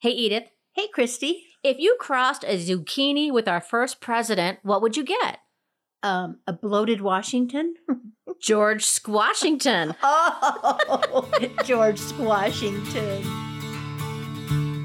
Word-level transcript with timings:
Hey, 0.00 0.10
Edith, 0.12 0.50
Hey, 0.72 0.88
Christy. 0.88 1.44
if 1.62 1.78
you 1.78 1.96
crossed 2.00 2.44
a 2.44 2.56
zucchini 2.58 3.30
with 3.30 3.46
our 3.48 3.60
first 3.60 4.00
president, 4.00 4.58
what 4.62 4.80
would 4.82 4.96
you 4.96 5.04
get? 5.04 5.40
Um, 6.02 6.38
a 6.46 6.52
bloated 6.54 7.00
Washington? 7.02 7.74
George 8.40 8.84
Squashington. 8.84 9.94
Oh, 10.02 11.28
George 11.64 12.00
Washington. 12.18 13.22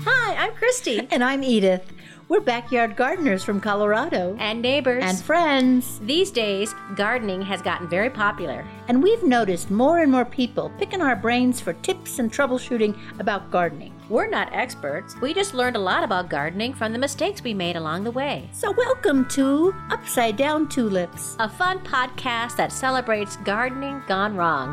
Hi, 0.06 0.36
I'm 0.36 0.54
Christy. 0.56 1.08
And 1.12 1.24
I'm 1.24 1.44
Edith. 1.44 1.84
We're 2.28 2.40
backyard 2.40 2.96
gardeners 2.96 3.44
from 3.44 3.62
Colorado. 3.62 4.36
And 4.40 4.60
neighbors. 4.60 5.04
And 5.06 5.16
friends. 5.20 6.00
These 6.00 6.32
days, 6.32 6.74
gardening 6.96 7.44
has 7.44 7.62
gotten 7.62 7.88
very 7.88 8.10
popular. 8.10 8.66
And 8.88 9.04
we've 9.04 9.22
noticed 9.22 9.70
more 9.70 10.00
and 10.00 10.12
more 10.12 10.26
people 10.26 10.72
picking 10.80 11.04
our 11.04 11.16
brains 11.16 11.62
for 11.62 11.74
tips 11.74 12.18
and 12.18 12.34
troubleshooting 12.34 12.98
about 13.20 13.52
gardening. 13.52 13.94
We're 14.10 14.28
not 14.28 14.52
experts. 14.54 15.16
We 15.22 15.36
just 15.36 15.54
learned 15.54 15.76
a 15.76 15.80
lot 15.80 16.04
about 16.04 16.28
gardening 16.28 16.74
from 16.74 16.94
the 16.94 17.00
mistakes 17.00 17.44
we 17.44 17.54
made 17.54 17.76
along 17.76 18.06
the 18.06 18.12
way. 18.12 18.50
So, 18.52 18.72
welcome 18.72 19.30
to 19.30 19.76
Upside 19.92 20.36
Down 20.36 20.68
Tulips. 20.68 21.36
A 21.38 21.48
fun 21.48 21.78
podcast 21.82 22.56
that 22.58 22.72
celebrates 22.72 23.36
gardening 23.38 24.02
gone 24.08 24.36
wrong. 24.36 24.70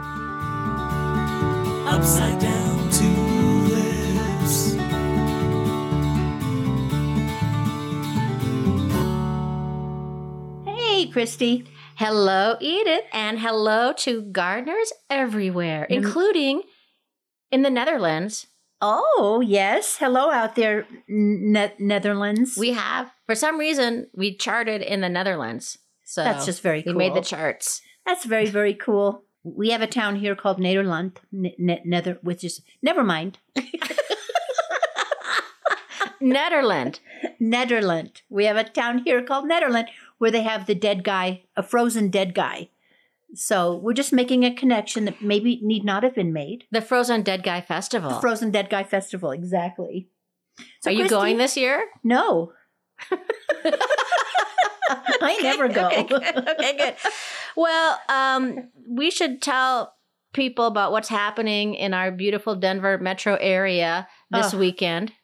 Upside 1.86 2.40
down 2.40 2.90
tulips. 2.90 3.11
Hey, 11.02 11.08
Christy. 11.10 11.64
Hello, 11.96 12.56
Edith, 12.60 13.02
and 13.12 13.40
hello 13.40 13.92
to 14.04 14.22
gardeners 14.22 14.92
everywhere, 15.10 15.84
Mm. 15.90 15.96
including 15.96 16.62
in 17.50 17.62
the 17.62 17.70
Netherlands. 17.70 18.46
Oh, 18.80 19.42
yes. 19.44 19.96
Hello 19.98 20.30
out 20.30 20.54
there, 20.54 20.86
ne- 21.08 21.74
Netherlands. 21.80 22.56
We 22.56 22.70
have, 22.74 23.10
for 23.26 23.34
some 23.34 23.58
reason, 23.58 24.10
we 24.14 24.36
charted 24.36 24.80
in 24.80 25.00
the 25.00 25.08
Netherlands. 25.08 25.76
So 26.04 26.22
That's 26.22 26.46
just 26.46 26.62
very 26.62 26.84
cool. 26.84 26.92
We 26.92 26.98
made 26.98 27.14
the 27.14 27.20
charts. 27.20 27.80
That's 28.06 28.24
very, 28.24 28.46
very 28.46 28.74
cool. 28.74 29.24
We 29.42 29.70
have 29.70 29.82
a 29.82 29.88
town 29.88 30.14
here 30.14 30.36
called 30.36 30.58
Nederland, 30.60 31.16
ne- 31.32 31.56
ne- 31.58 31.82
Nether, 31.84 32.20
which 32.22 32.44
is, 32.44 32.60
never 32.80 33.02
mind, 33.02 33.38
Netherland. 36.20 37.00
Nederland. 37.40 38.22
We 38.30 38.44
have 38.44 38.56
a 38.56 38.62
town 38.62 38.98
here 39.04 39.20
called 39.22 39.50
Nederland 39.50 39.88
where 40.22 40.30
they 40.30 40.44
have 40.44 40.66
the 40.66 40.74
dead 40.76 41.02
guy, 41.02 41.42
a 41.56 41.64
frozen 41.64 42.08
dead 42.08 42.32
guy. 42.32 42.68
So 43.34 43.74
we're 43.74 43.92
just 43.92 44.12
making 44.12 44.44
a 44.44 44.54
connection 44.54 45.04
that 45.06 45.20
maybe 45.20 45.58
need 45.64 45.84
not 45.84 46.04
have 46.04 46.14
been 46.14 46.32
made. 46.32 46.62
The 46.70 46.80
Frozen 46.80 47.22
Dead 47.22 47.42
Guy 47.42 47.60
Festival. 47.60 48.08
The 48.10 48.20
Frozen 48.20 48.52
Dead 48.52 48.70
Guy 48.70 48.84
Festival, 48.84 49.32
exactly. 49.32 50.06
So, 50.80 50.90
Are 50.90 50.92
you 50.92 51.00
Christy- 51.00 51.10
going 51.12 51.38
this 51.38 51.56
year? 51.56 51.88
No. 52.04 52.52
I 55.20 55.40
never 55.42 55.66
go. 55.66 55.86
okay, 55.88 56.04
good. 56.04 56.22
okay, 56.22 56.76
good. 56.76 56.94
Well, 57.56 57.98
um, 58.08 58.68
we 58.88 59.10
should 59.10 59.42
tell 59.42 59.96
people 60.32 60.66
about 60.66 60.92
what's 60.92 61.08
happening 61.08 61.74
in 61.74 61.94
our 61.94 62.12
beautiful 62.12 62.54
Denver 62.54 62.96
metro 62.96 63.34
area 63.40 64.06
this 64.30 64.54
Ugh. 64.54 64.60
weekend. 64.60 65.14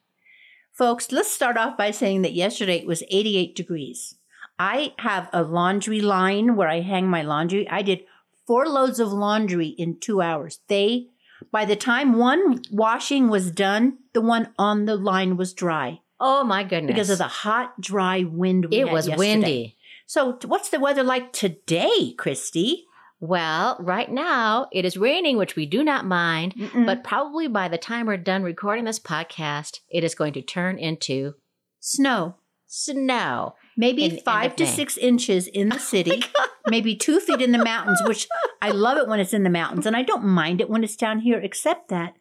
Folks, 0.72 1.12
let's 1.12 1.30
start 1.30 1.56
off 1.56 1.76
by 1.76 1.92
saying 1.92 2.22
that 2.22 2.32
yesterday 2.32 2.78
it 2.78 2.86
was 2.86 3.04
88 3.10 3.54
degrees. 3.54 4.16
I 4.58 4.94
have 4.98 5.28
a 5.32 5.42
laundry 5.42 6.00
line 6.00 6.56
where 6.56 6.68
I 6.68 6.80
hang 6.80 7.08
my 7.08 7.22
laundry. 7.22 7.68
I 7.68 7.82
did 7.82 8.04
four 8.46 8.66
loads 8.66 8.98
of 8.98 9.12
laundry 9.12 9.68
in 9.68 10.00
two 10.00 10.20
hours. 10.20 10.60
They, 10.68 11.08
by 11.52 11.64
the 11.64 11.76
time 11.76 12.14
one 12.14 12.62
washing 12.70 13.28
was 13.28 13.50
done, 13.50 13.98
the 14.14 14.20
one 14.20 14.52
on 14.58 14.86
the 14.86 14.96
line 14.96 15.36
was 15.36 15.52
dry 15.54 16.00
Oh 16.20 16.42
my 16.44 16.64
goodness! 16.64 16.92
because 16.92 17.10
of 17.10 17.18
the 17.18 17.28
hot, 17.28 17.80
dry 17.80 18.24
wind. 18.24 18.66
We 18.70 18.80
it 18.80 18.90
was 18.90 19.06
yesterday. 19.06 19.16
windy. 19.18 19.76
So, 20.06 20.38
what's 20.46 20.70
the 20.70 20.80
weather 20.80 21.04
like 21.04 21.32
today, 21.32 22.14
Christy? 22.16 22.86
Well, 23.20 23.76
right 23.80 24.10
now 24.10 24.68
it 24.72 24.84
is 24.84 24.96
raining, 24.96 25.36
which 25.36 25.56
we 25.56 25.66
do 25.66 25.82
not 25.84 26.06
mind. 26.06 26.54
Mm-mm. 26.54 26.86
But 26.86 27.04
probably 27.04 27.48
by 27.48 27.68
the 27.68 27.78
time 27.78 28.06
we're 28.06 28.16
done 28.16 28.42
recording 28.42 28.84
this 28.84 29.00
podcast, 29.00 29.80
it 29.88 30.04
is 30.04 30.14
going 30.14 30.32
to 30.34 30.42
turn 30.42 30.78
into 30.78 31.34
snow. 31.80 32.36
snow. 32.66 33.54
Maybe 33.78 34.04
in- 34.04 34.18
five 34.18 34.56
to 34.56 34.64
May. 34.64 34.70
six 34.70 34.98
inches 34.98 35.46
in 35.46 35.68
the 35.70 35.78
city, 35.92 36.22
maybe 36.66 36.94
two 36.96 37.20
feet 37.20 37.40
in 37.40 37.52
the 37.52 37.64
mountains, 37.64 38.02
which 38.04 38.26
I 38.60 38.70
love 38.72 38.98
it 38.98 39.06
when 39.08 39.20
it's 39.20 39.32
in 39.32 39.44
the 39.44 39.50
mountains, 39.50 39.86
and 39.86 39.96
I 39.96 40.02
don't 40.02 40.24
mind 40.24 40.60
it 40.60 40.68
when 40.68 40.82
it's 40.84 40.96
down 40.96 41.20
here, 41.20 41.38
except 41.38 41.88
that 41.88 42.14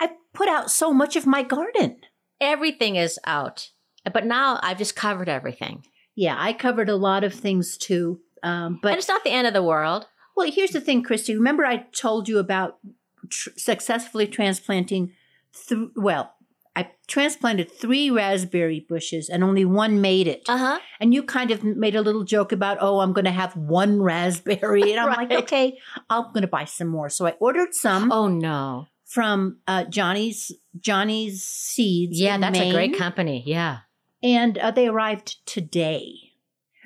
I 0.00 0.10
put 0.32 0.48
out 0.48 0.70
so 0.70 0.92
much 0.92 1.14
of 1.16 1.26
my 1.26 1.42
garden. 1.42 1.98
Everything 2.40 2.96
is 2.96 3.18
out. 3.26 3.70
But 4.10 4.24
now 4.24 4.58
I've 4.62 4.78
just 4.78 4.96
covered 4.96 5.28
everything. 5.28 5.84
Yeah, 6.16 6.34
I 6.38 6.54
covered 6.54 6.88
a 6.88 6.96
lot 6.96 7.22
of 7.24 7.34
things 7.34 7.76
too. 7.76 8.20
Um, 8.42 8.52
and 8.72 8.80
but 8.80 8.96
it's 8.96 9.08
not 9.08 9.22
the 9.22 9.30
end 9.30 9.46
of 9.46 9.52
the 9.52 9.62
world. 9.62 10.06
well, 10.34 10.50
here's 10.50 10.70
the 10.70 10.80
thing, 10.80 11.02
Christy. 11.02 11.34
Remember, 11.36 11.66
I 11.66 11.84
told 11.92 12.26
you 12.26 12.38
about 12.38 12.78
tr- 13.28 13.50
successfully 13.56 14.26
transplanting. 14.26 15.12
Th- 15.68 15.90
well, 15.94 16.32
I 16.76 16.90
transplanted 17.08 17.70
three 17.72 18.10
raspberry 18.10 18.86
bushes, 18.88 19.28
and 19.28 19.42
only 19.42 19.64
one 19.64 20.00
made 20.00 20.28
it. 20.28 20.42
Uh 20.48 20.56
huh. 20.56 20.78
And 21.00 21.12
you 21.12 21.22
kind 21.24 21.50
of 21.50 21.64
made 21.64 21.96
a 21.96 22.00
little 22.02 22.22
joke 22.24 22.52
about, 22.52 22.78
oh, 22.80 23.00
I'm 23.00 23.12
going 23.12 23.24
to 23.24 23.32
have 23.32 23.56
one 23.56 24.00
raspberry. 24.10 24.92
And 24.92 25.00
I'm 25.00 25.08
like, 25.16 25.32
okay, 25.42 25.78
I'm 26.08 26.24
going 26.32 26.42
to 26.42 26.46
buy 26.48 26.64
some 26.66 26.86
more. 26.88 27.08
So 27.08 27.26
I 27.26 27.32
ordered 27.40 27.74
some 27.74 28.12
Oh 28.12 28.28
no. 28.28 28.86
from 29.04 29.58
uh, 29.66 29.84
Johnny's 29.84 30.52
Johnny's 30.78 31.42
Seeds. 31.42 32.20
Yeah, 32.20 32.38
that's 32.38 32.58
a 32.58 32.70
great 32.72 32.96
company. 32.96 33.42
Yeah. 33.46 33.78
And 34.22 34.56
uh, 34.58 34.70
they 34.70 34.86
arrived 34.86 35.44
today. 35.46 36.12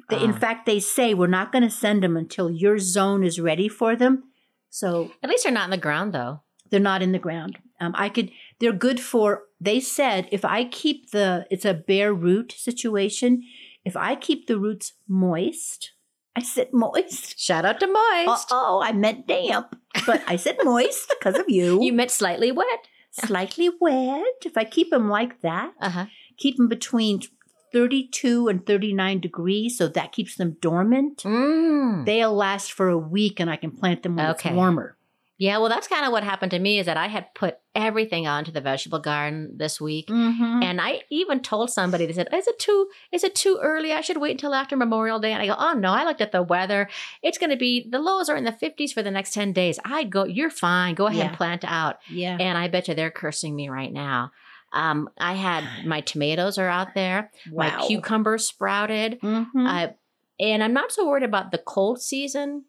They, 0.09 0.21
In 0.23 0.31
Ah. 0.33 0.39
fact, 0.39 0.67
they 0.67 0.81
say 0.81 1.13
we're 1.15 1.27
not 1.27 1.53
going 1.53 1.65
to 1.65 1.71
send 1.71 2.03
them 2.03 2.17
until 2.17 2.51
your 2.51 2.79
zone 2.79 3.23
is 3.25 3.39
ready 3.41 3.69
for 3.69 3.97
them. 3.97 4.25
So 4.71 5.13
At 5.23 5.29
least 5.31 5.45
they're 5.45 5.53
not 5.53 5.65
in 5.65 5.71
the 5.71 5.77
ground 5.77 6.13
though. 6.15 6.41
They're 6.71 6.81
not 6.81 7.03
in 7.03 7.13
the 7.13 7.19
ground. 7.19 7.59
Um, 7.81 7.93
I 7.97 8.09
could. 8.09 8.31
They're 8.61 8.73
good 8.73 9.01
for. 9.01 9.43
They 9.61 9.81
said 9.81 10.29
if 10.33 10.45
I 10.45 10.65
keep 10.65 11.11
the. 11.11 11.47
It's 11.51 11.65
a 11.65 11.75
bare 11.75 12.13
root 12.15 12.53
situation. 12.53 13.43
If 13.85 13.97
I 13.97 14.15
keep 14.17 14.47
the 14.47 14.59
roots 14.59 14.95
moist, 15.09 15.93
I 16.35 16.43
said 16.43 16.69
moist. 16.73 17.39
Shout 17.47 17.65
out 17.65 17.81
to 17.81 17.87
Moist. 17.87 18.49
Oh, 18.51 18.81
I 18.83 18.93
meant 18.93 19.27
damp, 19.27 19.77
but 20.07 20.23
I 20.27 20.37
said 20.37 20.57
moist 20.65 21.09
because 21.19 21.39
of 21.39 21.49
you. 21.49 21.83
You 21.83 21.93
meant 21.93 22.11
slightly 22.11 22.51
wet. 22.51 22.89
Slightly 23.11 23.71
wet. 23.81 24.25
If 24.45 24.57
I 24.57 24.65
keep 24.65 24.91
them 24.91 25.09
like 25.09 25.41
that, 25.43 25.73
Uh 25.81 25.91
huh. 25.91 26.07
keep 26.39 26.57
them 26.57 26.67
between 26.69 27.21
32 27.73 28.49
and 28.49 28.65
39 28.67 29.21
degrees, 29.21 29.77
so 29.77 29.89
that 29.89 30.13
keeps 30.13 30.37
them 30.37 30.57
dormant. 30.61 31.19
Mm. 31.25 32.07
They'll 32.07 32.35
last 32.35 32.73
for 32.73 32.89
a 32.89 32.97
week, 32.99 33.39
and 33.41 33.51
I 33.51 33.57
can 33.57 33.71
plant 33.73 34.03
them 34.03 34.17
when 34.17 34.27
Okay. 34.31 34.49
it's 34.51 34.57
warmer. 34.57 34.97
Yeah, 35.37 35.59
well, 35.59 35.69
that's 35.69 35.89
kind 35.89 36.07
of 36.07 36.13
what 36.13 36.23
happened 36.23 36.53
to 36.53 36.61
me 36.61 36.79
is 36.79 36.87
that 36.87 36.97
I 36.97 37.09
had 37.09 37.35
put 37.35 37.59
everything 37.75 38.27
onto 38.29 38.53
the 38.53 38.61
vegetable 38.61 39.01
garden 39.01 39.55
this 39.57 39.81
week. 39.81 40.07
Mm-hmm. 40.07 40.63
And 40.63 40.81
I 40.81 41.03
even 41.11 41.41
told 41.41 41.71
somebody, 41.71 42.07
they 42.07 42.13
said, 42.13 42.29
Is 42.33 42.47
it 42.47 42.59
too 42.61 42.89
is 43.11 43.25
it 43.25 43.35
too 43.35 43.59
early? 43.61 43.93
I 43.93 44.01
should 44.01 44.19
wait 44.19 44.31
until 44.31 44.55
after 44.55 44.77
Memorial 44.77 45.19
Day. 45.19 45.33
And 45.33 45.43
I 45.43 45.47
go, 45.47 45.57
Oh 45.59 45.73
no, 45.73 45.91
I 45.93 46.05
looked 46.05 46.21
at 46.21 46.31
the 46.31 46.43
weather. 46.43 46.89
It's 47.23 47.39
gonna 47.39 47.57
be 47.57 47.85
the 47.91 47.99
lows 47.99 48.29
are 48.29 48.37
in 48.37 48.45
the 48.45 48.53
fifties 48.53 48.93
for 48.93 49.03
the 49.03 49.11
next 49.11 49.35
10 49.35 49.53
days. 49.53 49.81
I'd 49.85 50.09
go, 50.11 50.25
You're 50.25 50.51
fine. 50.51 50.95
Go 50.95 51.07
ahead 51.07 51.19
Yeah. 51.19 51.29
and 51.29 51.37
plant 51.37 51.65
out. 51.65 51.97
Yeah. 52.09 52.37
And 52.39 52.57
I 52.57 52.69
bet 52.69 52.87
you 52.87 52.95
they're 52.95 53.11
cursing 53.11 53.57
me 53.57 53.69
right 53.69 53.93
now. 53.93 54.31
Um, 54.73 55.09
I 55.19 55.35
had 55.35 55.65
my 55.87 56.01
tomatoes 56.01 56.59
are 56.59 56.69
out 56.69 56.95
there, 56.95 57.31
Wow. 57.51 57.77
my 57.79 57.87
cucumbers 57.87 58.47
sprouted. 58.47 59.21
Mhm. 59.21 59.47
I 59.67 59.95
and 60.39 60.63
I'm 60.63 60.73
not 60.73 60.91
so 60.93 61.07
worried 61.09 61.23
about 61.25 61.51
the 61.53 61.59
cold 61.59 62.01
season 62.01 62.65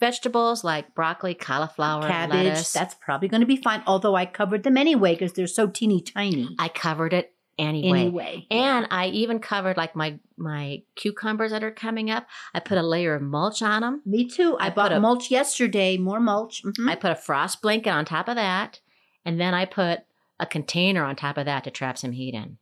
vegetables 0.00 0.64
like 0.64 0.94
broccoli, 0.94 1.34
cauliflower, 1.34 2.08
cabbage. 2.08 2.34
lettuce. 2.44 2.72
That's 2.72 2.94
probably 2.94 3.28
going 3.28 3.42
to 3.42 3.46
be 3.46 3.56
fine. 3.56 3.82
Although 3.86 4.16
I 4.16 4.26
covered 4.26 4.62
them 4.64 4.76
anyway 4.76 5.12
because 5.14 5.34
they're 5.34 5.46
so 5.46 5.68
teeny 5.68 6.00
tiny. 6.00 6.56
I 6.58 6.68
covered 6.68 7.12
it 7.12 7.32
anyway. 7.58 8.00
Anyway, 8.00 8.46
And 8.50 8.86
I 8.90 9.08
even 9.08 9.38
covered 9.38 9.76
like 9.76 9.94
my 9.94 10.18
my 10.36 10.82
cucumbers 10.96 11.50
that 11.50 11.62
are 11.62 11.70
coming 11.70 12.10
up. 12.10 12.26
I 12.54 12.60
put 12.60 12.78
a 12.78 12.82
layer 12.82 13.14
of 13.14 13.22
mulch 13.22 13.60
on 13.62 13.82
them. 13.82 14.02
me 14.06 14.26
too. 14.26 14.56
I, 14.58 14.66
I 14.66 14.70
bought 14.70 14.92
a- 14.92 14.98
mulch 15.00 15.30
yesterday. 15.30 15.98
More 15.98 16.18
mulch. 16.20 16.62
Mhm. 16.64 16.88
I 16.90 16.96
put 16.96 17.10
a 17.12 17.14
frost 17.16 17.60
blanket 17.60 17.90
on 17.90 18.04
top 18.06 18.28
of 18.28 18.36
that, 18.36 18.80
and 19.24 19.38
then 19.38 19.52
I 19.54 19.66
put 19.66 20.00
a 20.38 20.46
container 20.46 21.04
on 21.04 21.16
top 21.16 21.36
of 21.36 21.44
that 21.44 21.64
to 21.64 21.70
trap 21.70 21.98
some 21.98 22.12
heat 22.12 22.32
in. 22.34 22.56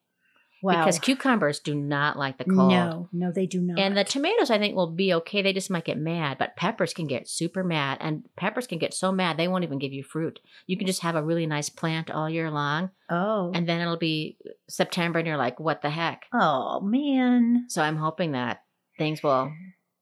Wow. 0.62 0.84
Because 0.84 0.98
cucumbers 0.98 1.60
do 1.60 1.74
not 1.74 2.18
like 2.18 2.38
the 2.38 2.44
cold. 2.44 2.70
no, 2.70 3.08
no, 3.12 3.32
they 3.32 3.46
do 3.46 3.60
not. 3.60 3.78
And 3.78 3.96
the 3.96 4.04
tomatoes, 4.04 4.50
I 4.50 4.58
think, 4.58 4.74
will 4.74 4.90
be 4.90 5.14
okay. 5.14 5.42
They 5.42 5.52
just 5.52 5.70
might 5.70 5.84
get 5.84 5.98
mad. 5.98 6.38
But 6.38 6.56
peppers 6.56 6.94
can 6.94 7.06
get 7.06 7.28
super 7.28 7.62
mad. 7.64 7.98
And 8.00 8.24
peppers 8.36 8.66
can 8.66 8.78
get 8.78 8.94
so 8.94 9.12
mad, 9.12 9.36
they 9.36 9.48
won't 9.48 9.64
even 9.64 9.78
give 9.78 9.92
you 9.92 10.02
fruit. 10.02 10.40
You 10.66 10.76
can 10.76 10.86
just 10.86 11.02
have 11.02 11.16
a 11.16 11.22
really 11.22 11.46
nice 11.46 11.68
plant 11.68 12.10
all 12.10 12.28
year 12.28 12.50
long. 12.50 12.90
oh, 13.08 13.52
And 13.54 13.68
then 13.68 13.80
it'll 13.80 13.96
be 13.96 14.36
September, 14.68 15.18
and 15.18 15.26
you're 15.28 15.36
like, 15.36 15.58
what 15.60 15.82
the 15.82 15.90
heck? 15.90 16.26
oh 16.32 16.80
man. 16.80 17.66
So 17.68 17.82
I'm 17.82 17.96
hoping 17.96 18.32
that 18.32 18.62
things 18.98 19.22
will 19.22 19.52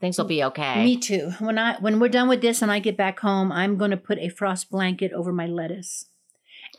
things 0.01 0.19
will 0.19 0.25
be 0.27 0.45
okay. 0.45 0.83
Me 0.85 0.97
too. 0.97 1.33
When 1.39 1.59
I 1.59 1.79
when 1.81 2.01
we're 2.01 2.09
done 2.09 2.29
with 2.29 2.41
this 2.41 2.63
and 2.63 2.71
I 2.71 2.79
get 2.81 2.97
back 2.97 3.21
home, 3.21 3.51
I'm 3.53 3.77
going 3.77 3.91
to 3.93 3.97
put 3.97 4.19
a 4.19 4.29
frost 4.29 4.71
blanket 4.71 5.13
over 5.13 5.33
my 5.33 5.47
lettuce. 5.47 6.07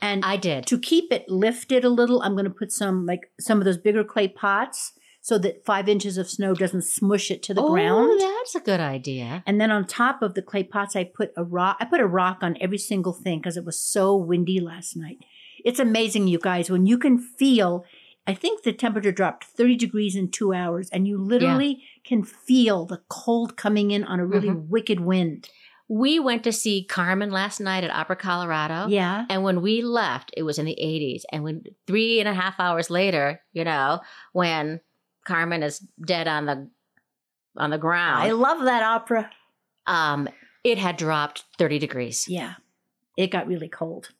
And 0.00 0.24
I 0.24 0.36
did. 0.36 0.66
to 0.66 0.78
keep 0.78 1.12
it 1.12 1.28
lifted 1.28 1.84
a 1.84 1.88
little, 1.88 2.22
I'm 2.22 2.32
going 2.32 2.44
to 2.44 2.50
put 2.50 2.72
some 2.72 3.06
like 3.06 3.30
some 3.40 3.58
of 3.58 3.64
those 3.64 3.78
bigger 3.78 4.04
clay 4.04 4.28
pots 4.28 4.92
so 5.20 5.36
that 5.38 5.64
five 5.64 5.88
inches 5.88 6.16
of 6.16 6.30
snow 6.30 6.54
doesn't 6.54 6.82
smush 6.84 7.30
it 7.30 7.42
to 7.42 7.52
the 7.52 7.60
oh, 7.62 7.70
ground. 7.70 8.20
that's 8.20 8.54
a 8.54 8.60
good 8.60 8.80
idea. 8.80 9.42
And 9.46 9.60
then 9.60 9.70
on 9.70 9.86
top 9.86 10.22
of 10.22 10.34
the 10.34 10.42
clay 10.42 10.62
pots, 10.62 10.96
I 10.96 11.04
put 11.04 11.32
a 11.36 11.44
rock. 11.44 11.76
I 11.80 11.84
put 11.84 12.00
a 12.00 12.06
rock 12.06 12.38
on 12.42 12.56
every 12.60 12.78
single 12.78 13.12
thing 13.12 13.40
because 13.40 13.56
it 13.56 13.64
was 13.64 13.78
so 13.80 14.16
windy 14.16 14.60
last 14.60 14.96
night. 14.96 15.18
It's 15.64 15.80
amazing, 15.80 16.28
you 16.28 16.38
guys, 16.38 16.70
when 16.70 16.86
you 16.86 16.98
can 16.98 17.18
feel. 17.18 17.84
I 18.26 18.34
think 18.34 18.62
the 18.62 18.74
temperature 18.74 19.10
dropped 19.10 19.44
30 19.44 19.76
degrees 19.76 20.14
in 20.14 20.30
two 20.30 20.52
hours, 20.52 20.90
and 20.90 21.08
you 21.08 21.16
literally 21.16 21.82
can 22.04 22.22
feel 22.22 22.84
the 22.84 23.00
cold 23.08 23.56
coming 23.56 23.90
in 23.90 24.04
on 24.04 24.20
a 24.20 24.26
really 24.26 24.48
Mm-hmm. 24.48 24.68
wicked 24.68 25.00
wind. 25.00 25.48
We 25.88 26.20
went 26.20 26.44
to 26.44 26.52
see 26.52 26.84
Carmen 26.84 27.30
last 27.30 27.60
night 27.60 27.82
at 27.84 27.90
Opera 27.90 28.16
Colorado. 28.16 28.88
Yeah. 28.88 29.24
And 29.30 29.42
when 29.42 29.62
we 29.62 29.80
left, 29.82 30.32
it 30.36 30.42
was 30.42 30.58
in 30.58 30.66
the 30.66 30.76
80s. 30.80 31.22
And 31.32 31.42
when 31.42 31.62
three 31.86 32.20
and 32.20 32.28
a 32.28 32.34
half 32.34 32.60
hours 32.60 32.90
later, 32.90 33.40
you 33.52 33.64
know, 33.64 34.00
when 34.32 34.80
Carmen 35.26 35.62
is 35.62 35.78
dead 36.04 36.28
on 36.28 36.46
the 36.46 36.68
on 37.56 37.70
the 37.70 37.78
ground. 37.78 38.22
I 38.22 38.32
love 38.32 38.64
that 38.64 38.82
opera. 38.82 39.30
um, 39.86 40.28
it 40.64 40.76
had 40.78 40.96
dropped 40.96 41.44
30 41.58 41.78
degrees. 41.78 42.26
Yeah. 42.28 42.54
It 43.16 43.28
got 43.30 43.46
really 43.48 43.68
cold. 43.68 44.10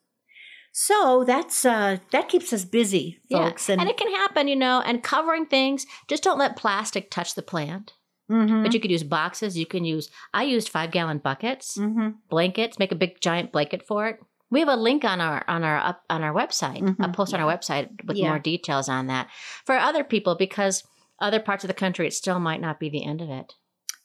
So 0.72 1.24
that's 1.26 1.64
uh 1.64 1.98
that 2.12 2.28
keeps 2.28 2.52
us 2.52 2.64
busy, 2.64 3.18
Yeah. 3.28 3.48
folks. 3.48 3.68
And, 3.68 3.80
it 3.82 3.96
can 3.96 4.12
happen, 4.14 4.48
you 4.48 4.56
know, 4.56 4.80
and 4.84 5.02
covering 5.02 5.46
things, 5.46 5.86
just 6.08 6.22
don't 6.22 6.38
let 6.38 6.56
plastic 6.56 7.10
touch 7.10 7.34
the 7.34 7.42
plant. 7.42 7.92
Mhm. 8.30 8.62
But 8.62 8.74
you 8.74 8.80
could 8.80 8.90
use 8.90 9.02
boxes. 9.04 9.56
You 9.56 9.66
can 9.66 9.84
use, 9.84 10.10
I 10.34 10.42
used 10.42 10.68
five 10.68 10.90
gallon 10.90 11.18
buckets, 11.18 11.78
Mhm. 11.78 12.16
blankets, 12.28 12.78
make 12.78 12.92
a 12.92 12.96
big 12.96 13.20
giant 13.20 13.52
blanket 13.52 13.86
for 13.86 14.06
it. 14.08 14.20
We 14.50 14.60
have 14.60 14.68
a 14.68 14.76
link 14.76 15.04
on 15.04 15.20
our 15.20 15.44
on 15.48 15.62
our 15.64 15.78
up 15.78 16.04
on 16.08 16.22
our 16.22 16.32
website, 16.32 16.78
a 16.78 16.94
Mhm. 16.94 17.12
post 17.14 17.34
on 17.34 17.40
our 17.40 17.50
website 17.52 18.04
with 18.06 18.16
Yeah. 18.16 18.28
more 18.28 18.38
details 18.38 18.88
on 18.88 19.06
that 19.08 19.28
for 19.66 19.76
other 19.76 20.04
people 20.04 20.34
because 20.34 20.84
other 21.20 21.40
parts 21.40 21.64
of 21.64 21.68
the 21.68 21.74
country 21.74 22.06
it 22.06 22.12
still 22.14 22.38
might 22.38 22.60
not 22.60 22.78
be 22.80 22.88
the 22.88 23.04
end 23.04 23.20
of 23.20 23.28
it. 23.30 23.54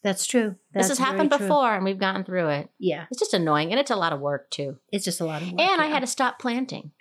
That's 0.03 0.25
true. 0.25 0.55
That's 0.73 0.89
this 0.89 0.97
has 0.97 1.05
happened 1.07 1.31
true. 1.31 1.39
before 1.39 1.75
and 1.75 1.85
we've 1.85 1.97
gotten 1.99 2.25
through 2.25 2.49
it. 2.49 2.69
Yeah. 2.77 3.05
It's 3.09 3.19
just 3.19 3.33
annoying 3.33 3.71
and 3.71 3.79
it's 3.79 3.91
a 3.91 3.95
lot 3.95 4.11
of 4.11 4.19
work 4.19 4.49
too. 4.51 4.79
It's 4.91 5.05
just 5.05 5.21
a 5.21 5.25
lot 5.25 5.41
of 5.41 5.51
work. 5.51 5.61
And 5.61 5.81
I 5.81 5.85
had 5.85 6.01
to 6.01 6.07
stop 6.07 6.39
planting. 6.39 6.91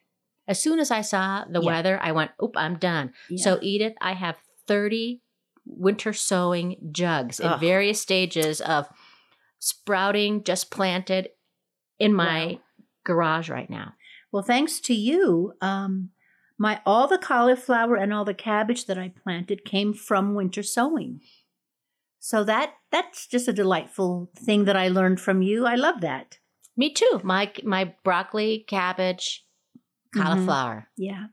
As 0.46 0.60
soon 0.62 0.78
as 0.78 0.90
I 0.92 1.00
saw 1.00 1.44
the 1.48 1.60
Yeah. 1.60 1.66
weather, 1.66 1.98
I 2.00 2.12
went, 2.12 2.30
"Oop, 2.42 2.56
I'm 2.56 2.76
done." 2.78 3.12
Yeah. 3.28 3.42
So 3.42 3.58
Edith, 3.60 3.94
I 4.00 4.12
have 4.12 4.36
30 4.68 5.20
winter 5.76 6.12
sowing 6.12 6.76
jugs 6.92 7.40
in 7.40 7.58
various 7.58 8.00
stages 8.00 8.60
of 8.60 8.88
sprouting, 9.58 10.42
just 10.44 10.70
planted 10.70 11.28
in 11.98 12.14
my 12.14 12.46
Wow. 12.46 12.60
garage 13.04 13.48
right 13.50 13.70
now. 13.70 13.94
Well, 14.32 14.42
thanks 14.42 14.80
to 14.80 14.94
you, 14.94 15.54
um, 15.60 16.10
my 16.58 16.80
all 16.86 17.06
the 17.08 17.18
cauliflower 17.18 17.96
and 17.96 18.12
all 18.12 18.24
the 18.24 18.34
cabbage 18.34 18.86
that 18.86 18.98
I 18.98 19.08
planted 19.22 19.64
came 19.64 19.92
from 19.94 20.34
winter 20.34 20.62
sowing. 20.62 21.20
So 22.20 22.44
that 22.44 22.74
that's 22.90 23.26
just 23.26 23.48
a 23.48 23.52
delightful 23.52 24.30
thing 24.36 24.64
that 24.66 24.76
I 24.76 24.88
learned 24.88 25.20
from 25.20 25.42
you. 25.42 25.66
I 25.66 25.74
love 25.74 26.00
that. 26.02 26.38
Me 26.76 26.92
too. 26.92 27.20
My 27.24 27.52
my 27.64 27.94
broccoli, 28.04 28.64
cabbage, 28.68 29.44
Mhm. 30.14 30.22
cauliflower. 30.22 30.88
Yeah. 30.96 31.26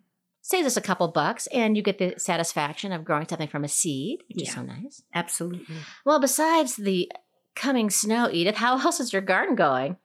Saves 0.50 0.66
us 0.66 0.78
a 0.78 0.82
couple 0.82 1.08
bucks 1.10 1.46
and 1.54 1.78
you 1.78 1.84
get 1.84 2.00
the 2.00 2.16
satisfaction 2.18 2.92
of 2.92 3.06
growing 3.06 3.28
something 3.28 3.48
from 3.48 3.64
a 3.64 3.68
seed, 3.68 4.24
which 4.30 4.48
is 4.48 4.52
so 4.52 4.64
nice. 4.64 5.04
Absolutely. 5.14 5.76
Well, 6.04 6.20
besides 6.20 6.76
the 6.76 7.12
coming 7.56 7.92
snow, 7.92 8.28
Edith, 8.32 8.56
how 8.56 8.80
else 8.80 9.00
is 9.00 9.14
your 9.14 9.22
garden 9.22 9.56
going? 9.56 9.98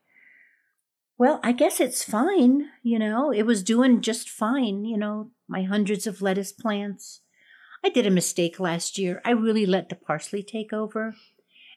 Well, 1.17 1.39
I 1.43 1.51
guess 1.51 1.79
it's 1.79 2.03
fine. 2.03 2.67
You 2.83 2.99
know, 2.99 3.31
it 3.31 3.47
was 3.47 3.63
doing 3.63 4.01
just 4.01 4.29
fine. 4.29 4.85
You 4.85 4.99
know, 4.99 5.31
my 5.47 5.63
hundreds 5.63 6.05
of 6.05 6.21
lettuce 6.21 6.51
plants. 6.51 7.21
I 7.83 7.89
did 7.89 8.05
a 8.05 8.11
mistake 8.11 8.59
last 8.59 8.99
year. 8.99 9.23
I 9.25 9.31
really 9.31 9.65
let 9.65 9.89
the 9.89 9.95
parsley 9.95 10.43
take 10.43 10.71
over. 10.71 11.15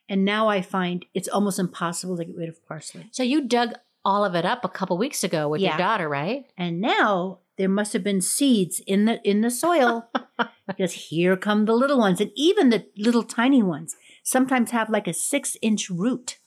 And 0.07 0.23
now 0.23 0.47
I 0.47 0.61
find 0.61 1.07
it's 1.15 1.27
almost 1.27 1.57
impossible 1.57 2.17
to 2.17 2.25
get 2.25 2.35
rid 2.35 2.49
of 2.49 2.63
parsley. 2.67 3.09
So 3.13 3.23
you 3.23 3.47
dug 3.47 3.73
all 4.05 4.23
of 4.25 4.35
it 4.35 4.45
up 4.45 4.63
a 4.63 4.69
couple 4.69 4.97
weeks 4.97 5.23
ago 5.23 5.47
with 5.49 5.61
Yeah. 5.61 5.69
your 5.71 5.77
daughter, 5.77 6.09
right? 6.09 6.45
And 6.57 6.79
now 6.81 7.39
there 7.57 7.69
must 7.69 7.93
have 7.93 8.03
been 8.03 8.21
seeds 8.21 8.81
in 8.87 9.05
the 9.05 9.19
in 9.23 9.41
the 9.41 9.51
soil 9.51 10.09
because 10.67 10.93
here 10.93 11.35
come 11.35 11.65
the 11.65 11.73
little 11.73 11.97
ones. 11.99 12.21
And 12.21 12.31
even 12.35 12.69
the 12.69 12.85
little 12.97 13.23
tiny 13.23 13.61
ones 13.61 13.95
sometimes 14.23 14.71
have 14.71 14.89
like 14.89 15.07
a 15.07 15.13
six 15.13 15.57
inch 15.61 15.89
root. 15.89 16.39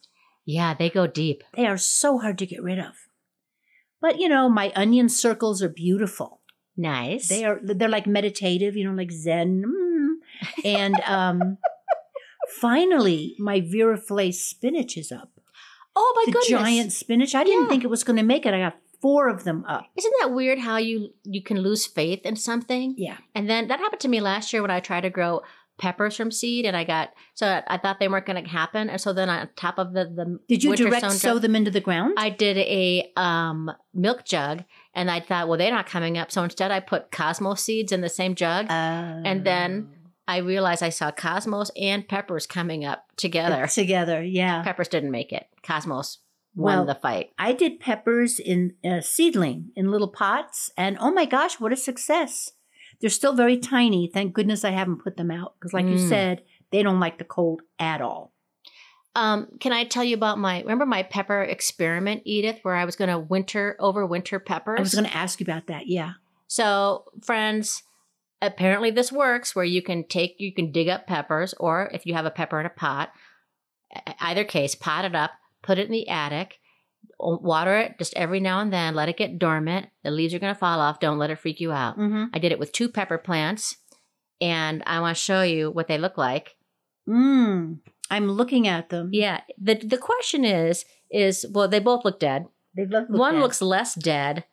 Yeah, 0.44 0.74
they 0.74 0.90
go 0.90 1.06
deep. 1.06 1.42
They 1.54 1.66
are 1.66 1.76
so 1.76 2.18
hard 2.18 2.38
to 2.38 2.46
get 2.46 2.62
rid 2.62 2.78
of. 2.78 2.94
But 4.00 4.18
you 4.18 4.28
know, 4.28 4.48
my 4.48 4.72
onion 4.74 5.08
circles 5.08 5.62
are 5.62 5.68
beautiful. 5.68 6.40
Nice. 6.76 7.28
They 7.28 7.44
are 7.44 7.60
they're 7.62 7.88
like 7.88 8.06
meditative, 8.06 8.74
you 8.76 8.88
know, 8.88 8.96
like 8.96 9.12
Zen. 9.12 9.62
Mm. 9.66 10.08
And 10.64 11.00
um 11.06 11.58
finally 12.60 13.36
my 13.38 13.60
Viroflay 13.60 14.32
spinach 14.34 14.96
is 14.96 15.12
up. 15.12 15.31
Oh 15.96 16.12
my 16.16 16.24
the 16.26 16.32
goodness. 16.32 16.48
giant 16.48 16.92
spinach. 16.92 17.34
I 17.34 17.44
didn't 17.44 17.62
Yeah. 17.64 17.68
think 17.68 17.84
it 17.84 17.88
was 17.90 18.04
going 18.04 18.16
to 18.16 18.22
make 18.22 18.46
it. 18.46 18.54
I 18.54 18.58
got 18.58 18.76
four 19.00 19.28
of 19.28 19.44
them 19.44 19.64
up. 19.66 19.84
Isn't 19.96 20.12
that 20.20 20.32
weird 20.32 20.58
how 20.58 20.76
you 20.76 21.10
you 21.24 21.42
can 21.42 21.58
lose 21.60 21.86
faith 21.86 22.20
in 22.24 22.36
something? 22.36 22.94
Yeah. 22.96 23.16
And 23.34 23.48
then 23.50 23.68
that 23.68 23.80
happened 23.80 24.00
to 24.00 24.08
me 24.08 24.20
last 24.20 24.52
year 24.52 24.62
when 24.62 24.70
I 24.70 24.80
tried 24.80 25.02
to 25.02 25.10
grow 25.10 25.42
peppers 25.78 26.14
from 26.16 26.30
seed 26.30 26.64
and 26.66 26.76
I 26.76 26.84
got 26.84 27.12
so 27.34 27.60
I 27.66 27.78
thought 27.78 27.98
they 27.98 28.06
weren't 28.06 28.26
going 28.26 28.44
to 28.44 28.48
happen 28.48 28.88
and 28.90 29.00
so 29.00 29.12
then 29.12 29.28
on 29.30 29.48
top 29.56 29.78
of 29.78 29.94
the 29.94 30.04
the 30.04 30.38
Did 30.46 30.62
you 30.62 30.76
direct 30.76 31.10
sow 31.12 31.38
them 31.38 31.56
into 31.56 31.70
the 31.72 31.80
ground? 31.80 32.14
I 32.18 32.28
did 32.30 32.58
a 32.58 33.10
um 33.16 33.70
milk 33.94 34.24
jug 34.24 34.64
and 34.94 35.10
I 35.10 35.18
thought 35.20 35.48
well 35.48 35.58
they're 35.58 35.72
not 35.72 35.86
coming 35.86 36.18
up 36.18 36.30
so 36.30 36.44
instead 36.44 36.70
I 36.70 36.78
put 36.80 37.10
cosmos 37.10 37.62
seeds 37.64 37.90
in 37.90 38.02
the 38.02 38.10
same 38.10 38.34
jug 38.34 38.66
and 38.68 39.44
then 39.44 39.88
I 40.28 40.38
realized 40.38 40.82
I 40.82 40.90
saw 40.90 41.10
cosmos 41.10 41.70
and 41.76 42.06
peppers 42.08 42.46
coming 42.46 42.84
up 42.84 43.04
together. 43.16 43.66
together. 43.72 44.22
Yeah. 44.22 44.62
Peppers 44.62 44.88
didn't 44.88 45.10
make 45.10 45.32
it. 45.32 45.46
Cosmos 45.62 46.18
won 46.54 46.76
Well, 46.76 46.84
the 46.86 46.94
fight. 46.94 47.30
I 47.38 47.52
did 47.52 47.80
peppers 47.80 48.38
in 48.38 48.74
uh, 48.84 49.00
seedling 49.00 49.70
in 49.74 49.90
little 49.90 50.08
pots, 50.08 50.70
and 50.76 50.96
oh 51.00 51.10
my 51.12 51.24
gosh, 51.24 51.58
what 51.58 51.72
a 51.72 51.76
success! 51.76 52.52
They're 53.00 53.10
still 53.10 53.34
very 53.34 53.56
tiny. 53.58 54.08
Thank 54.12 54.32
goodness 54.32 54.64
I 54.64 54.70
haven't 54.70 55.02
put 55.02 55.16
them 55.16 55.30
out 55.30 55.54
because, 55.58 55.72
like 55.72 55.86
you 55.86 55.96
Mm. 55.96 56.08
said, 56.08 56.42
they 56.70 56.82
don't 56.84 57.00
like 57.00 57.18
the 57.18 57.24
cold 57.24 57.62
at 57.78 58.00
all. 58.00 58.32
Um, 59.14 59.48
can 59.60 59.72
I 59.72 59.84
tell 59.84 60.04
you 60.04 60.14
about 60.16 60.38
my 60.38 60.60
remember 60.60 60.86
my 60.86 61.02
pepper 61.02 61.42
experiment, 61.42 62.22
Edith, 62.24 62.60
where 62.62 62.76
I 62.76 62.84
was 62.84 62.96
going 62.96 63.10
to 63.10 63.18
winter 63.18 63.76
over 63.80 64.06
winter 64.06 64.38
peppers? 64.38 64.78
I 64.78 64.82
was 64.82 64.94
going 64.94 65.06
to 65.06 65.16
ask 65.16 65.40
you 65.40 65.44
about 65.44 65.66
that. 65.66 65.86
Yeah. 65.88 66.12
So, 66.46 67.04
friends, 67.22 67.82
apparently 68.42 68.90
this 68.90 69.10
works 69.10 69.56
where 69.56 69.64
you 69.64 69.80
can 69.80 70.06
take 70.06 70.36
you 70.38 70.52
can 70.52 70.72
dig 70.72 70.88
up 70.88 71.06
peppers 71.06 71.54
or 71.58 71.88
if 71.94 72.04
you 72.04 72.12
have 72.14 72.26
a 72.26 72.30
pepper 72.30 72.60
in 72.60 72.66
a 72.66 72.70
pot, 72.70 73.10
either 74.20 74.44
case, 74.44 74.74
pot 74.74 75.04
it 75.04 75.14
up, 75.14 75.30
put 75.62 75.78
it 75.78 75.86
in 75.86 75.92
the 75.92 76.08
attic, 76.08 76.58
water 77.18 77.78
it 77.78 77.98
just 77.98 78.14
every 78.14 78.40
now 78.40 78.60
and 78.60 78.72
then, 78.72 78.94
let 78.94 79.08
it 79.08 79.16
get 79.16 79.38
dormant. 79.38 79.88
The 80.02 80.10
leaves 80.10 80.34
are 80.34 80.38
going 80.38 80.52
to 80.52 80.58
fall 80.58 80.80
off. 80.80 81.00
Don't 81.00 81.18
let 81.18 81.30
it 81.30 81.38
freak 81.38 81.60
you 81.60 81.72
out. 81.72 81.98
Mm-hmm. 81.98 82.24
I 82.34 82.38
did 82.38 82.52
it 82.52 82.58
with 82.58 82.72
two 82.72 82.88
pepper 82.88 83.16
plants 83.16 83.76
and 84.40 84.82
I 84.86 85.00
want 85.00 85.16
to 85.16 85.22
show 85.22 85.42
you 85.42 85.70
what 85.70 85.86
they 85.86 85.98
look 85.98 86.18
like. 86.18 86.56
Mm. 87.08 87.78
I'm 88.10 88.30
looking 88.30 88.68
at 88.68 88.90
them. 88.90 89.10
Yeah, 89.12 89.40
the 89.58 89.74
the 89.74 89.98
question 89.98 90.44
is 90.44 90.84
is 91.10 91.46
well 91.50 91.68
they 91.68 91.78
both 91.78 92.04
look 92.04 92.20
dead. 92.20 92.46
They 92.76 92.86
look. 92.86 93.08
one 93.08 93.34
dead. 93.34 93.40
looks 93.40 93.62
less 93.62 93.94
dead. 93.94 94.44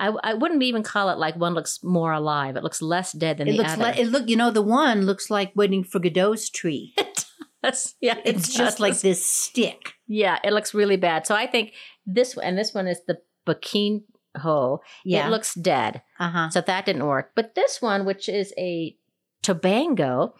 I, 0.00 0.08
I 0.30 0.34
wouldn't 0.34 0.62
even 0.62 0.82
call 0.82 1.10
it 1.10 1.18
like 1.18 1.36
one 1.36 1.54
looks 1.54 1.84
more 1.84 2.12
alive. 2.12 2.56
It 2.56 2.62
looks 2.64 2.80
less 2.82 3.12
dead 3.12 3.38
than 3.38 3.48
It 3.48 3.52
the 3.52 3.58
looks 3.58 3.72
other. 3.74 3.82
like 3.82 3.98
it 3.98 4.08
look. 4.08 4.28
You 4.28 4.36
know, 4.36 4.50
the 4.50 4.62
one 4.62 5.02
looks 5.02 5.30
like 5.30 5.52
waiting 5.54 5.84
for 5.84 5.98
Godot's 6.00 6.48
tree. 6.50 6.94
That's- 7.62 7.94
yeah, 8.00 8.16
it 8.24 8.36
It's 8.36 8.54
just 8.54 8.80
like 8.80 8.98
this 9.00 9.24
stick. 9.24 9.92
yeah, 10.08 10.38
it 10.42 10.52
looks 10.54 10.72
really 10.72 10.96
bad. 10.96 11.26
So 11.26 11.34
I 11.34 11.46
think 11.46 11.74
this 12.06 12.34
one 12.34 12.46
and 12.46 12.58
this 12.58 12.72
one 12.72 12.86
is 12.88 13.00
the 13.06 13.18
Bakin 13.44 14.04
ho. 14.38 14.80
Yeah. 15.04 15.26
It 15.26 15.30
looks 15.30 15.54
dead. 15.54 16.02
Uh 16.18 16.30
huh. 16.30 16.50
So 16.50 16.60
that 16.62 16.86
didn't 16.86 17.06
work. 17.06 17.32
But 17.36 17.54
this 17.54 17.82
one, 17.82 18.06
which 18.06 18.28
is 18.28 18.54
a 18.56 18.96
Tobango, 19.42 20.32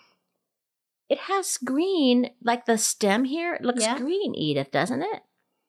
it 1.08 1.18
has 1.18 1.58
green 1.58 2.30
like 2.42 2.64
the 2.66 2.78
stem 2.78 3.24
here. 3.24 3.54
It 3.54 3.62
looks 3.62 3.82
Yeah. 3.82 3.98
green, 3.98 4.34
Edith, 4.34 4.70
doesn't 4.70 5.02
it? 5.02 5.20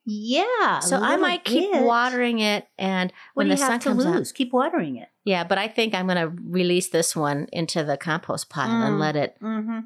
Yeah. 0.05 0.79
So 0.79 0.97
I 0.97 1.15
might 1.17 1.43
keep 1.43 1.71
bit. 1.71 1.83
watering 1.83 2.39
it, 2.39 2.67
and 2.77 3.11
What 3.33 3.43
when 3.43 3.47
the 3.49 3.53
you 3.55 3.57
sun 3.59 3.71
have 3.73 3.81
to 3.81 3.89
comes 3.89 4.05
out. 4.05 4.31
Keep 4.33 4.51
watering 4.53 4.97
it. 4.97 5.09
yeah. 5.25 5.43
But 5.43 5.57
I 5.57 5.67
think 5.67 5.93
I'm 5.93 6.07
going 6.07 6.17
to 6.17 6.35
release 6.49 6.89
this 6.89 7.15
one 7.15 7.47
into 7.53 7.83
the 7.83 7.97
compost 7.97 8.49
pile 8.49 8.81
and 8.81 8.95
Mm. 8.95 8.99
let 8.99 9.15
it 9.15 9.37
Mm-hmm. 9.41 9.79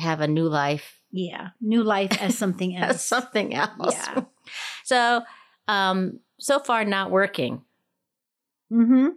have 0.00 0.20
a 0.20 0.28
new 0.28 0.48
life 0.48 1.02
Yeah. 1.10 1.48
New 1.60 1.82
life 1.82 2.20
as 2.22 2.36
something 2.38 2.76
as 2.82 2.90
else. 2.90 3.04
something 3.04 3.54
else. 3.54 3.94
Yeah. 3.94 4.22
So, 4.84 5.22
um, 5.66 6.20
so 6.38 6.58
far 6.60 6.84
not 6.84 7.10
working. 7.10 7.62
Mm-hmm. 8.72 9.08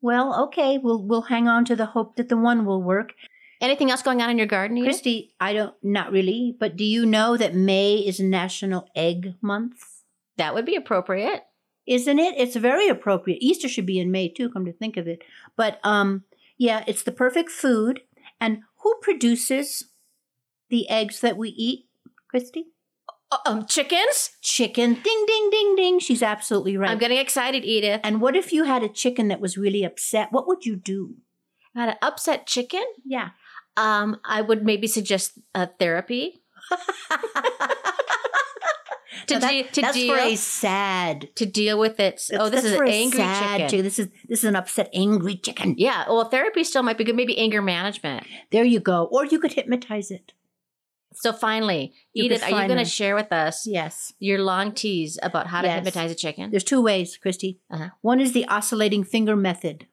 Well, 0.00 0.44
okay. 0.44 0.78
We'll 0.78 1.02
we'll 1.02 1.22
hang 1.22 1.48
on 1.48 1.64
to 1.66 1.76
the 1.76 1.86
hope 1.86 2.16
that 2.16 2.28
the 2.28 2.36
one 2.36 2.64
will 2.66 2.82
work. 2.82 3.14
Anything 3.60 3.90
else 3.90 4.02
going 4.02 4.22
on 4.22 4.30
in 4.30 4.38
your 4.38 4.46
garden? 4.46 4.76
Edith? 4.76 4.88
Christy, 4.88 5.34
I 5.40 5.52
don't 5.52 5.74
not 5.82 6.12
really, 6.12 6.56
but 6.58 6.76
do 6.76 6.84
you 6.84 7.04
know 7.04 7.36
that 7.36 7.54
May 7.54 7.96
is 7.96 8.20
National 8.20 8.88
Egg 8.94 9.34
Month? 9.40 10.02
That 10.36 10.54
would 10.54 10.64
be 10.64 10.76
appropriate. 10.76 11.42
isn't 11.86 12.18
it? 12.18 12.34
It's 12.36 12.54
very 12.54 12.88
appropriate. 12.88 13.38
Easter 13.40 13.68
should 13.68 13.86
be 13.86 13.98
in 13.98 14.10
May 14.12 14.28
too, 14.28 14.50
come 14.50 14.64
to 14.66 14.72
think 14.72 14.96
of 14.96 15.08
it. 15.08 15.22
But 15.56 15.80
um, 15.82 16.24
yeah, 16.56 16.84
it's 16.86 17.02
the 17.02 17.12
perfect 17.12 17.50
food. 17.50 18.02
And 18.40 18.60
who 18.82 18.94
produces 19.02 19.84
the 20.68 20.88
eggs 20.88 21.20
that 21.22 21.36
we 21.36 21.48
eat, 21.50 21.86
Christy? 22.28 22.66
Uh, 23.32 23.38
um, 23.46 23.66
chickens? 23.66 24.36
Chicken. 24.42 24.94
Ding, 25.02 25.24
ding, 25.26 25.50
ding, 25.50 25.76
ding. 25.76 25.98
She's 25.98 26.22
absolutely 26.22 26.76
right. 26.76 26.90
I'm 26.90 26.98
getting 26.98 27.18
excited, 27.18 27.64
Edith. 27.64 28.00
and 28.04 28.20
what 28.20 28.36
if 28.36 28.52
you 28.52 28.64
had 28.64 28.82
a 28.82 28.88
chicken 28.88 29.28
that 29.28 29.40
was 29.40 29.58
really 29.58 29.82
upset? 29.82 30.28
What 30.30 30.46
would 30.46 30.64
you 30.64 30.76
do? 30.76 31.16
Had 31.74 31.88
an 31.90 31.96
upset 32.02 32.46
chicken? 32.46 32.84
Yeah. 33.04 33.30
Um, 33.78 34.16
I 34.24 34.40
would 34.42 34.64
maybe 34.64 34.86
suggest 34.88 35.38
uh, 35.54 35.66
therapy 35.78 36.42
to, 39.26 39.34
Now 39.34 39.40
that- 39.40 39.50
de- 39.50 39.62
to 39.64 39.80
that's 39.80 39.94
deal 39.96 40.14
for 40.14 40.20
a 40.20 40.36
sad. 40.36 41.28
to 41.36 41.46
deal 41.46 41.78
with 41.78 42.00
its. 42.00 42.30
Oh, 42.32 42.48
this 42.48 42.64
is 42.64 42.72
an 42.72 42.88
angry 42.88 43.18
chicken. 43.68 43.82
This 43.84 43.98
is 43.98 44.08
this 44.28 44.38
is 44.40 44.44
an 44.44 44.56
upset, 44.56 44.88
angry 44.94 45.36
chicken. 45.36 45.74
Yeah, 45.78 46.04
well, 46.08 46.24
therapy 46.24 46.64
still 46.64 46.82
might 46.82 46.98
be 46.98 47.04
good. 47.04 47.16
Maybe 47.16 47.38
anger 47.38 47.62
management. 47.62 48.26
There 48.50 48.64
you 48.64 48.80
go. 48.80 49.04
Or 49.12 49.24
you 49.26 49.38
could 49.38 49.52
hypnotize 49.52 50.10
it. 50.10 50.32
So 51.14 51.32
finally, 51.32 51.94
You 52.12 52.24
Edith, 52.24 52.42
are 52.44 52.50
you 52.50 52.66
going 52.68 52.78
to 52.78 52.84
share 52.84 53.14
with 53.16 53.32
us 53.32 53.66
Yes. 53.66 54.12
your 54.18 54.38
long 54.42 54.72
tease 54.72 55.18
about 55.22 55.46
how 55.48 55.62
to 55.62 55.66
Yes. 55.66 55.76
hypnotize 55.76 56.12
a 56.12 56.14
chicken? 56.14 56.50
There's 56.50 56.62
two 56.64 56.82
ways, 56.82 57.16
Christy. 57.16 57.58
Uh-huh. 57.70 57.88
One 58.02 58.20
is 58.20 58.32
the 58.32 58.46
oscillating 58.46 59.04
finger 59.04 59.34
method. 59.34 59.86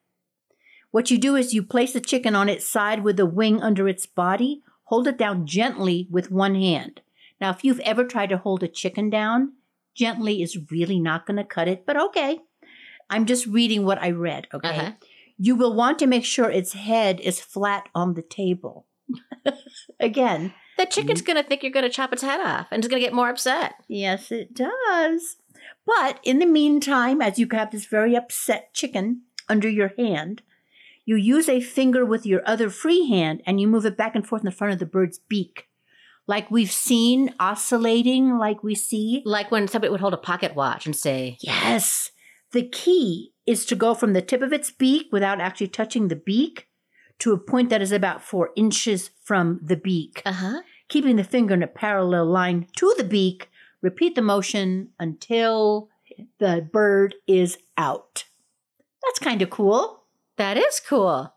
What 0.96 1.12
you 1.12 1.18
do 1.18 1.36
is 1.36 1.54
you 1.54 1.62
place 1.62 1.92
the 1.92 2.00
chicken 2.00 2.38
on 2.38 2.48
its 2.48 2.66
side 2.66 3.04
with 3.04 3.18
the 3.18 3.26
wing 3.26 3.62
under 3.62 3.90
its 3.90 4.06
body, 4.06 4.62
hold 4.86 5.10
it 5.10 5.18
down 5.18 5.46
gently 5.46 6.08
with 6.10 6.32
one 6.32 6.56
hand. 6.56 7.02
Now, 7.42 7.50
if 7.50 7.66
you've 7.66 7.82
ever 7.82 8.06
tried 8.06 8.30
to 8.30 8.38
hold 8.38 8.64
a 8.64 8.70
chicken 8.70 9.10
down, 9.10 9.56
gently 9.94 10.42
is 10.42 10.72
really 10.72 11.02
not 11.02 11.26
going 11.26 11.36
to 11.36 11.44
cut 11.44 11.68
it, 11.68 11.86
but 11.86 11.98
okay. 12.00 12.40
I'm 13.10 13.26
just 13.26 13.46
reading 13.46 13.84
what 13.84 14.02
I 14.02 14.12
read, 14.12 14.48
okay? 14.54 14.70
Uh-huh. 14.70 14.92
You 15.38 15.58
will 15.58 15.76
want 15.76 16.00
to 16.00 16.08
make 16.08 16.24
sure 16.24 16.50
its 16.50 16.72
head 16.72 17.20
is 17.20 17.42
flat 17.42 17.90
on 17.94 18.14
the 18.14 18.22
table. 18.22 18.86
Again, 20.00 20.54
The 20.78 20.86
chicken's 20.86 21.22
going 21.22 21.36
to 21.36 21.44
think 21.44 21.62
you're 21.62 21.74
going 21.74 21.84
to 21.84 21.90
chop 21.90 22.14
its 22.14 22.22
head 22.22 22.40
off 22.40 22.68
and 22.72 22.80
it's 22.82 22.90
going 22.90 23.02
to 23.02 23.06
get 23.06 23.14
more 23.14 23.28
upset. 23.28 23.74
Yes, 23.90 24.32
it 24.32 24.54
does. 24.54 25.36
But 25.86 26.22
in 26.24 26.40
the 26.40 26.46
meantime, 26.46 27.22
as 27.22 27.38
you 27.38 27.50
have 27.52 27.72
this 27.72 27.86
very 27.86 28.16
upset 28.16 28.74
chicken 28.74 29.24
under 29.50 29.68
your 29.68 29.92
hand, 29.98 30.42
you 31.06 31.16
use 31.16 31.48
a 31.48 31.62
finger 31.62 32.04
with 32.06 32.26
your 32.26 32.42
other 32.46 32.70
free 32.70 33.08
hand 33.08 33.42
and 33.46 33.62
you 33.62 33.68
move 33.68 33.86
it 33.86 33.98
back 33.98 34.16
and 34.16 34.28
forth 34.28 34.42
in 34.42 34.46
the 34.46 34.52
front 34.52 34.74
of 34.74 34.80
the 34.80 34.86
bird's 34.86 35.20
beak. 35.20 35.68
Like 36.28 36.50
we've 36.50 36.72
seen 36.72 37.34
oscillating, 37.40 38.38
like 38.38 38.64
we 38.64 38.74
see. 38.74 39.22
Like 39.26 39.52
when 39.52 39.68
somebody 39.68 39.92
would 39.92 40.00
hold 40.02 40.16
a 40.16 40.18
pocket 40.18 40.56
watch 40.56 40.86
and 40.86 40.96
say, 40.96 41.38
Yes. 41.42 42.12
The 42.52 42.68
key 42.68 43.34
is 43.46 43.66
to 43.68 43.76
go 43.76 43.94
from 43.94 44.14
the 44.14 44.22
tip 44.22 44.42
of 44.42 44.52
its 44.54 44.72
beak 44.72 45.08
without 45.12 45.40
actually 45.40 45.68
touching 45.68 46.08
the 46.08 46.16
beak 46.16 46.68
to 47.20 47.34
a 47.34 47.38
point 47.38 47.70
that 47.70 47.82
is 47.82 47.92
about 47.92 48.24
four 48.24 48.50
inches 48.56 49.12
from 49.24 49.60
the 49.64 49.76
beak. 49.76 50.22
uh 50.26 50.32
huh. 50.34 50.62
keeping 50.90 51.16
the 51.18 51.24
finger 51.24 51.54
in 51.54 51.64
a 51.64 51.68
parallel 51.68 52.26
line 52.26 52.68
to 52.78 52.94
the 52.98 53.04
beak. 53.04 53.50
Repeat 53.82 54.16
the 54.16 54.22
motion 54.22 54.90
until 55.00 55.90
the 56.40 56.68
bird 56.74 57.14
is 57.28 57.58
out. 57.78 58.24
That's 59.04 59.20
kind 59.20 59.42
of 59.44 59.50
cool. 59.52 60.05
That 60.38 60.58
is 60.58 60.80
cool. 60.80 61.34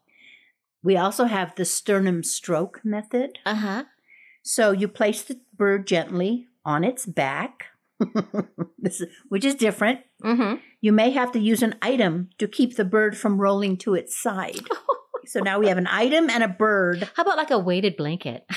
We 0.82 0.96
also 0.96 1.24
have 1.24 1.54
the 1.54 1.64
sternum 1.64 2.22
stroke 2.22 2.80
method. 2.84 3.38
Uh 3.44 3.54
huh. 3.54 3.84
So 4.42 4.72
you 4.72 4.88
place 4.88 5.22
the 5.22 5.40
bird 5.56 5.86
gently 5.86 6.48
on 6.64 6.84
its 6.84 7.04
back, 7.04 7.66
is, 8.82 9.04
which 9.28 9.44
is 9.44 9.54
different. 9.54 10.00
Mm 10.22 10.36
hmm. 10.36 10.54
You 10.80 10.92
may 10.92 11.10
have 11.10 11.32
to 11.32 11.40
use 11.40 11.62
an 11.62 11.74
item 11.82 12.30
to 12.38 12.46
keep 12.46 12.76
the 12.76 12.84
bird 12.84 13.16
from 13.16 13.40
rolling 13.40 13.76
to 13.78 13.94
its 13.94 14.16
side. 14.16 14.60
so 15.26 15.40
now 15.40 15.58
we 15.58 15.68
have 15.68 15.78
an 15.78 15.88
item 15.88 16.30
and 16.30 16.42
a 16.42 16.48
bird. 16.48 17.08
How 17.16 17.22
about 17.24 17.36
like 17.36 17.50
a 17.50 17.58
weighted 17.58 17.96
blanket? 17.96 18.46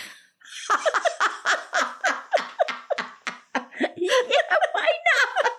yeah, 3.98 4.10
why 4.74 4.88
not? 5.08 5.52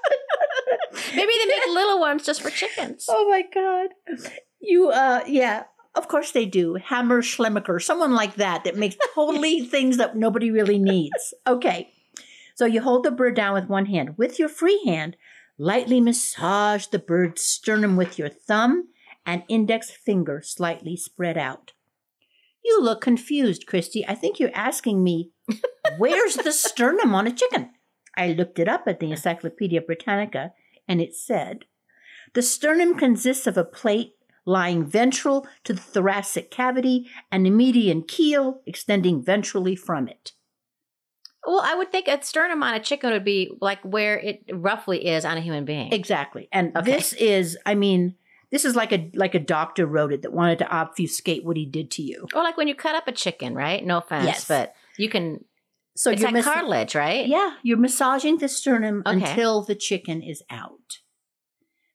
Maybe 1.14 1.32
they 1.38 1.46
make 1.46 1.66
little 1.68 1.98
ones 1.98 2.24
just 2.24 2.40
for 2.42 2.50
chickens. 2.50 3.06
Oh 3.08 3.28
my 3.28 3.42
god. 3.52 3.88
You 4.62 4.90
uh 4.90 5.24
yeah, 5.26 5.64
of 5.94 6.08
course 6.08 6.30
they 6.30 6.46
do. 6.46 6.78
Hammacher 6.78 7.22
Schlemmer, 7.22 7.82
someone 7.82 8.14
like 8.14 8.36
that 8.36 8.64
that 8.64 8.76
makes 8.76 8.96
totally 9.14 9.60
things 9.60 9.96
that 9.98 10.16
nobody 10.16 10.50
really 10.50 10.78
needs. 10.78 11.34
Okay. 11.46 11.90
So 12.54 12.64
you 12.64 12.80
hold 12.80 13.04
the 13.04 13.10
bird 13.10 13.34
down 13.34 13.54
with 13.54 13.68
one 13.68 13.86
hand. 13.86 14.16
With 14.16 14.38
your 14.38 14.48
free 14.48 14.80
hand, 14.86 15.16
lightly 15.58 16.00
massage 16.00 16.86
the 16.86 16.98
bird's 16.98 17.42
sternum 17.42 17.96
with 17.96 18.18
your 18.18 18.28
thumb 18.28 18.88
and 19.26 19.42
index 19.48 19.90
finger 19.90 20.40
slightly 20.42 20.96
spread 20.96 21.36
out. 21.36 21.72
You 22.64 22.80
look 22.80 23.00
confused, 23.00 23.66
Christy. 23.66 24.06
I 24.06 24.14
think 24.14 24.38
you're 24.38 24.54
asking 24.54 25.02
me, 25.02 25.32
where's 25.98 26.36
the 26.36 26.52
sternum 26.52 27.14
on 27.14 27.26
a 27.26 27.32
chicken? 27.32 27.70
I 28.16 28.28
looked 28.28 28.58
it 28.58 28.68
up 28.68 28.84
at 28.86 29.00
the 29.00 29.10
Encyclopedia 29.10 29.80
Britannica 29.80 30.52
and 30.86 31.00
it 31.00 31.14
said 31.14 31.64
the 32.34 32.42
sternum 32.42 32.96
consists 32.96 33.46
of 33.46 33.56
a 33.56 33.64
plate 33.64 34.12
lying 34.44 34.84
ventral 34.84 35.46
to 35.64 35.72
the 35.72 35.80
thoracic 35.80 36.50
cavity 36.50 37.08
and 37.30 37.46
a 37.46 37.50
median 37.50 38.02
keel 38.02 38.60
extending 38.66 39.22
ventrally 39.22 39.78
from 39.78 40.08
it. 40.08 40.32
Well, 41.46 41.60
I 41.62 41.74
would 41.74 41.90
think 41.90 42.06
a 42.08 42.22
sternum 42.22 42.62
on 42.62 42.74
a 42.74 42.80
chicken 42.80 43.10
would 43.10 43.24
be 43.24 43.50
like 43.60 43.80
where 43.82 44.18
it 44.18 44.44
roughly 44.52 45.06
is 45.06 45.24
on 45.24 45.36
a 45.36 45.40
human 45.40 45.64
being. 45.64 45.92
Exactly. 45.92 46.48
And 46.52 46.76
Okay. 46.76 46.92
this 46.92 47.12
is, 47.14 47.58
I 47.66 47.74
mean, 47.74 48.14
this 48.52 48.64
is 48.64 48.76
like 48.76 48.92
a 48.92 49.10
like 49.14 49.34
a 49.34 49.38
doctor 49.40 49.86
wrote 49.86 50.12
it 50.12 50.22
that 50.22 50.32
wanted 50.32 50.58
to 50.58 50.68
obfuscate 50.68 51.44
what 51.44 51.56
he 51.56 51.66
did 51.66 51.90
to 51.92 52.02
you. 52.02 52.26
Or 52.34 52.42
like 52.42 52.56
when 52.56 52.68
you 52.68 52.74
cut 52.74 52.94
up 52.94 53.08
a 53.08 53.12
chicken, 53.12 53.54
right? 53.54 53.84
No 53.84 53.98
offense, 53.98 54.26
Yes. 54.26 54.44
but 54.46 54.74
you 54.98 55.08
can. 55.08 55.44
So 55.96 56.10
it's 56.10 56.22
like 56.22 56.42
cartilage, 56.44 56.94
right? 56.94 57.26
Yeah, 57.26 57.56
you're 57.62 57.76
massaging 57.78 58.38
the 58.38 58.48
sternum 58.48 59.02
Okay. 59.06 59.16
until 59.16 59.62
the 59.62 59.74
chicken 59.74 60.22
is 60.22 60.42
out. 60.48 61.00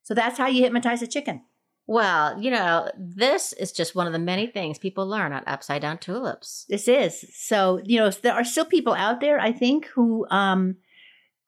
So 0.04 0.14
that's 0.14 0.38
how 0.38 0.48
you 0.48 0.64
hypnotize 0.64 1.02
a 1.02 1.08
chicken. 1.08 1.44
Well, 1.88 2.42
you 2.42 2.52
know, 2.52 2.92
this 2.98 3.54
is 3.54 3.72
just 3.72 3.96
one 3.96 4.08
of 4.08 4.14
the 4.14 4.20
many 4.20 4.46
things 4.46 4.78
people 4.78 5.08
learn 5.08 5.32
on 5.32 5.44
Upside 5.48 5.82
Down 5.82 5.98
Tulips. 5.98 6.66
This 6.68 6.88
is 6.90 7.26
so 7.34 7.80
you 7.86 7.98
know 7.98 8.10
there 8.10 8.34
are 8.34 8.44
still 8.44 8.66
people 8.66 8.94
out 8.94 9.22
there 9.22 9.40
I 9.40 9.54
think 9.54 9.88
who 9.96 10.28
um 10.30 10.76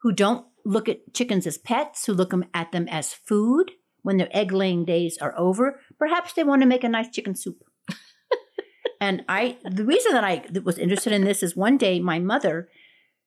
who 0.01 0.13
don't 0.13 0.45
look 0.65 0.87
at 0.87 1.13
chickens 1.13 1.45
as 1.45 1.57
pets, 1.57 2.05
who 2.05 2.13
look 2.13 2.33
at 2.53 2.71
them 2.71 2.87
as 2.89 3.13
food 3.13 3.71
when 4.01 4.15
their 4.15 4.29
egg 4.31 4.53
laying 4.53 4.85
days 4.85 5.17
are 5.19 5.37
over. 5.37 5.81
Perhaps 5.97 6.33
they 6.33 6.43
want 6.45 6.61
to 6.61 6.67
make 6.67 6.85
a 6.85 6.89
nice 6.89 7.09
chicken 7.09 7.35
soup. 7.35 7.61
and 9.01 9.25
I 9.27 9.57
the 9.69 9.85
reason 9.85 10.13
that 10.13 10.23
I 10.23 10.45
was 10.63 10.77
interested 10.77 11.11
in 11.11 11.25
this 11.25 11.43
is 11.43 11.53
one 11.53 11.77
day 11.77 11.99
my 11.99 12.17
mother 12.19 12.69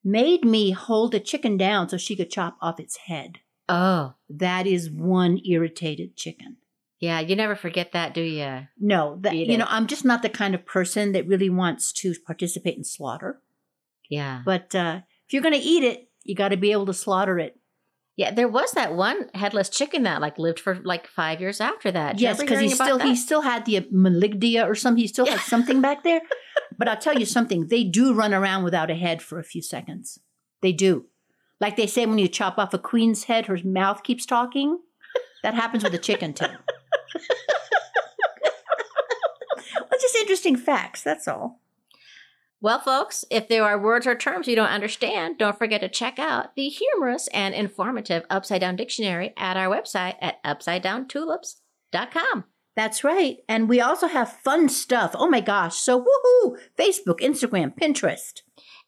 made 0.03 0.47
me 0.47 0.71
hold 0.71 1.15
a 1.15 1.21
chicken 1.21 1.59
down 1.59 1.91
so 1.91 1.99
she 1.99 2.17
could 2.17 2.31
chop 2.31 2.57
off 2.63 2.81
its 2.81 2.97
head. 2.97 3.41
Oh, 3.69 4.15
That 4.31 4.67
is 4.67 4.91
one 4.91 5.39
irritated 5.47 6.17
chicken. 6.17 6.57
Yeah. 7.03 7.21
You 7.21 7.37
never 7.37 7.57
forget 7.57 7.93
that, 7.93 8.15
do 8.15 8.23
you? 8.23 8.69
No, 8.79 9.19
that 9.21 9.35
you 9.35 9.59
know, 9.59 9.67
I'm 9.69 9.89
just 9.89 10.05
not 10.05 10.23
the 10.23 10.29
kind 10.29 10.55
of 10.55 10.65
person 10.65 11.13
that 11.13 11.27
really 11.27 11.51
wants 11.51 11.93
to 11.95 12.15
participate 12.25 12.79
in 12.79 12.85
slaughter. 12.85 13.43
Yeah. 14.09 14.43
But 14.45 14.75
uh, 14.75 15.01
if 15.27 15.33
you're 15.33 15.43
going 15.43 15.61
to 15.61 15.61
eat 15.61 15.83
it, 15.83 16.09
you 16.23 16.37
got 16.37 16.51
to 16.51 16.57
be 16.57 16.71
able 16.71 16.87
to 16.87 16.95
slaughter 16.95 17.39
it. 17.39 17.59
Yeah, 18.15 18.31
there 18.31 18.49
was 18.49 18.73
that 18.73 18.95
one 18.95 19.31
headless 19.35 19.69
chicken 19.69 20.03
that 20.03 20.21
like 20.21 20.39
lived 20.39 20.61
for 20.61 20.77
like 20.85 21.07
five 21.09 21.41
years 21.41 21.61
after 21.61 21.91
that. 21.91 22.17
Did 22.17 22.23
yes, 22.23 22.39
because 22.39 22.61
he 22.61 22.69
still 22.69 22.99
he 22.99 23.17
still 23.17 23.41
had 23.41 23.65
the 23.65 23.81
maligdia 23.93 24.69
or 24.69 24.75
something. 24.75 25.01
He 25.01 25.09
still 25.09 25.27
had 25.27 25.41
something 25.49 25.81
back 25.81 26.05
there. 26.05 26.21
But 26.79 26.89
I'll 26.89 26.99
tell 26.99 27.19
you 27.19 27.25
something: 27.25 27.69
they 27.69 27.85
do 27.85 28.13
run 28.13 28.35
around 28.35 28.65
without 28.65 28.91
a 28.91 28.95
head 28.95 29.23
for 29.23 29.39
a 29.39 29.45
few 29.45 29.63
seconds. 29.63 30.21
They 30.61 30.73
do. 30.73 31.07
Like 31.59 31.77
they 31.77 31.87
say, 31.87 32.05
when 32.05 32.19
you 32.19 32.29
chop 32.29 32.59
off 32.59 32.75
a 32.75 32.79
queen's 32.79 33.25
head, 33.25 33.47
her 33.47 33.59
mouth 33.65 34.03
keeps 34.03 34.27
talking. 34.27 34.79
That 35.43 35.55
happens 35.55 35.83
with 35.83 35.95
a 35.95 35.99
chicken 35.99 36.35
too. 36.35 36.47
Well, 39.77 40.01
just 40.01 40.17
interesting 40.17 40.57
facts. 40.57 41.03
That's 41.03 41.29
all. 41.29 41.61
Well, 42.61 42.79
folks, 42.79 43.25
if 43.29 43.49
there 43.49 43.65
are 43.65 43.77
words 43.77 44.07
or 44.07 44.15
terms 44.15 44.47
you 44.47 44.55
don't 44.55 44.69
understand, 44.69 45.37
don't 45.37 45.59
forget 45.59 45.81
to 45.81 45.89
check 45.89 46.21
out 46.21 46.55
the 46.55 46.69
humorous 46.69 47.27
and 47.35 47.57
informative 47.57 48.23
Upside 48.31 48.61
Down 48.61 48.77
Dictionary 48.77 49.35
at 49.37 49.57
our 49.57 49.67
website 49.67 50.15
at 50.21 50.41
upsidedowntulips.com. 50.45 52.45
That's 52.77 53.03
right. 53.03 53.39
And 53.49 53.69
we 53.69 53.81
also 53.81 54.07
have 54.07 54.33
fun 54.33 54.69
stuff. 54.69 55.17
Oh 55.19 55.29
my 55.29 55.41
gosh. 55.41 55.75
So 55.77 56.01
woohoo! 56.01 56.57
Facebook, 56.79 57.19
Instagram, 57.19 57.75
Pinterest. 57.77 58.43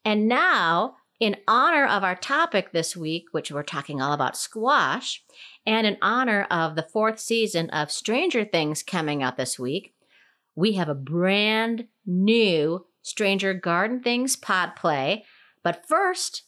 And 0.05 0.29
now, 0.29 0.95
in 1.19 1.37
honor 1.47 1.85
of 1.85 2.03
our 2.03 2.15
topic 2.15 2.71
this 2.71 2.95
week, 2.95 3.25
which 3.31 3.51
we're 3.51 3.63
talking 3.63 4.01
all 4.01 4.13
about 4.13 4.37
squash, 4.37 5.23
and 5.65 5.87
in 5.87 5.97
honor 6.01 6.47
of 6.49 6.75
the 6.75 6.87
fourth 6.91 7.19
season 7.19 7.69
of 7.71 7.91
Stranger 7.91 8.45
Things 8.45 8.83
coming 8.83 9.23
out 9.23 9.37
this 9.37 9.59
week, 9.59 9.93
we 10.55 10.73
have 10.73 10.89
a 10.89 10.95
brand 10.95 11.87
new 12.05 12.85
Stranger 13.01 13.53
Garden 13.53 14.01
Things 14.01 14.35
pod 14.35 14.75
play. 14.75 15.25
But 15.63 15.87
first, 15.87 16.43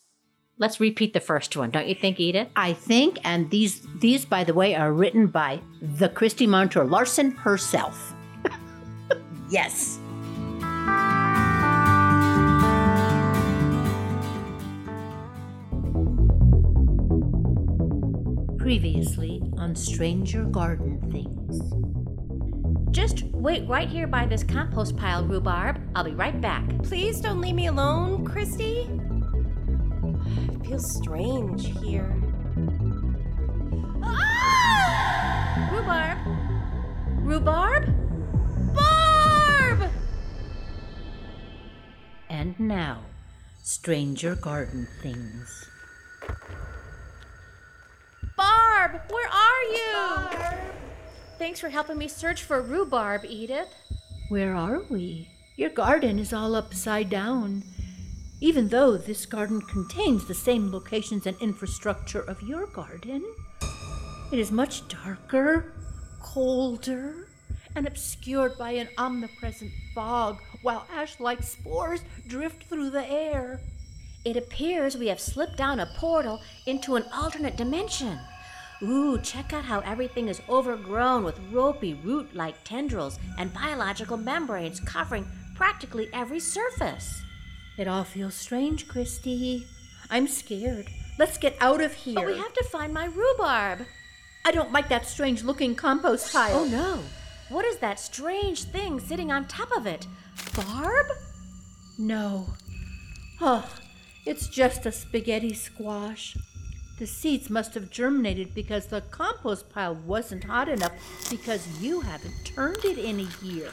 Let's 0.60 0.80
repeat 0.80 1.14
the 1.14 1.20
first 1.20 1.56
one, 1.56 1.70
don't 1.70 1.88
you 1.88 1.94
think, 1.94 2.20
Edith? 2.20 2.48
I 2.56 2.74
think, 2.74 3.20
and 3.24 3.52
these 3.52 3.86
these 4.00 4.26
by 4.26 4.44
the 4.44 4.56
way 4.56 4.74
are 4.74 4.92
written 4.92 5.28
by 5.28 5.62
the 5.82 6.10
Christy 6.10 6.48
Montour 6.48 6.84
Larson 6.84 7.32
herself. 7.32 8.16
yes. 9.52 10.00
Previously 18.68 19.42
on 19.58 19.74
Stranger 19.78 20.44
Garden 20.44 21.00
Things. 21.10 21.62
Just 22.92 23.24
wait 23.28 23.66
right 23.66 23.88
here 23.88 24.08
by 24.08 24.26
this 24.26 24.44
compost 24.44 24.98
pile, 24.98 25.24
Rhubarb. 25.24 25.80
I'll 25.96 26.04
be 26.04 26.12
right 26.12 26.42
back. 26.42 26.68
Please 26.84 27.22
don't 27.22 27.40
leave 27.40 27.56
me 27.56 27.68
alone, 27.68 28.26
Christy. 28.26 28.90
It 30.52 30.66
feels 30.66 30.98
strange 30.98 31.80
here. 31.80 32.14
Ah! 34.04 35.70
Rhubarb? 35.72 36.18
Rhubarb? 37.26 37.86
Barb! 38.76 39.90
And 42.30 42.60
now, 42.60 43.00
Stranger 43.64 44.36
Garden 44.36 44.90
Things. 45.02 45.70
Barb, 48.38 49.02
where 49.10 49.28
are 49.28 49.64
you? 49.74 50.58
Thanks 51.40 51.60
for 51.60 51.70
helping 51.70 51.98
me 51.98 52.08
search 52.08 52.44
for 52.44 52.62
rhubarb, 52.62 53.26
Edith. 53.26 53.74
Where 54.30 54.56
are 54.56 54.84
we? 54.90 55.30
Your 55.56 55.72
garden 55.72 56.20
is 56.20 56.32
all 56.32 56.56
upside 56.56 57.10
down. 57.10 57.64
Even 58.40 58.68
though 58.68 58.96
this 58.96 59.26
garden 59.26 59.60
contains 59.62 60.28
the 60.28 60.36
same 60.36 60.72
locations 60.72 61.26
and 61.26 61.36
infrastructure 61.42 62.22
of 62.22 62.44
your 62.44 62.68
garden, 62.68 63.24
it 64.32 64.38
is 64.38 64.52
much 64.52 64.88
darker, 64.88 65.74
colder, 66.22 67.28
and 67.76 67.88
obscured 67.88 68.56
by 68.58 68.72
an 68.72 68.90
omnipresent 69.00 69.72
fog, 69.96 70.38
while 70.62 70.86
ash 70.94 71.20
like 71.20 71.42
spores 71.42 72.02
drift 72.28 72.66
through 72.66 72.92
the 72.92 73.10
air. 73.10 73.60
It 74.28 74.36
appears 74.36 74.98
we 74.98 75.08
have 75.08 75.22
slipped 75.22 75.56
down 75.56 75.80
a 75.80 75.86
portal 75.86 76.42
into 76.66 76.98
an 76.98 77.06
alternate 77.14 77.56
dimension. 77.56 78.20
Ooh, 78.84 79.18
check 79.20 79.54
out 79.54 79.64
how 79.64 79.80
everything 79.80 80.28
is 80.28 80.42
overgrown 80.50 81.24
with 81.24 81.40
ropey 81.50 81.94
root 81.94 82.36
like 82.36 82.62
tendrils 82.66 83.20
and 83.38 83.54
biological 83.54 84.18
membranes 84.18 84.82
covering 84.82 85.26
practically 85.56 86.10
every 86.12 86.42
surface. 86.42 87.22
It 87.78 87.88
all 87.88 88.04
feels 88.04 88.34
strange, 88.34 88.90
Christy. 88.90 89.66
I'm 90.10 90.28
scared. 90.28 90.90
Let's 91.18 91.38
get 91.38 91.56
out 91.62 91.80
of 91.80 91.94
here. 91.94 92.16
But 92.16 92.26
we 92.26 92.38
have 92.38 92.54
to 92.54 92.66
find 92.66 92.94
my 92.94 93.06
rhubarb. 93.06 93.86
I 94.44 94.52
don't 94.52 94.74
like 94.74 94.90
that 94.90 95.06
strange 95.06 95.46
looking 95.46 95.74
compost 95.74 96.34
pile. 96.34 96.54
Oh 96.54 96.66
no! 96.66 97.00
What 97.48 97.64
is 97.64 97.78
that 97.78 97.98
strange 97.98 98.66
thing 98.66 99.00
sitting 99.00 99.32
on 99.32 99.48
top 99.48 99.72
of 99.72 99.88
it? 99.88 100.06
Barb? 100.54 101.06
No. 101.98 102.48
Oh, 103.40 103.66
it's 104.28 104.48
just 104.48 104.86
a 104.86 104.92
spaghetti 104.92 105.54
squash. 105.54 106.36
The 107.00 107.08
seeds 107.08 107.50
must 107.50 107.74
have 107.76 107.90
germinated 107.90 108.54
because 108.54 108.88
the 108.88 109.02
compost 109.02 109.70
pile 109.70 109.96
wasn't 109.96 110.44
hot 110.44 110.68
enough 110.68 110.92
because 111.30 111.82
you 111.82 112.02
haven't 112.02 112.44
turned 112.44 112.84
it 112.84 112.98
in 112.98 113.22
a 113.22 113.46
year. 113.46 113.70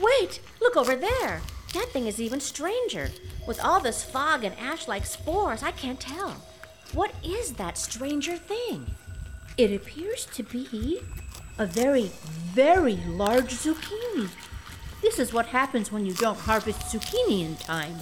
Wait, 0.00 0.40
look 0.60 0.76
over 0.76 0.96
there. 0.96 1.42
That 1.74 1.90
thing 1.92 2.06
is 2.06 2.20
even 2.20 2.40
stranger. 2.40 3.10
With 3.46 3.62
all 3.62 3.78
this 3.78 4.02
fog 4.02 4.42
and 4.42 4.58
ash 4.58 4.88
like 4.88 5.06
spores, 5.06 5.62
I 5.62 5.70
can't 5.70 6.00
tell. 6.00 6.42
What 6.92 7.12
is 7.22 7.52
that 7.52 7.78
stranger 7.78 8.36
thing? 8.36 8.86
It 9.56 9.72
appears 9.72 10.26
to 10.34 10.42
be 10.42 11.00
a 11.56 11.66
very, 11.66 12.10
very 12.52 12.96
large 13.06 13.52
zucchini. 13.52 14.28
This 15.02 15.20
is 15.20 15.32
what 15.32 15.46
happens 15.46 15.92
when 15.92 16.04
you 16.04 16.14
don't 16.14 16.38
harvest 16.38 16.80
zucchini 16.92 17.44
in 17.44 17.56
time. 17.56 17.96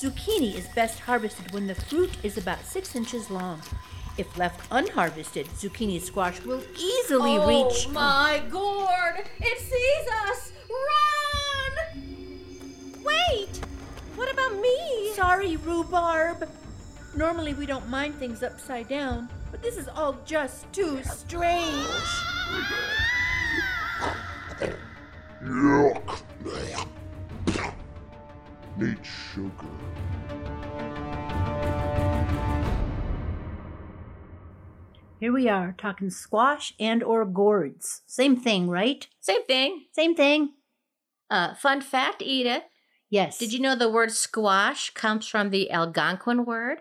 Zucchini 0.00 0.54
is 0.54 0.66
best 0.68 1.00
harvested 1.00 1.52
when 1.52 1.66
the 1.66 1.74
fruit 1.74 2.12
is 2.22 2.38
about 2.38 2.64
six 2.64 2.96
inches 2.96 3.30
long. 3.30 3.60
If 4.16 4.38
left 4.38 4.66
unharvested, 4.72 5.46
zucchini 5.48 6.00
squash 6.00 6.40
will 6.42 6.62
easily 6.78 7.36
oh 7.36 7.46
reach. 7.46 7.86
Oh 7.86 7.92
my 7.92 8.42
gourd! 8.50 9.26
It 9.40 9.58
sees 9.58 10.08
us! 10.26 10.52
Run! 11.92 12.02
Wait! 13.04 13.60
What 14.16 14.32
about 14.32 14.58
me? 14.58 15.12
Sorry, 15.14 15.56
rhubarb. 15.56 16.48
Normally 17.14 17.52
we 17.52 17.66
don't 17.66 17.90
mind 17.90 18.14
things 18.14 18.42
upside 18.42 18.88
down, 18.88 19.28
but 19.50 19.62
this 19.62 19.76
is 19.76 19.86
all 19.86 20.16
just 20.24 20.72
too 20.72 21.02
strange. 21.04 21.68
Ah! 21.90 23.19
Here 35.30 35.36
we 35.36 35.48
are 35.48 35.76
talking 35.78 36.10
squash 36.10 36.74
and 36.80 37.04
or 37.04 37.24
gourds. 37.24 38.02
Same 38.08 38.34
thing, 38.34 38.68
right? 38.68 39.06
Same 39.20 39.44
thing. 39.44 39.84
Same 39.92 40.16
thing. 40.16 40.54
Uh, 41.30 41.54
fun 41.54 41.82
fact, 41.82 42.20
Edith. 42.20 42.64
Yes. 43.10 43.38
Did 43.38 43.52
you 43.52 43.60
know 43.60 43.76
the 43.76 43.88
word 43.88 44.10
squash 44.10 44.90
comes 44.90 45.28
from 45.28 45.50
the 45.50 45.70
Algonquin 45.70 46.44
word 46.44 46.78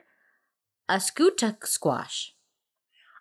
askutuk 0.89 1.67
squash? 1.67 2.33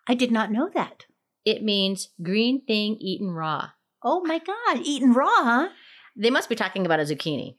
I 0.07 0.15
did 0.15 0.31
not 0.31 0.51
know 0.51 0.67
that. 0.73 1.05
It 1.45 1.61
means 1.61 2.09
green 2.23 2.65
thing 2.65 2.97
eaten 2.99 3.29
raw. 3.29 3.69
Oh 4.03 4.21
my 4.21 4.39
god, 4.39 4.81
eaten 4.81 5.13
raw, 5.13 5.43
huh? 5.43 5.69
They 6.15 6.31
must 6.31 6.49
be 6.49 6.55
talking 6.55 6.87
about 6.87 7.01
a 7.01 7.03
zucchini. 7.03 7.55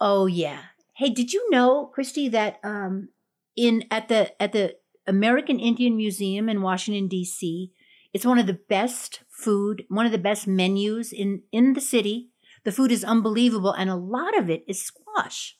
Oh 0.00 0.26
yeah. 0.26 0.62
Hey, 0.96 1.10
did 1.10 1.32
you 1.32 1.50
know, 1.52 1.86
Christy, 1.94 2.28
that 2.30 2.58
um 2.64 3.10
in 3.56 3.84
at 3.92 4.08
the 4.08 4.42
at 4.42 4.50
the 4.50 4.74
American 5.10 5.58
Indian 5.58 5.96
Museum 5.96 6.48
in 6.48 6.62
Washington 6.62 7.08
D.C. 7.08 7.72
It's 8.12 8.24
one 8.24 8.38
of 8.38 8.46
the 8.46 8.60
best 8.68 9.20
food, 9.28 9.84
one 9.88 10.06
of 10.06 10.12
the 10.12 10.18
best 10.18 10.46
menus 10.46 11.12
in 11.12 11.42
in 11.52 11.74
the 11.74 11.80
city. 11.80 12.30
The 12.64 12.72
food 12.72 12.92
is 12.92 13.04
unbelievable, 13.04 13.72
and 13.72 13.90
a 13.90 13.96
lot 13.96 14.38
of 14.38 14.48
it 14.48 14.64
is 14.68 14.82
squash. 14.82 15.56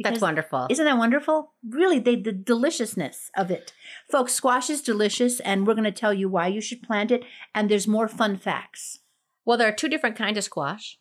That's 0.00 0.20
wonderful. 0.20 0.66
Isn't 0.70 0.84
that 0.84 0.98
wonderful? 0.98 1.54
Really, 1.68 1.98
they, 1.98 2.14
the 2.16 2.32
deliciousness 2.32 3.30
of 3.36 3.50
it. 3.50 3.72
Folks, 4.10 4.32
squash 4.32 4.70
is 4.70 4.80
delicious, 4.82 5.40
and 5.40 5.66
we're 5.66 5.74
going 5.74 5.84
to 5.84 5.92
tell 5.92 6.14
you 6.14 6.28
why 6.28 6.46
you 6.46 6.60
should 6.60 6.82
plant 6.82 7.10
it. 7.10 7.24
And 7.54 7.68
there's 7.68 7.88
more 7.88 8.06
fun 8.06 8.36
facts. 8.36 9.00
Well, 9.44 9.58
there 9.58 9.68
are 9.68 9.72
two 9.72 9.88
different 9.88 10.16
kinds 10.16 10.38
of 10.38 10.44
squash. 10.44 10.98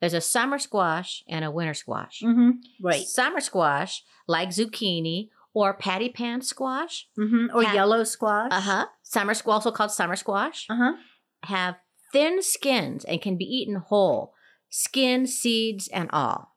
There's 0.00 0.14
a 0.14 0.20
summer 0.20 0.58
squash 0.58 1.24
and 1.28 1.44
a 1.44 1.50
winter 1.50 1.74
squash. 1.74 2.20
Mm-hmm. 2.22 2.50
Right. 2.82 3.06
Summer 3.06 3.40
squash, 3.40 4.04
like 4.26 4.50
zucchini 4.50 5.28
or 5.58 5.74
patty 5.74 6.08
pan 6.08 6.40
squash. 6.42 7.08
Mm-hmm. 7.18 7.56
Or 7.56 7.62
Pat- 7.64 7.74
yellow 7.74 8.04
squash. 8.04 8.50
Uh 8.52 8.60
huh. 8.60 8.86
Summer 9.02 9.34
squash, 9.34 9.54
also 9.54 9.70
called 9.72 9.90
summer 9.90 10.16
squash, 10.16 10.66
Uh 10.70 10.76
huh. 10.76 10.92
have 11.44 11.76
thin 12.12 12.42
skins 12.42 13.04
and 13.04 13.20
can 13.20 13.36
be 13.36 13.44
eaten 13.44 13.76
whole, 13.76 14.34
skin, 14.70 15.26
seeds, 15.26 15.88
and 15.88 16.08
all. 16.12 16.54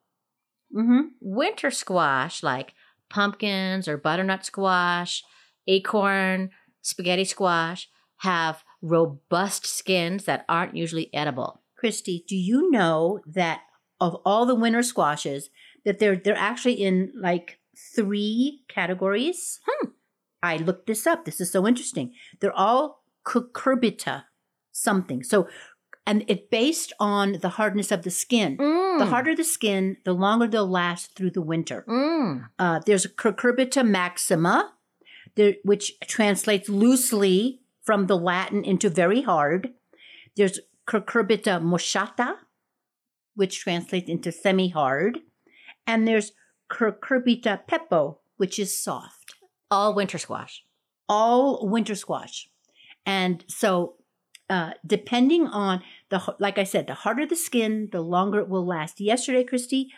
Mm-hmm. 0.75 1.01
Winter 1.19 1.71
squash, 1.71 2.43
like 2.43 2.73
pumpkins 3.09 3.87
or 3.87 3.97
butternut 3.97 4.45
squash, 4.45 5.23
acorn, 5.67 6.49
spaghetti 6.81 7.25
squash, 7.25 7.89
have 8.17 8.63
robust 8.81 9.65
skins 9.65 10.25
that 10.25 10.45
aren't 10.47 10.75
usually 10.77 11.13
edible. 11.13 11.61
Christy, 11.75 12.23
do 12.27 12.35
you 12.35 12.69
know 12.71 13.19
that 13.25 13.61
of 13.99 14.15
all 14.25 14.45
the 14.45 14.55
winter 14.55 14.83
squashes, 14.83 15.49
that 15.85 15.99
they're 15.99 16.15
they're 16.15 16.35
actually 16.37 16.75
in 16.75 17.11
like 17.19 17.59
three 17.95 18.63
categories? 18.67 19.59
Hmm. 19.67 19.89
I 20.43 20.57
looked 20.57 20.87
this 20.87 21.05
up. 21.05 21.25
This 21.25 21.39
is 21.39 21.51
so 21.51 21.67
interesting. 21.67 22.13
They're 22.39 22.57
all 22.57 23.03
cucurbita 23.25 24.23
something. 24.71 25.23
So, 25.23 25.47
and 26.07 26.23
it 26.27 26.49
based 26.49 26.93
on 26.99 27.33
the 27.41 27.49
hardness 27.49 27.91
of 27.91 28.03
the 28.03 28.09
skin. 28.09 28.57
The 28.57 29.05
harder 29.05 29.35
the 29.35 29.43
skin, 29.43 29.97
the 30.03 30.13
longer 30.13 30.47
they'll 30.47 30.67
last 30.67 31.15
through 31.15 31.31
the 31.31 31.41
winter. 31.41 31.85
Mm. 31.87 32.49
Uh, 32.57 32.79
there's 32.85 33.05
a 33.05 33.09
cucurbita 33.09 33.87
maxima, 33.87 34.73
there, 35.35 35.53
which 35.63 35.99
translates 36.01 36.69
loosely 36.69 37.61
from 37.83 38.07
the 38.07 38.17
Latin 38.17 38.63
into 38.63 38.89
very 38.89 39.21
hard. 39.21 39.69
There's 40.35 40.59
cucurbita 40.87 41.61
moschata, 41.61 42.35
which 43.35 43.59
translates 43.59 44.09
into 44.09 44.31
semi 44.31 44.69
hard. 44.69 45.19
And 45.87 46.07
there's 46.07 46.31
cucurbita 46.71 47.61
pepo, 47.67 48.17
which 48.37 48.57
is 48.57 48.77
soft. 48.77 49.33
All 49.69 49.93
winter 49.93 50.17
squash. 50.17 50.63
All 51.07 51.67
winter 51.67 51.95
squash. 51.95 52.49
And 53.05 53.43
so, 53.47 53.95
uh, 54.49 54.71
depending 54.85 55.47
on 55.47 55.81
the, 56.09 56.35
like 56.39 56.57
I 56.57 56.63
said, 56.63 56.87
the 56.87 56.93
harder 56.93 57.25
the 57.25 57.35
skin, 57.35 57.89
the 57.91 58.01
longer 58.01 58.39
it 58.39 58.49
will 58.49 58.65
last. 58.65 58.99
Yesterday, 58.99 59.43
Christy, 59.43 59.89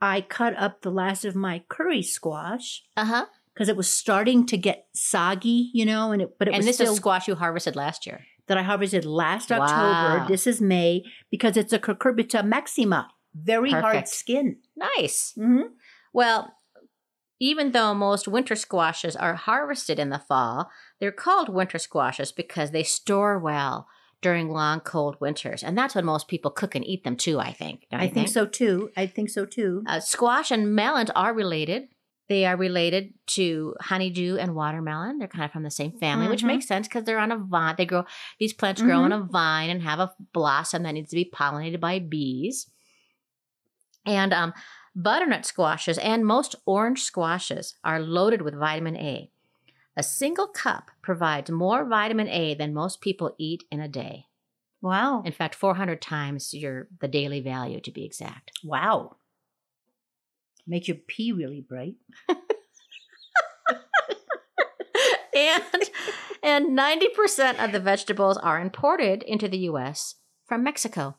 I 0.00 0.20
cut 0.20 0.54
up 0.58 0.82
the 0.82 0.90
last 0.90 1.24
of 1.24 1.34
my 1.34 1.62
kuri 1.68 2.02
squash 2.02 2.82
Uh 2.96 3.04
huh. 3.06 3.26
because 3.52 3.68
it 3.68 3.76
was 3.76 3.88
starting 3.88 4.44
to 4.46 4.56
get 4.56 4.86
soggy, 4.94 5.70
you 5.72 5.86
know, 5.86 6.12
and 6.12 6.22
it 6.22 6.38
but 6.38 6.48
it 6.48 6.52
And 6.54 6.58
was 6.58 6.66
this 6.66 6.76
still 6.76 6.92
is 6.92 6.98
squash 6.98 7.26
you 7.28 7.34
harvested 7.34 7.76
last 7.76 8.06
year. 8.06 8.20
that 8.46 8.58
I 8.58 8.62
harvested 8.62 9.04
last 9.06 9.50
Wow. 9.50 9.62
October. 9.62 10.28
This 10.28 10.46
is 10.46 10.60
May 10.60 11.02
because 11.30 11.56
it's 11.56 11.72
a 11.72 11.78
cucurbita 11.78 12.44
maxima, 12.44 13.08
very 13.34 13.70
hard 13.70 14.06
skin. 14.06 14.58
Nice. 14.76 15.32
Mm-hmm. 15.38 15.68
Well, 16.14 16.54
even 17.40 17.72
though 17.72 17.92
most 17.92 18.28
winter 18.28 18.54
squashes 18.54 19.16
are 19.16 19.34
harvested 19.34 19.98
in 19.98 20.08
the 20.08 20.20
fall, 20.20 20.70
they're 21.00 21.12
called 21.12 21.48
winter 21.50 21.78
squashes 21.78 22.32
because 22.32 22.70
they 22.70 22.84
store 22.84 23.38
well 23.38 23.88
during 24.22 24.48
long, 24.48 24.80
cold 24.80 25.16
winters. 25.20 25.62
And 25.62 25.76
that's 25.76 25.94
when 25.94 26.06
most 26.06 26.28
people 26.28 26.50
cook 26.50 26.74
and 26.74 26.86
eat 26.86 27.04
them 27.04 27.16
too, 27.16 27.38
I 27.40 27.52
think. 27.52 27.86
I 27.92 28.04
you 28.04 28.10
think 28.10 28.28
so 28.28 28.46
too. 28.46 28.90
I 28.96 29.06
think 29.06 29.28
so 29.28 29.44
too. 29.44 29.82
Uh, 29.86 30.00
squash 30.00 30.50
and 30.50 30.74
melons 30.74 31.10
are 31.14 31.34
related. 31.34 31.88
They 32.28 32.46
are 32.46 32.56
related 32.56 33.12
to 33.26 33.74
honeydew 33.82 34.38
and 34.38 34.54
watermelon. 34.54 35.18
They're 35.18 35.28
kind 35.28 35.44
of 35.44 35.50
from 35.52 35.62
the 35.64 35.70
same 35.70 35.92
family, 35.98 36.28
which 36.28 36.42
Mhm. 36.42 36.46
makes 36.46 36.66
sense 36.66 36.88
because 36.88 37.04
they're 37.04 37.18
on 37.18 37.32
a 37.32 37.36
vine. 37.36 37.74
They 37.76 37.84
grow; 37.84 38.04
these 38.38 38.54
plants 38.54 38.80
grow 38.80 39.00
on 39.00 39.12
a 39.12 39.20
vine 39.20 39.68
and 39.68 39.82
have 39.82 39.98
a 39.98 40.14
blossom 40.32 40.84
that 40.84 40.92
needs 40.92 41.10
to 41.10 41.16
be 41.16 41.30
pollinated 41.30 41.80
by 41.80 41.98
bees. 41.98 42.70
And 44.06 44.32
um, 44.32 44.54
butternut 44.94 45.44
squashes 45.44 45.98
and 45.98 46.24
most 46.24 46.54
orange 46.66 47.02
squashes 47.02 47.74
are 47.84 48.00
loaded 48.00 48.42
with 48.42 48.58
vitamin 48.58 48.96
A. 48.96 49.30
A 49.96 50.02
single 50.02 50.48
cup 50.48 50.90
provides 51.02 51.50
more 51.50 51.84
vitamin 51.84 52.28
A 52.28 52.54
than 52.54 52.74
most 52.74 53.00
people 53.00 53.34
eat 53.38 53.64
in 53.70 53.80
a 53.80 53.88
day. 53.88 54.26
Wow. 54.82 55.22
In 55.24 55.32
fact, 55.32 55.54
400 55.54 56.02
times 56.02 56.52
your 56.52 56.88
the 57.00 57.08
daily 57.08 57.40
value 57.40 57.80
to 57.80 57.90
be 57.90 58.04
exact. 58.04 58.52
Wow. 58.62 59.16
Make 60.66 60.88
your 60.88 60.96
pee 60.96 61.32
really 61.32 61.60
bright. 61.60 61.94
and 65.34 65.90
and 66.42 66.78
90% 66.78 67.64
of 67.64 67.72
the 67.72 67.80
vegetables 67.80 68.36
are 68.36 68.60
imported 68.60 69.22
into 69.22 69.48
the 69.48 69.58
US 69.58 70.16
from 70.44 70.62
Mexico. 70.62 71.16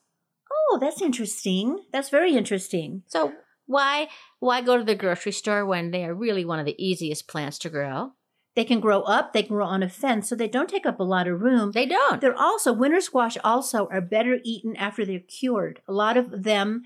Oh, 0.52 0.78
that's 0.80 1.02
interesting. 1.02 1.80
That's 1.92 2.10
very 2.10 2.36
interesting. 2.36 3.04
So 3.08 3.34
why 3.66 4.08
why 4.40 4.62
go 4.62 4.78
to 4.78 4.84
the 4.84 4.96
grocery 4.96 5.32
store 5.32 5.66
when 5.66 5.92
they 5.92 6.06
are 6.06 6.14
really 6.14 6.46
one 6.46 6.60
of 6.60 6.66
the 6.66 6.76
easiest 6.84 7.28
plants 7.28 7.58
to 7.60 7.70
grow? 7.70 8.14
They 8.56 8.64
can 8.64 8.80
grow 8.80 9.02
up, 9.02 9.34
they 9.34 9.44
can 9.44 9.56
grow 9.56 9.66
on 9.66 9.84
a 9.84 9.90
fence, 9.90 10.30
so 10.30 10.36
they 10.36 10.48
don't 10.48 10.70
take 10.70 10.86
up 10.86 11.00
a 11.00 11.04
lot 11.04 11.28
of 11.28 11.42
room. 11.42 11.72
They 11.72 11.86
don't. 11.86 12.22
They're 12.22 12.40
also 12.40 12.72
winter 12.72 13.02
squash. 13.02 13.38
Also, 13.44 13.88
are 13.92 14.00
better 14.00 14.40
eaten 14.46 14.78
after 14.78 15.06
they're 15.06 15.20
cured. 15.20 15.82
A 15.90 15.92
lot 15.94 16.16
of 16.16 16.44
them, 16.44 16.84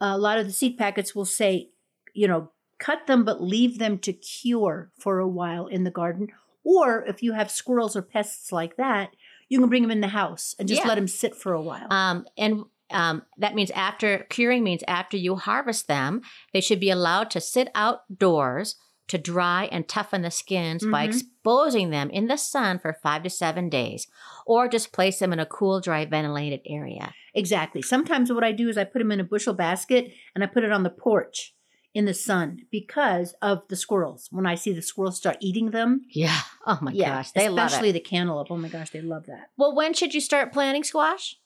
a 0.00 0.18
lot 0.18 0.38
of 0.38 0.46
the 0.46 0.52
seed 0.52 0.76
packets 0.76 1.14
will 1.14 1.24
say, 1.24 1.70
you 2.12 2.26
know, 2.26 2.50
cut 2.78 3.06
them 3.06 3.24
but 3.24 3.40
leave 3.40 3.78
them 3.78 3.98
to 3.98 4.12
cure 4.12 4.90
for 4.98 5.20
a 5.20 5.28
while 5.28 5.68
in 5.68 5.84
the 5.84 5.90
garden. 5.92 6.26
Or 6.64 7.04
if 7.06 7.22
you 7.22 7.34
have 7.34 7.50
squirrels 7.52 7.94
or 7.94 8.02
pests 8.02 8.50
like 8.50 8.76
that, 8.76 9.14
you 9.48 9.60
can 9.60 9.68
bring 9.68 9.82
them 9.82 9.90
in 9.92 10.00
the 10.00 10.08
house 10.08 10.56
and 10.58 10.66
just 10.68 10.82
Yeah. 10.82 10.88
let 10.88 10.94
them 10.96 11.06
sit 11.06 11.36
for 11.36 11.52
a 11.52 11.62
while. 11.62 11.86
Um, 11.92 12.26
and 12.36 12.64
um, 12.92 13.22
that 13.38 13.54
means 13.54 13.70
after 13.72 14.18
curing 14.30 14.62
means 14.64 14.82
after 14.88 15.16
you 15.16 15.36
harvest 15.36 15.88
them, 15.88 16.22
they 16.52 16.60
should 16.60 16.80
be 16.80 16.90
allowed 16.90 17.30
to 17.32 17.40
sit 17.40 17.68
outdoors 17.74 18.76
to 19.08 19.18
dry 19.18 19.68
and 19.72 19.88
toughen 19.88 20.22
the 20.22 20.30
skins 20.30 20.84
by 20.86 21.04
Mhm. 21.04 21.08
exposing 21.08 21.90
them 21.90 22.08
in 22.10 22.28
the 22.28 22.38
sun 22.38 22.78
for 22.78 22.96
five 23.02 23.22
to 23.24 23.30
seven 23.30 23.68
days, 23.68 24.06
or 24.46 24.68
just 24.68 24.92
place 24.92 25.18
them 25.18 25.32
in 25.32 25.40
a 25.40 25.46
cool, 25.46 25.80
dry, 25.80 26.04
ventilated 26.04 26.60
area. 26.66 27.12
exactly. 27.34 27.80
Sometimes 27.82 28.30
what 28.32 28.44
I 28.44 28.52
do 28.52 28.68
is 28.68 28.76
I 28.78 28.84
put 28.84 28.98
them 29.00 29.10
in 29.10 29.18
a 29.20 29.24
bushel 29.24 29.54
basket 29.54 30.12
and 30.34 30.44
I 30.44 30.46
put 30.46 30.64
it 30.64 30.70
on 30.72 30.82
the 30.82 30.90
porch 30.90 31.54
in 31.94 32.04
the 32.04 32.14
sun 32.14 32.58
because 32.70 33.34
of 33.42 33.66
the 33.68 33.76
squirrels. 33.76 34.28
When 34.30 34.46
I 34.46 34.54
see 34.54 34.72
the 34.72 34.82
squirrels 34.82 35.16
start 35.16 35.36
eating 35.40 35.70
them, 35.72 36.02
Yeah. 36.10 36.38
Oh 36.66 36.78
my 36.80 36.92
yeah, 36.92 37.16
gosh, 37.16 37.32
they 37.32 37.48
love 37.48 37.66
especially 37.66 37.88
it. 37.90 37.94
the 37.94 38.00
cantaloupe. 38.00 38.50
Oh 38.50 38.56
my 38.56 38.68
gosh, 38.68 38.90
they 38.90 39.00
love 39.02 39.26
that. 39.26 39.48
Well, 39.56 39.74
when 39.74 39.94
should 39.94 40.14
you 40.14 40.20
start 40.20 40.52
planting 40.52 40.84
squash? 40.84 41.36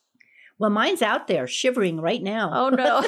Well, 0.59 0.71
mine's 0.71 1.03
out 1.03 1.27
there 1.27 1.47
shivering 1.47 2.01
right 2.01 2.23
now. 2.23 2.51
Oh 2.53 2.69
no. 2.71 3.05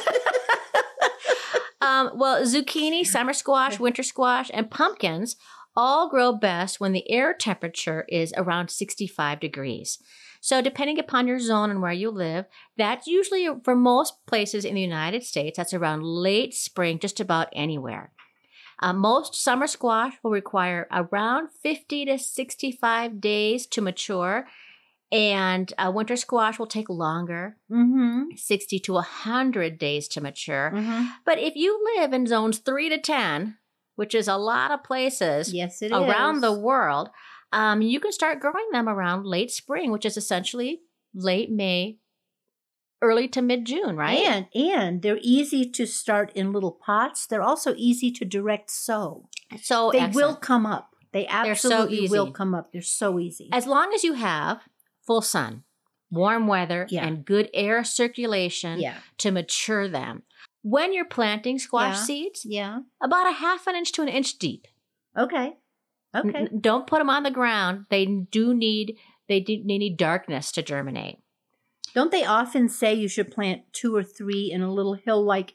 um, 1.87 2.11
well, 2.15 2.43
zucchini, 2.45 3.07
summer 3.07 3.33
squash, 3.33 3.79
winter 3.79 4.03
squash, 4.03 4.51
and 4.53 4.71
pumpkins 4.71 5.37
all 5.75 6.09
grow 6.09 6.33
best 6.33 6.81
when 6.81 6.93
the 6.93 7.09
air 7.11 7.33
temperature 7.33 8.05
is 8.09 8.35
around 8.37 8.71
65 8.71 9.41
degrees. 9.41 9.99
So, 10.41 10.61
depending 10.61 10.99
upon 10.99 11.27
your 11.27 11.41
zone 11.41 11.71
and 11.71 11.83
where 11.83 11.93
you 11.93 12.11
live, 12.11 12.47
that's 12.77 13.07
usually 13.07 13.49
for 13.65 13.75
most 13.75 14.15
places 14.27 14.65
in 14.65 14.75
the 14.75 14.81
United 14.81 15.25
States, 15.25 15.57
that's 15.57 15.75
around 15.75 16.05
late 16.05 16.55
spring, 16.55 16.99
just 16.99 17.21
about 17.21 17.49
anywhere. 17.53 18.13
Uh, 18.81 18.93
most 18.93 19.35
summer 19.35 19.67
squash 19.67 20.15
will 20.23 20.31
require 20.31 20.87
around 20.93 21.49
50 21.51 22.05
to 22.07 22.19
65 22.19 23.21
days 23.21 23.67
to 23.67 23.81
mature, 23.81 24.47
and 25.11 25.73
uh, 25.79 25.91
winter 25.95 26.17
squash 26.17 26.59
will 26.59 26.67
take 26.67 26.89
longer, 26.89 27.57
Mm-hmm. 27.71 28.37
60 28.37 28.79
to 28.81 28.93
100 28.95 29.79
days 29.79 30.09
to 30.09 30.21
mature. 30.21 30.73
mm-hmm. 30.75 31.07
But 31.25 31.39
if 31.39 31.57
you 31.57 31.83
live 31.97 32.13
in 32.13 32.27
zones 32.27 32.59
3 32.59 32.89
to 32.91 32.99
10, 32.99 33.57
which 33.97 34.15
is 34.15 34.29
a 34.29 34.37
lot 34.37 34.71
of 34.71 34.85
places 34.85 35.53
Yes, 35.53 35.83
it 35.83 35.87
is 35.87 35.93
around 35.93 36.41
the 36.41 36.53
world, 36.53 37.09
um, 37.53 37.81
you 37.83 38.01
can 38.01 38.13
start 38.13 38.41
growing 38.41 38.69
them 38.73 38.89
around 38.89 39.25
late 39.27 39.51
spring, 39.51 39.91
which 39.91 40.05
is 40.05 40.17
essentially 40.17 40.83
late 41.15 41.51
May, 41.51 41.99
early 43.01 43.29
to 43.29 43.41
mid 43.43 43.65
June, 43.65 43.97
right? 43.97 44.19
And 44.27 44.47
and 44.55 45.03
they're 45.03 45.19
easy 45.23 45.69
to 45.71 45.87
start 45.87 46.31
in 46.35 46.53
little 46.53 46.73
pots. 46.73 47.27
They're 47.27 47.43
also 47.43 47.75
easy 47.77 48.11
to 48.13 48.25
direct 48.25 48.71
sow. 48.71 49.29
so 49.63 49.91
they 49.93 50.07
will 50.09 50.37
come 50.37 50.67
up. 50.67 50.91
They 51.13 51.25
so 51.25 51.31
absolutely 51.33 52.09
will 52.09 52.31
come 52.33 52.55
up. 52.55 52.71
They're 52.73 52.83
so 52.83 53.19
easy. 53.19 53.49
as 53.53 53.67
long 53.67 53.93
as 53.95 54.05
you 54.05 54.13
have 54.13 54.61
full 55.09 55.23
sun, 55.23 55.65
warm 56.11 56.47
weather, 56.47 56.87
Yeah. 56.91 57.07
and 57.07 57.25
good 57.25 57.49
air 57.55 57.83
circulation 57.83 58.79
yeah. 58.79 58.99
to 59.19 59.31
mature 59.33 59.89
them. 59.89 60.23
When 60.63 60.93
you're 60.93 61.05
planting 61.19 61.59
squash 61.59 61.97
Yeah. 61.97 62.03
seeds, 62.05 62.45
Yeah. 62.45 62.79
about 63.03 63.27
a 63.27 63.33
half 63.33 63.67
an 63.67 63.75
inch 63.75 63.91
to 63.93 64.03
an 64.03 64.09
inch 64.09 64.39
deep. 64.39 64.67
Okay. 65.17 65.57
Okay. 66.15 66.39
n- 66.39 66.59
don't 66.61 66.87
put 66.87 66.99
them 66.99 67.11
on 67.11 67.23
the 67.23 67.31
ground. 67.31 67.87
They 67.91 68.05
do 68.07 68.55
need 68.55 68.97
they 69.29 69.41
do 69.41 69.57
they 69.67 69.77
need 69.79 69.97
darkness 69.99 70.51
to 70.53 70.63
germinate. 70.63 71.19
Don't 71.95 72.11
they 72.11 72.25
often 72.25 72.69
say 72.69 72.95
you 72.95 73.09
should 73.09 73.31
plant 73.31 73.63
two 73.73 73.95
or 73.95 74.03
three 74.03 74.51
in 74.51 74.63
a 74.63 74.73
little 74.73 74.95
hill 74.95 75.23
like 75.23 75.55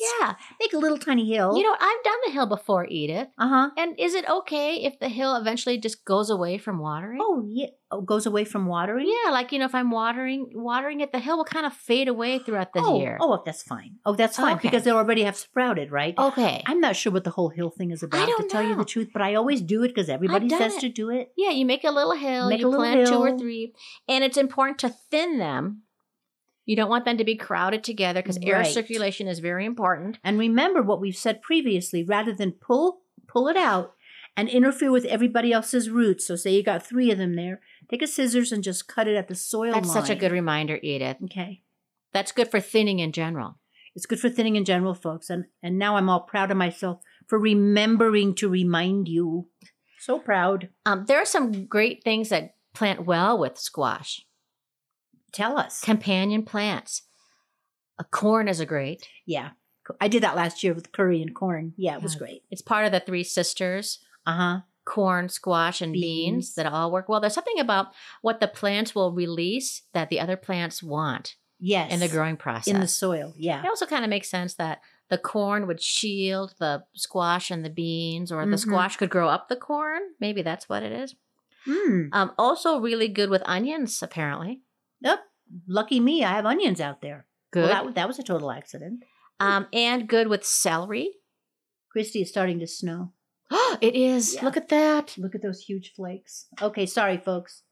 Yeah, 0.00 0.34
make 0.60 0.72
a 0.72 0.78
little 0.78 0.98
tiny 0.98 1.28
hill? 1.28 1.56
you 1.56 1.62
know 1.62 1.74
I've 1.78 2.04
done 2.04 2.18
the 2.26 2.32
hill 2.32 2.46
before, 2.46 2.86
Edith. 2.88 3.28
uh-huh. 3.38 3.70
And 3.76 3.98
is 3.98 4.14
it 4.14 4.28
okay 4.28 4.76
if 4.76 4.98
the 4.98 5.08
hill 5.08 5.36
eventually 5.36 5.78
just 5.78 6.04
goes 6.04 6.30
away 6.30 6.58
from 6.58 6.78
watering? 6.78 7.20
Oh 7.22 7.44
yeah. 7.46 7.66
Oh, 7.92 8.00
goes 8.02 8.24
away 8.24 8.44
from 8.44 8.66
watering? 8.66 9.12
yeah, 9.24 9.32
like 9.32 9.50
you 9.52 9.58
know, 9.58 9.64
if 9.64 9.74
I'm 9.74 9.90
watering 9.90 10.50
watering 10.54 11.00
it, 11.00 11.10
the 11.12 11.18
hill 11.18 11.36
will 11.38 11.44
kind 11.44 11.66
of 11.66 11.72
fade 11.72 12.08
away 12.08 12.38
throughout 12.38 12.72
the 12.72 12.80
oh, 12.80 13.00
year. 13.00 13.18
Oh, 13.20 13.42
that's 13.44 13.62
fine. 13.62 13.96
Oh, 14.06 14.14
that's 14.14 14.36
fine 14.36 14.56
Okay. 14.56 14.68
because 14.68 14.84
they 14.84 14.92
already 14.92 15.22
have 15.24 15.36
sprouted, 15.36 15.90
right? 15.90 16.14
okay. 16.16 16.62
I'm 16.66 16.80
not 16.80 16.94
sure 16.96 17.12
what 17.12 17.24
the 17.24 17.30
whole 17.30 17.48
hill 17.48 17.70
thing 17.70 17.90
is 17.90 18.02
about, 18.02 18.26
to 18.26 18.32
don't 18.38 18.50
tell 18.50 18.62
you 18.62 18.76
the 18.76 18.84
truth, 18.84 19.10
but 19.12 19.22
I 19.22 19.34
always 19.34 19.60
do 19.60 19.82
it 19.82 19.88
because 19.88 20.08
everybody 20.08 20.48
says 20.48 20.76
it. 20.76 20.80
to 20.80 20.88
do 20.88 21.10
it. 21.10 21.32
Yeah, 21.36 21.50
you 21.50 21.66
make 21.66 21.84
a 21.84 21.90
little 21.90 22.14
hill, 22.14 22.48
Make 22.48 22.60
you 22.60 22.68
a 22.68 22.70
little 22.70 22.84
plant 22.84 23.08
two 23.08 23.16
or 23.16 23.36
three, 23.36 23.74
and 24.08 24.22
it's 24.22 24.36
important 24.36 24.78
to 24.80 24.88
thin 25.10 25.38
them. 25.38 25.82
You 26.66 26.76
don't 26.76 26.90
want 26.90 27.04
them 27.04 27.18
to 27.18 27.24
be 27.24 27.36
crowded 27.36 27.82
together 27.82 28.22
because 28.22 28.38
air 28.42 28.64
circulation 28.64 29.26
is 29.26 29.38
very 29.40 29.64
important. 29.64 30.18
And 30.22 30.38
remember 30.38 30.82
what 30.82 31.00
we've 31.00 31.16
said 31.16 31.42
previously, 31.42 32.04
rather 32.04 32.32
than 32.32 32.52
pull 32.52 33.00
pull 33.26 33.48
it 33.48 33.56
out 33.56 33.94
and 34.36 34.48
interfere 34.48 34.90
with 34.90 35.04
everybody 35.04 35.52
else's 35.52 35.90
roots. 35.90 36.26
So 36.26 36.36
say 36.36 36.54
you 36.54 36.62
got 36.62 36.86
three 36.86 37.10
of 37.10 37.18
them 37.18 37.34
there, 37.34 37.60
take 37.88 38.02
a 38.02 38.06
scissors 38.06 38.52
and 38.52 38.62
just 38.62 38.88
cut 38.88 39.08
it 39.08 39.16
at 39.16 39.28
the 39.28 39.34
soil 39.34 39.72
That's 39.72 39.92
such 39.92 40.10
a 40.10 40.14
good 40.14 40.32
reminder, 40.32 40.78
Edith. 40.82 41.18
Okay. 41.24 41.62
That's 42.12 42.32
good 42.32 42.50
for 42.50 42.60
thinning 42.60 42.98
in 42.98 43.12
general. 43.12 43.56
It's 43.94 44.06
good 44.06 44.20
for 44.20 44.30
thinning 44.30 44.56
in 44.56 44.64
general, 44.64 44.94
folks. 44.94 45.30
And 45.30 45.46
and 45.62 45.78
now 45.78 45.96
I'm 45.96 46.08
all 46.08 46.20
proud 46.20 46.50
of 46.50 46.56
myself 46.56 47.00
for 47.26 47.38
remembering 47.38 48.34
to 48.36 48.48
remind 48.48 49.08
you. 49.08 49.48
So 49.98 50.18
proud. 50.18 50.70
Um, 50.86 51.04
there 51.06 51.18
are 51.18 51.26
some 51.26 51.66
great 51.66 52.02
things 52.02 52.30
that 52.30 52.54
plant 52.72 53.04
well 53.04 53.38
with 53.38 53.58
squash. 53.58 54.24
Tell 55.32 55.58
us. 55.58 55.80
Companion 55.80 56.42
plants. 56.44 57.02
A 57.98 58.04
corn 58.04 58.48
is 58.48 58.60
a 58.60 58.66
great. 58.66 59.08
Yeah. 59.26 59.50
I 60.00 60.08
did 60.08 60.22
that 60.22 60.36
last 60.36 60.62
year 60.62 60.72
with 60.72 60.92
kuri 60.92 61.20
and 61.20 61.34
corn. 61.34 61.72
Yeah, 61.76 61.96
it 61.96 62.02
was 62.02 62.14
great. 62.14 62.42
It's 62.50 62.62
part 62.62 62.86
of 62.86 62.92
the 62.92 63.00
three 63.00 63.24
sisters. 63.24 63.98
Uh-huh. 64.26 64.60
corn, 64.86 65.28
squash, 65.28 65.80
and 65.80 65.92
beans. 65.92 66.02
Beans. 66.02 66.54
that 66.54 66.66
all 66.66 66.90
work 66.90 67.08
well. 67.08 67.20
There's 67.20 67.34
something 67.34 67.58
about 67.60 67.88
what 68.22 68.40
the 68.40 68.48
plants 68.48 68.94
will 68.94 69.12
release 69.12 69.82
that 69.92 70.08
the 70.10 70.18
other 70.20 70.36
plants 70.36 70.82
want 70.82 71.36
Yes. 71.60 71.92
in 71.92 72.00
the 72.00 72.08
growing 72.08 72.36
process. 72.36 72.74
in 72.74 72.80
the 72.80 72.88
soil. 72.88 73.32
Yeah. 73.36 73.62
it 73.62 73.68
also 73.68 73.86
kind 73.86 74.04
of 74.04 74.10
makes 74.10 74.28
sense 74.28 74.54
that 74.54 74.80
the 75.08 75.18
corn 75.18 75.66
would 75.66 75.80
shield 75.82 76.54
the 76.58 76.84
squash 76.94 77.50
and 77.50 77.64
the 77.64 77.70
beans, 77.70 78.30
or 78.32 78.44
the 78.46 78.56
Mhm. 78.56 78.60
squash 78.60 78.96
could 78.96 79.10
grow 79.10 79.28
up 79.28 79.48
the 79.48 79.56
corn. 79.56 80.00
Maybe 80.20 80.42
that's 80.42 80.68
what 80.68 80.82
it 80.82 80.92
is. 80.92 81.14
Mm. 81.66 82.08
Um, 82.12 82.32
also, 82.38 82.78
really 82.78 83.08
good 83.08 83.28
with 83.30 83.42
onions, 83.44 84.02
apparently. 84.02 84.62
Yep. 85.02 85.20
Lucky 85.66 86.00
me, 86.00 86.24
I 86.24 86.32
have 86.32 86.46
onions 86.46 86.80
out 86.80 87.00
there. 87.02 87.26
Good. 87.52 87.68
Well, 87.68 87.84
that, 87.86 87.94
that 87.96 88.08
was 88.08 88.18
a 88.18 88.22
total 88.22 88.50
accident. 88.50 89.02
Um, 89.40 89.66
and 89.72 90.08
good 90.08 90.28
with 90.28 90.44
celery. 90.44 91.12
Christy, 91.90 92.20
it's 92.20 92.30
starting 92.30 92.60
to 92.60 92.66
snow. 92.66 93.12
it 93.80 93.94
is. 93.94 94.34
Yeah. 94.34 94.44
Look 94.44 94.56
at 94.56 94.68
that. 94.68 95.14
Look 95.18 95.34
at 95.34 95.42
those 95.42 95.60
huge 95.62 95.92
flakes. 95.94 96.46
Okay, 96.62 96.86
sorry, 96.86 97.16
folks. 97.16 97.62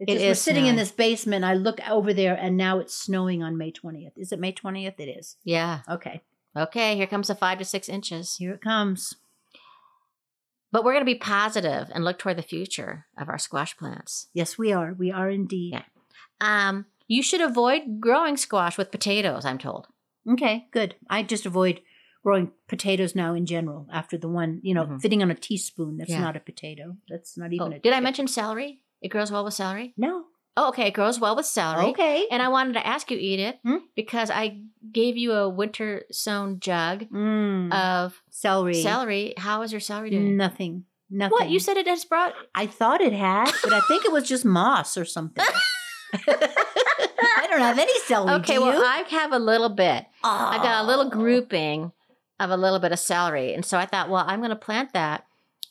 It's 0.00 0.10
It 0.10 0.14
just, 0.14 0.24
we're 0.24 0.30
is 0.32 0.40
sitting 0.40 0.66
in 0.66 0.74
this 0.76 0.90
basement. 0.90 1.44
I 1.44 1.54
look 1.54 1.78
over 1.88 2.12
there, 2.12 2.34
and 2.34 2.56
now 2.56 2.80
it's 2.80 2.96
snowing 2.96 3.42
on 3.44 3.56
May 3.56 3.70
20th. 3.70 4.12
Is 4.16 4.32
it 4.32 4.40
May 4.40 4.52
20th? 4.52 4.98
It 4.98 5.04
is. 5.08 5.36
Yeah. 5.44 5.80
Okay, 5.88 6.22
Okay, 6.56 6.96
here 6.96 7.06
comes 7.06 7.28
the 7.28 7.34
five 7.34 7.58
to 7.58 7.64
six 7.64 7.88
inches. 7.88 8.36
here 8.36 8.52
it 8.54 8.60
comes. 8.60 9.14
But 10.70 10.84
we're 10.84 10.92
going 10.92 11.04
to 11.04 11.12
be 11.12 11.18
positive 11.18 11.88
and 11.94 12.04
look 12.04 12.18
toward 12.18 12.36
the 12.36 12.42
future 12.42 13.06
of 13.16 13.28
our 13.28 13.38
squash 13.38 13.76
plants. 13.76 14.28
Yes, 14.32 14.58
we 14.58 14.72
are. 14.72 14.92
We 14.92 15.12
are 15.12 15.30
indeed. 15.30 15.74
Yeah. 15.74 15.82
Um, 16.40 16.86
you 17.08 17.22
should 17.22 17.40
avoid 17.40 18.00
growing 18.00 18.36
squash 18.36 18.78
with 18.78 18.90
potatoes, 18.90 19.44
I'm 19.44 19.58
told. 19.58 19.86
Okay, 20.30 20.66
good. 20.72 20.94
I 21.10 21.22
just 21.22 21.44
avoid 21.46 21.80
growing 22.22 22.50
potatoes 22.68 23.14
now 23.14 23.34
in 23.34 23.44
general 23.44 23.86
after 23.92 24.16
the 24.16 24.28
one, 24.28 24.60
you 24.62 24.72
know, 24.74 24.86
Mhm. 24.86 25.00
fitting 25.02 25.22
on 25.22 25.30
a 25.30 25.34
teaspoon. 25.34 25.98
That's 25.98 26.10
Yeah. 26.10 26.20
not 26.20 26.36
a 26.36 26.40
potato. 26.40 26.96
That's 27.08 27.36
not 27.36 27.50
Oh, 27.50 27.54
even 27.54 27.72
a 27.74 27.78
did 27.80 27.92
I 27.92 28.00
mention 28.00 28.26
celery? 28.26 28.80
It 29.02 29.08
grows 29.08 29.30
well 29.30 29.44
with 29.44 29.52
celery? 29.54 29.92
No. 29.98 30.24
Oh, 30.56 30.68
okay. 30.68 30.86
It 30.86 30.94
grows 30.94 31.20
well 31.20 31.36
with 31.36 31.44
celery. 31.46 31.86
Okay. 31.90 32.26
And 32.30 32.40
I 32.42 32.48
wanted 32.48 32.74
to 32.74 32.86
ask 32.86 33.10
you, 33.10 33.18
Edith, 33.18 33.56
Hmm? 33.64 33.78
because 33.94 34.30
I 34.30 34.62
gave 34.90 35.16
you 35.18 35.32
a 35.32 35.48
winter 35.48 36.04
sown 36.10 36.60
jug 36.60 37.10
Mm, 37.10 37.70
of 37.74 38.22
celery. 38.30 38.74
celery. 38.74 39.34
How 39.36 39.60
is 39.62 39.72
your 39.72 39.80
celery 39.80 40.10
doing? 40.10 40.36
Nothing. 40.38 40.84
Nothing. 41.10 41.32
What? 41.32 41.50
You 41.50 41.58
said 41.60 41.76
it 41.76 41.86
has 41.86 42.04
brought. 42.06 42.32
I 42.54 42.66
thought 42.66 43.02
it 43.02 43.12
had, 43.12 43.50
but 43.62 43.72
I 43.74 43.80
think 43.82 44.04
it 44.06 44.12
was 44.12 44.26
just 44.26 44.44
moss 44.46 44.96
or 44.96 45.04
something. 45.04 45.44
I 46.26 47.46
don't 47.48 47.60
have 47.60 47.78
any 47.78 47.98
celery. 48.00 48.34
Okay, 48.40 48.58
well. 48.58 48.82
I 48.84 49.04
have 49.10 49.32
a 49.32 49.38
little 49.38 49.68
bit. 49.68 50.04
I 50.22 50.58
got 50.62 50.84
a 50.84 50.86
little 50.86 51.06
Oh. 51.06 51.10
grouping 51.10 51.92
of 52.40 52.50
a 52.50 52.56
little 52.56 52.78
bit 52.78 52.92
of 52.92 52.98
celery. 52.98 53.54
And 53.54 53.64
so 53.64 53.78
I 53.78 53.86
thought, 53.86 54.08
well, 54.10 54.24
I'm 54.26 54.40
going 54.40 54.50
to 54.50 54.56
plant 54.56 54.92
that 54.92 55.24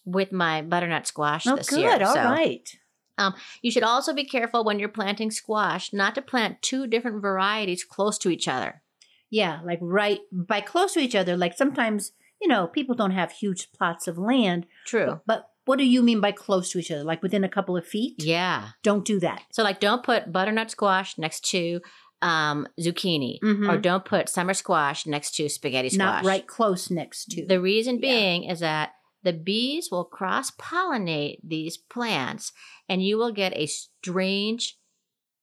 with 0.06 0.32
my 0.32 0.62
butternut 0.62 1.08
squash 1.08 1.46
Oh, 1.48 1.56
this 1.56 1.70
good. 1.70 1.80
year. 1.80 2.04
All 2.04 2.14
So 2.14 2.24
right. 2.24 2.70
Um, 3.18 3.36
you 3.62 3.70
should 3.70 3.84
also 3.84 4.14
be 4.14 4.26
careful 4.26 4.64
when 4.64 4.80
you're 4.80 4.90
planting 4.90 5.30
squash 5.30 5.94
not 5.94 6.16
to 6.16 6.22
plant 6.22 6.62
two 6.62 6.88
different 6.88 7.22
varieties 7.22 7.84
close 7.84 8.18
to 8.20 8.30
each 8.30 8.48
other. 8.48 8.82
Yeah, 9.30 9.60
like 9.64 9.80
right 9.82 10.20
by 10.32 10.62
close 10.62 10.94
to 10.94 11.00
each 11.00 11.16
other. 11.16 11.38
Like 11.38 11.56
sometimes, 11.56 12.12
you 12.42 12.48
know, 12.48 12.66
people 12.68 12.96
don't 12.96 13.12
have 13.12 13.32
huge 13.32 13.72
plots 13.72 14.08
of 14.08 14.18
land. 14.18 14.66
True. 14.88 15.22
But 15.28 15.48
what 15.66 15.78
do 15.80 15.86
you 15.86 16.02
mean 16.02 16.20
by 16.22 16.32
close 16.32 16.72
to 16.72 16.80
each 16.80 16.92
other? 16.92 17.04
Like 17.04 17.24
within 17.24 17.44
a 17.44 17.50
couple 17.50 17.78
of 17.78 17.86
feet? 17.86 18.16
Yeah. 18.24 18.70
Don't 18.84 19.06
do 19.06 19.20
that. 19.22 19.42
So, 19.52 19.64
like, 19.64 19.80
don't 19.80 20.04
put 20.04 20.32
butternut 20.32 20.72
squash 20.72 21.18
next 21.18 21.46
to 21.52 21.80
um, 22.22 22.68
zucchini, 22.80 23.40
mm-hmm. 23.44 23.70
or 23.70 23.78
don't 23.78 24.06
put 24.06 24.30
summer 24.30 24.54
squash 24.54 25.06
next 25.06 25.36
to 25.36 25.50
spaghetti 25.50 25.90
squash. 25.90 26.24
Not 26.24 26.26
right 26.26 26.48
close 26.48 26.90
next 26.90 27.26
to. 27.32 27.46
The 27.46 27.60
reason 27.62 27.96
Yeah. 27.96 28.02
being 28.02 28.44
is 28.46 28.60
that 28.62 28.92
the 29.24 29.34
bees 29.34 29.90
will 29.92 30.06
cross 30.06 30.52
pollinate 30.52 31.38
these 31.44 31.78
plants, 31.78 32.52
and 32.90 33.04
you 33.04 33.18
will 33.18 33.32
get 33.32 33.54
a 33.56 33.68
strange 33.68 34.78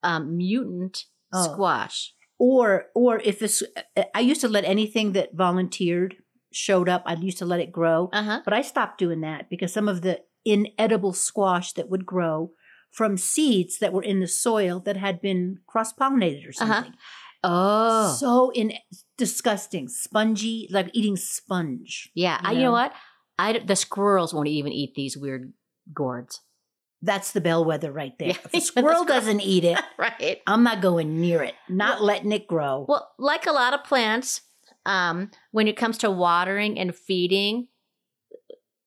um, 0.02 0.36
mutant 0.36 1.04
Oh. 1.32 1.52
squash. 1.52 2.14
or 2.38 2.86
or 2.94 3.20
if 3.20 3.42
it's 3.42 3.62
I 4.14 4.20
used 4.20 4.40
to 4.40 4.48
let 4.48 4.64
anything 4.64 5.12
that 5.12 5.34
volunteered 5.34 6.16
showed 6.52 6.88
up, 6.88 7.02
I 7.06 7.14
used 7.14 7.38
to 7.38 7.46
let 7.46 7.60
it 7.60 7.72
grow. 7.72 8.08
Uh 8.12 8.22
huh. 8.22 8.40
But 8.44 8.54
I 8.54 8.62
stopped 8.62 8.98
doing 8.98 9.20
that 9.22 9.48
because 9.50 9.72
some 9.72 9.88
of 9.88 10.02
the 10.02 10.20
inedible 10.44 11.12
squash 11.12 11.72
that 11.74 11.88
would 11.90 12.06
grow 12.06 12.52
from 12.90 13.16
seeds 13.16 13.78
that 13.78 13.92
were 13.92 14.02
in 14.02 14.20
the 14.20 14.26
soil 14.26 14.80
that 14.80 14.96
had 14.96 15.20
been 15.20 15.58
cross 15.66 15.92
pollinated 15.92 16.44
or 16.46 16.50
Uh-huh. 16.60 16.74
something. 16.74 16.94
Oh, 17.42 18.16
So 18.18 18.50
in 18.52 18.72
disgusting, 19.16 19.88
spongy, 19.88 20.68
like 20.70 20.90
eating 20.92 21.16
sponge. 21.16 22.10
yeah. 22.14 22.40
I, 22.42 22.52
you 22.52 22.58
you 22.58 22.62
know 22.64 22.68
know. 22.68 22.72
what? 22.72 22.92
I 23.38 23.58
the 23.58 23.76
squirrels 23.76 24.34
won't 24.34 24.48
even 24.48 24.72
eat 24.72 24.94
these 24.94 25.16
weird 25.16 25.52
gourds. 25.94 26.40
That's 27.02 27.32
the 27.32 27.40
bellwether 27.40 27.90
right 27.90 28.12
there. 28.18 28.28
Yeah, 28.28 28.36
If 28.44 28.52
the 28.52 28.58
a 28.58 28.60
squirrel 28.70 28.88
squirrel. 29.04 29.04
doesn't 29.06 29.40
eat 29.40 29.64
it, 29.64 29.78
right. 29.98 30.40
I'm 30.46 30.62
not 30.62 30.82
going 30.82 31.18
near 31.20 31.42
it. 31.42 31.54
Not 31.68 32.02
letting 32.02 32.32
it 32.32 32.46
grow. 32.46 32.84
Well, 32.86 33.08
like 33.18 33.46
a 33.46 33.52
lot 33.52 33.72
of 33.72 33.84
plants, 33.84 34.42
um, 34.86 35.30
when 35.50 35.68
it 35.68 35.76
comes 35.76 35.98
to 35.98 36.10
watering 36.10 36.78
and 36.78 36.94
feeding 36.94 37.68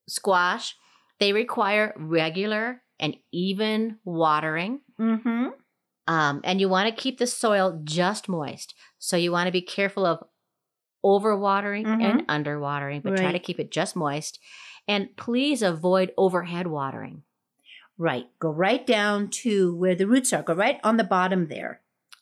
squash, 0.07 0.75
they 1.19 1.33
require 1.33 1.93
regular 1.97 2.81
and 2.99 3.15
even 3.31 3.97
watering. 4.03 4.81
mm-hmm. 4.99 5.47
Um, 6.05 6.41
and 6.43 6.59
you 6.59 6.67
want 6.67 6.93
to 6.93 7.01
keep 7.01 7.17
the 7.17 7.27
soil 7.27 7.79
just 7.85 8.27
moist. 8.27 8.75
So 8.99 9.15
you 9.15 9.31
want 9.31 9.47
to 9.47 9.53
be 9.53 9.61
careful 9.61 10.05
of 10.05 10.21
overwatering 11.03 11.85
and 11.85 12.27
underwatering, 12.27 13.03
but 13.03 13.15
try 13.15 13.31
to 13.31 13.39
keep 13.39 13.57
it 13.59 13.71
just 13.71 13.95
moist. 13.95 14.39
And 14.85 15.15
please 15.15 15.61
avoid 15.61 16.11
overhead 16.17 16.67
watering. 16.67 17.23
Right. 17.97 18.25
Go 18.39 18.49
right 18.49 18.85
down 18.85 19.29
to 19.29 19.75
where 19.77 19.95
the 19.95 20.07
roots 20.07 20.33
are. 20.33 20.43
Go 20.43 20.53
right 20.55 20.79
on 20.83 20.97
the 20.97 21.03
bottom 21.05 21.47
there. 21.47 21.79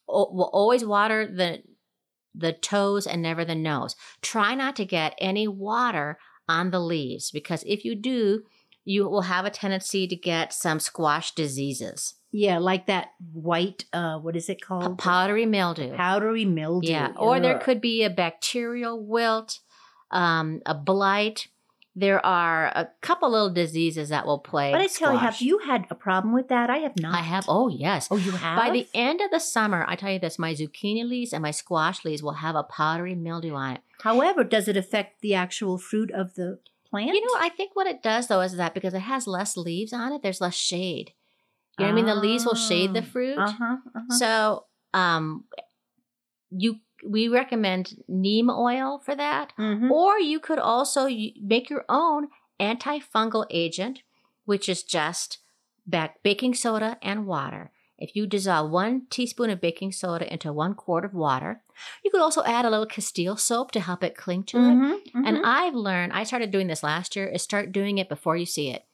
O- 0.07 0.31
will 0.31 0.49
always 0.53 0.85
water 0.85 1.25
the 1.25 1.63
the 2.33 2.53
toes 2.53 3.05
and 3.07 3.21
never 3.21 3.43
the 3.45 3.55
nose. 3.55 3.95
Try 4.21 4.55
not 4.55 4.75
to 4.77 4.85
get 4.85 5.15
any 5.19 5.47
water 5.47 6.17
on 6.47 6.71
the 6.71 6.79
leaves 6.79 7.31
because 7.31 7.63
if 7.67 7.83
you 7.85 7.95
do, 7.95 8.43
you 8.83 9.07
will 9.07 9.21
have 9.23 9.45
a 9.45 9.49
tendency 9.51 10.07
to 10.07 10.15
get 10.15 10.51
some 10.53 10.79
squash 10.79 11.33
diseases, 11.35 12.15
Yeah, 12.31 12.57
like 12.57 12.87
that 12.87 13.09
white, 13.31 13.85
uh, 13.93 14.17
what 14.17 14.35
is 14.35 14.49
it 14.49 14.57
P- 14.57 14.63
called? 14.65 14.97
powdery 14.97 15.45
mildew. 15.45 15.95
Powdery 15.95 16.45
mildew. 16.45 16.89
Yeah, 16.89 17.13
or 17.15 17.39
there 17.39 17.59
could 17.59 17.79
be 17.79 18.03
a 18.03 18.09
bacterial 18.09 18.99
wilt, 19.05 19.59
um, 20.09 20.61
a 20.65 20.73
blight. 20.73 21.47
There 21.93 22.25
are 22.25 22.67
a 22.67 22.89
couple 23.01 23.29
little 23.31 23.49
diseases 23.49 24.09
that 24.09 24.25
will 24.25 24.39
play. 24.39 24.71
But 24.71 24.81
I 24.81 24.87
tell 24.87 25.11
you, 25.11 25.19
have 25.19 25.41
you 25.41 25.57
had 25.59 25.85
a 25.89 25.95
problem 25.95 26.33
with 26.33 26.47
that? 26.47 26.69
I 26.69 26.77
have 26.77 26.97
not. 26.97 27.13
I 27.13 27.21
have. 27.21 27.45
Oh 27.49 27.67
yes. 27.67 28.07
Oh, 28.09 28.15
you 28.15 28.31
have? 28.31 28.57
By 28.57 28.69
the 28.69 28.87
end 28.93 29.19
of 29.19 29.29
the 29.29 29.39
summer, 29.39 29.85
I 29.87 29.95
tell 29.95 30.11
you 30.11 30.19
this: 30.19 30.39
my 30.39 30.53
zucchini 30.53 31.03
leaves 31.03 31.33
and 31.33 31.41
my 31.41 31.51
squash 31.51 32.05
leaves 32.05 32.23
will 32.23 32.33
have 32.33 32.55
a 32.55 32.63
powdery 32.63 33.15
mildew 33.15 33.53
on 33.53 33.73
it. 33.73 33.81
However, 34.01 34.45
does 34.45 34.69
it 34.69 34.77
affect 34.77 35.21
the 35.21 35.35
actual 35.35 35.77
fruit 35.77 36.11
of 36.11 36.35
the 36.35 36.59
plant? 36.89 37.13
You 37.13 37.21
know, 37.21 37.35
I 37.39 37.49
think 37.49 37.71
what 37.75 37.87
it 37.87 38.01
does 38.01 38.27
though 38.27 38.41
is 38.41 38.55
that 38.55 38.73
because 38.73 38.93
it 38.93 38.99
has 38.99 39.27
less 39.27 39.57
leaves 39.57 39.91
on 39.91 40.13
it, 40.13 40.23
there's 40.23 40.39
less 40.41 40.55
shade. 40.55 41.11
You 41.77 41.85
know 41.87 41.91
what 41.91 41.91
I 41.91 41.95
mean? 41.95 42.05
The 42.05 42.15
leaves 42.15 42.45
will 42.45 42.55
shade 42.55 42.93
the 42.93 43.01
fruit. 43.01 43.37
Uh 43.37 43.51
huh. 43.51 43.77
Uh-huh. 43.95 44.17
So, 44.17 44.65
um, 44.93 45.45
you 46.51 46.77
we 47.03 47.27
recommend 47.27 48.03
neem 48.07 48.49
oil 48.49 48.99
for 48.99 49.15
that. 49.15 49.53
Mhm. 49.57 49.91
Or 49.91 50.19
you 50.19 50.39
could 50.39 50.59
also 50.59 51.07
make 51.41 51.69
your 51.69 51.85
own 51.89 52.29
antifungal 52.59 53.45
agent, 53.49 54.03
which 54.45 54.69
is 54.69 54.83
just 54.83 55.39
back 55.85 56.21
baking 56.23 56.53
soda 56.53 56.97
and 57.01 57.25
water. 57.25 57.71
If 57.97 58.15
you 58.15 58.25
dissolve 58.25 58.71
one 58.71 59.05
teaspoon 59.11 59.51
of 59.51 59.61
baking 59.61 59.91
soda 59.91 60.31
into 60.31 60.51
one 60.51 60.73
quart 60.73 61.05
of 61.05 61.13
water, 61.13 61.63
you 62.03 62.09
could 62.09 62.21
also 62.21 62.43
add 62.43 62.65
a 62.65 62.69
little 62.69 62.87
Castile 62.87 63.37
soap 63.37 63.71
to 63.71 63.79
help 63.79 64.03
it 64.03 64.15
cling 64.17 64.43
to 64.45 64.57
it. 64.57 64.61
Mhm, 64.61 65.01
And 65.13 65.37
mhm. 65.37 65.41
I've 65.43 65.75
learned, 65.75 66.13
I 66.13 66.23
started 66.23 66.49
doing 66.51 66.67
this 66.67 66.81
last 66.83 67.15
year, 67.15 67.27
is 67.27 67.43
start 67.43 67.71
doing 67.71 67.99
it 67.99 68.09
before 68.09 68.35
you 68.37 68.45
see 68.45 68.69
it. 68.69 68.85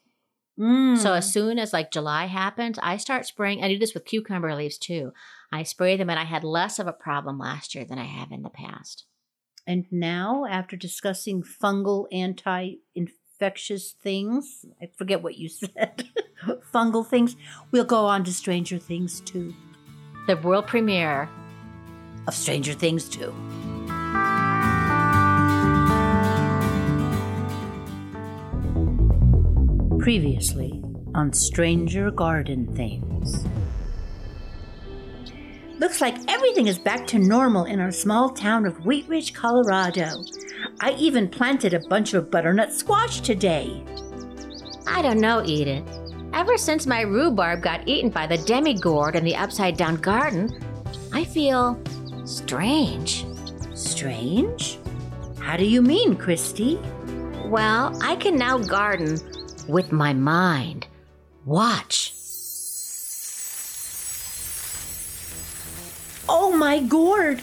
Mm. 0.59 0.97
So 0.97 1.13
as 1.13 1.31
soon 1.31 1.59
as 1.59 1.73
like 1.73 1.91
July 1.91 2.25
happens, 2.25 2.79
I 2.81 2.97
start 2.97 3.25
spraying. 3.25 3.63
I 3.63 3.67
do 3.67 3.77
this 3.77 3.93
with 3.93 4.05
cucumber 4.05 4.55
leaves 4.55 4.77
too. 4.77 5.11
I 5.51 5.63
spray 5.63 5.97
them, 5.97 6.09
and 6.09 6.19
I 6.19 6.25
had 6.25 6.43
less 6.43 6.79
of 6.79 6.87
a 6.87 6.93
problem 6.93 7.37
last 7.37 7.75
year 7.75 7.85
than 7.85 7.99
I 7.99 8.05
have 8.05 8.31
in 8.31 8.41
the 8.41 8.49
past. 8.49 9.05
And 9.65 9.85
now, 9.91 10.45
after 10.45 10.75
discussing 10.75 11.43
fungal 11.43 12.07
anti 12.11 12.75
infectious 12.95 13.91
things, 13.91 14.65
I 14.81 14.89
forget 14.97 15.21
what 15.21 15.37
you 15.37 15.49
said, 15.49 16.09
fungal 16.73 17.05
things, 17.05 17.35
we'll 17.71 17.85
go 17.85 18.05
on 18.05 18.23
to 18.23 18.33
Stranger 18.33 18.79
Things 18.79 19.21
2. 19.21 19.53
The 20.27 20.37
world 20.37 20.67
premiere 20.67 21.29
Of 22.27 22.33
Stranger 22.33 22.73
Things 22.73 23.07
2. 23.09 23.66
Previously 30.07 30.81
on 31.15 31.33
Stranger 31.33 32.11
Garden 32.11 32.73
Things. 32.77 33.45
Looks 35.79 35.99
like 35.99 36.15
everything 36.29 36.67
is 36.67 36.79
back 36.79 37.05
to 37.07 37.19
normal 37.19 37.65
in 37.65 37.81
our 37.81 37.91
small 37.91 38.29
town 38.29 38.65
of 38.65 38.85
Wheat 38.85 39.05
Ridge, 39.09 39.33
Colorado. 39.33 40.23
I 40.79 40.91
even 40.93 41.27
planted 41.27 41.73
a 41.73 41.85
bunch 41.89 42.13
of 42.13 42.31
butternut 42.31 42.71
squash 42.71 43.19
today. 43.19 43.83
I 44.87 45.01
don't 45.01 45.19
know, 45.19 45.43
Edith. 45.43 45.83
Ever 46.31 46.57
since 46.57 46.87
my 46.87 47.01
rhubarb 47.01 47.61
got 47.61 47.85
eaten 47.85 48.09
by 48.09 48.27
the 48.27 48.37
demigod 48.37 49.17
in 49.17 49.25
the 49.25 49.35
upside 49.35 49.75
down 49.75 49.97
garden, 49.97 50.57
I 51.11 51.25
feel 51.25 51.77
strange. 52.23 53.25
Strange? 53.73 54.79
How 55.41 55.57
do 55.57 55.65
you 55.65 55.81
mean, 55.81 56.15
Christy? 56.15 56.79
Well, 57.47 58.01
I 58.01 58.15
can 58.15 58.37
now 58.37 58.57
garden 58.57 59.19
with 59.67 59.91
my 59.91 60.13
mind. 60.13 60.87
Watch. 61.45 62.13
Oh 66.29 66.55
my 66.55 66.79
gourd! 66.79 67.41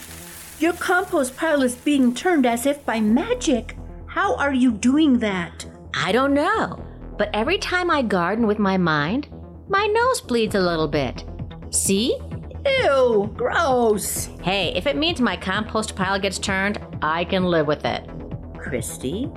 Your 0.59 0.73
compost 0.73 1.35
pile 1.35 1.63
is 1.63 1.75
being 1.75 2.13
turned 2.13 2.45
as 2.45 2.65
if 2.65 2.85
by 2.85 2.99
magic. 2.99 3.75
How 4.05 4.35
are 4.35 4.53
you 4.53 4.71
doing 4.71 5.19
that? 5.19 5.65
I 5.93 6.11
don't 6.11 6.33
know, 6.33 6.85
but 7.17 7.29
every 7.33 7.57
time 7.57 7.89
I 7.89 8.01
garden 8.01 8.47
with 8.47 8.59
my 8.59 8.77
mind, 8.77 9.27
my 9.67 9.85
nose 9.87 10.21
bleeds 10.21 10.55
a 10.55 10.59
little 10.59 10.87
bit. 10.87 11.23
See? 11.71 12.17
Ew, 12.65 13.31
gross. 13.35 14.27
Hey, 14.41 14.73
if 14.75 14.87
it 14.87 14.95
means 14.95 15.19
my 15.19 15.35
compost 15.35 15.95
pile 15.95 16.19
gets 16.19 16.39
turned, 16.39 16.79
I 17.01 17.25
can 17.25 17.43
live 17.45 17.67
with 17.67 17.85
it. 17.85 18.09
Christy, 18.57 19.29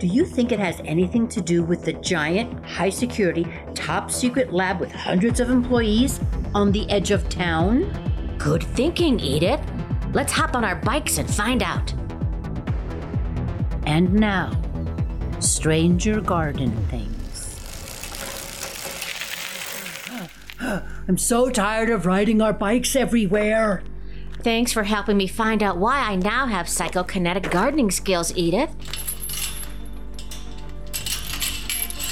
do 0.00 0.06
you 0.06 0.24
think 0.24 0.50
it 0.50 0.58
has 0.58 0.80
anything 0.86 1.28
to 1.28 1.42
do 1.42 1.62
with 1.62 1.84
the 1.84 1.92
giant, 1.92 2.64
high 2.64 2.88
security, 2.88 3.46
top 3.74 4.10
secret 4.10 4.50
lab 4.50 4.80
with 4.80 4.90
hundreds 4.90 5.40
of 5.40 5.50
employees 5.50 6.18
on 6.54 6.72
the 6.72 6.88
edge 6.88 7.10
of 7.10 7.28
town? 7.28 7.84
Good 8.38 8.62
thinking, 8.62 9.20
Edith. 9.20 9.60
Let's 10.14 10.32
hop 10.32 10.56
on 10.56 10.64
our 10.64 10.76
bikes 10.76 11.18
and 11.18 11.28
find 11.30 11.62
out. 11.62 11.92
And 13.84 14.14
now, 14.14 14.58
Stranger 15.38 16.22
Garden 16.22 16.72
Things. 16.86 17.60
I'm 21.08 21.18
so 21.18 21.50
tired 21.50 21.90
of 21.90 22.06
riding 22.06 22.40
our 22.40 22.54
bikes 22.54 22.96
everywhere. 22.96 23.82
Thanks 24.42 24.72
for 24.72 24.84
helping 24.84 25.18
me 25.18 25.26
find 25.26 25.62
out 25.62 25.76
why 25.76 25.98
I 25.98 26.16
now 26.16 26.46
have 26.46 26.64
psychokinetic 26.68 27.50
gardening 27.50 27.90
skills, 27.90 28.34
Edith. 28.34 28.70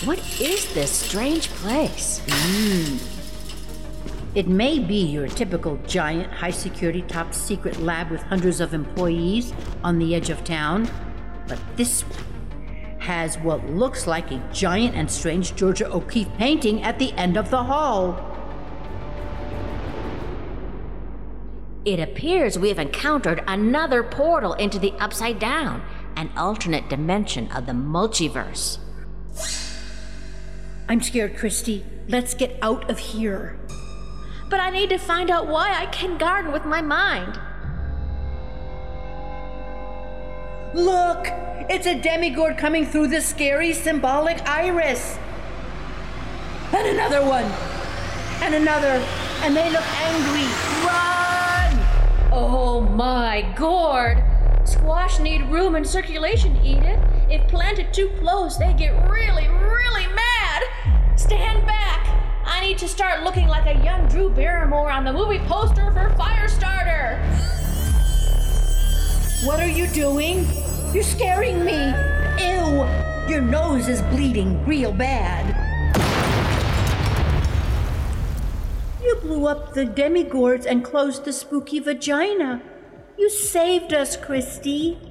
What 0.09 0.41
is 0.41 0.73
this 0.73 0.91
strange 0.91 1.51
place? 1.51 2.23
Hmm. 2.27 2.97
It 4.35 4.49
may 4.49 4.79
be 4.79 5.05
your 5.05 5.29
typical 5.29 5.77
giant, 5.87 6.33
high 6.33 6.51
security, 6.51 7.03
top 7.03 7.35
secret 7.35 7.79
lab 7.83 8.11
with 8.11 8.23
hundreds 8.23 8.63
of 8.63 8.73
employees 8.73 9.53
on 9.85 9.99
the 9.99 10.15
edge 10.15 10.31
of 10.31 10.43
town, 10.45 10.91
but 11.47 11.59
this 11.77 12.05
one 12.09 12.25
has 13.01 13.37
what 13.41 13.69
looks 13.69 14.07
like 14.07 14.31
a 14.31 14.43
giant 14.51 14.95
and 14.95 15.11
strange 15.11 15.55
Georgia 15.57 15.93
O'Keeffe 15.93 16.33
painting 16.39 16.83
at 16.83 16.99
the 16.99 17.13
end 17.13 17.37
of 17.37 17.51
the 17.51 17.65
hall. 17.65 18.19
It 21.85 22.01
appears 22.01 22.59
we 22.59 22.71
have 22.71 22.79
encountered 22.79 23.45
another 23.47 24.03
portal 24.03 24.55
into 24.55 24.79
the 24.79 24.93
Upside 24.93 25.39
Down, 25.39 25.83
an 26.17 26.31
alternate 26.35 26.89
dimension 26.89 27.53
of 27.53 27.67
the 27.67 27.73
multiverse. 27.73 28.79
I'm 30.91 31.03
scared, 31.03 31.37
Christy. 31.37 31.85
Let's 32.09 32.33
get 32.33 32.57
out 32.63 32.91
of 32.91 32.99
here. 32.99 33.59
But 34.49 34.61
I 34.61 34.71
need 34.71 34.89
to 34.89 34.97
find 34.97 35.31
out 35.31 35.47
why 35.47 35.75
I 35.75 35.85
can 35.87 36.17
garden 36.17 36.51
with 36.51 36.65
my 36.65 36.81
mind. 36.81 37.39
Look! 40.75 41.27
It's 41.71 41.87
a 41.87 42.01
demigod 42.01 42.57
coming 42.57 42.87
through 42.87 43.09
the 43.09 43.21
scary 43.21 43.75
symbolic 43.75 44.41
iris. 44.49 45.19
And 46.73 46.87
another 46.87 47.21
one. 47.21 47.45
And 48.43 48.55
another. 48.55 49.05
And 49.43 49.55
they 49.55 49.71
look 49.71 49.85
angry. 50.01 50.49
Run! 50.87 52.33
Oh 52.33 52.81
my 52.81 53.53
gourd! 53.59 54.25
Squash 54.65 55.21
need 55.21 55.43
room 55.51 55.75
and 55.75 55.87
circulation, 55.87 56.57
Edith. 56.65 56.99
If 57.31 57.47
planted 57.49 57.93
too 57.93 58.09
close, 58.21 58.57
they 58.57 58.73
get 58.73 58.93
really, 59.11 59.49
really 59.49 60.07
mad. 60.15 60.63
Stand 61.17 61.67
back! 61.67 62.07
I 62.47 62.61
need 62.63 62.79
to 62.79 62.89
start 62.89 63.23
looking 63.23 63.49
like 63.49 63.67
a 63.67 63.85
young 63.85 64.09
Drew 64.09 64.31
Barrymore 64.31 64.91
on 64.91 65.05
the 65.05 65.13
movie 65.13 65.41
poster 65.41 65.93
for 65.93 66.09
Firestarter. 66.19 67.19
What 69.45 69.61
are 69.61 69.69
you 69.69 69.89
doing? 69.89 70.47
You're 70.95 71.03
scaring 71.03 71.67
me. 71.67 71.93
Ew! 72.39 72.87
Your 73.29 73.43
nose 73.43 73.89
is 73.89 74.01
bleeding 74.03 74.65
real 74.65 74.91
bad. 74.91 75.55
You 79.03 79.17
blew 79.17 79.47
up 79.47 79.75
the 79.75 79.85
demigords 79.85 80.65
and 80.65 80.83
closed 80.83 81.27
the 81.27 81.35
spooky 81.35 81.79
vagina. 81.79 82.63
You 83.19 83.29
saved 83.29 83.93
us, 83.93 84.17
Christy. 84.17 85.08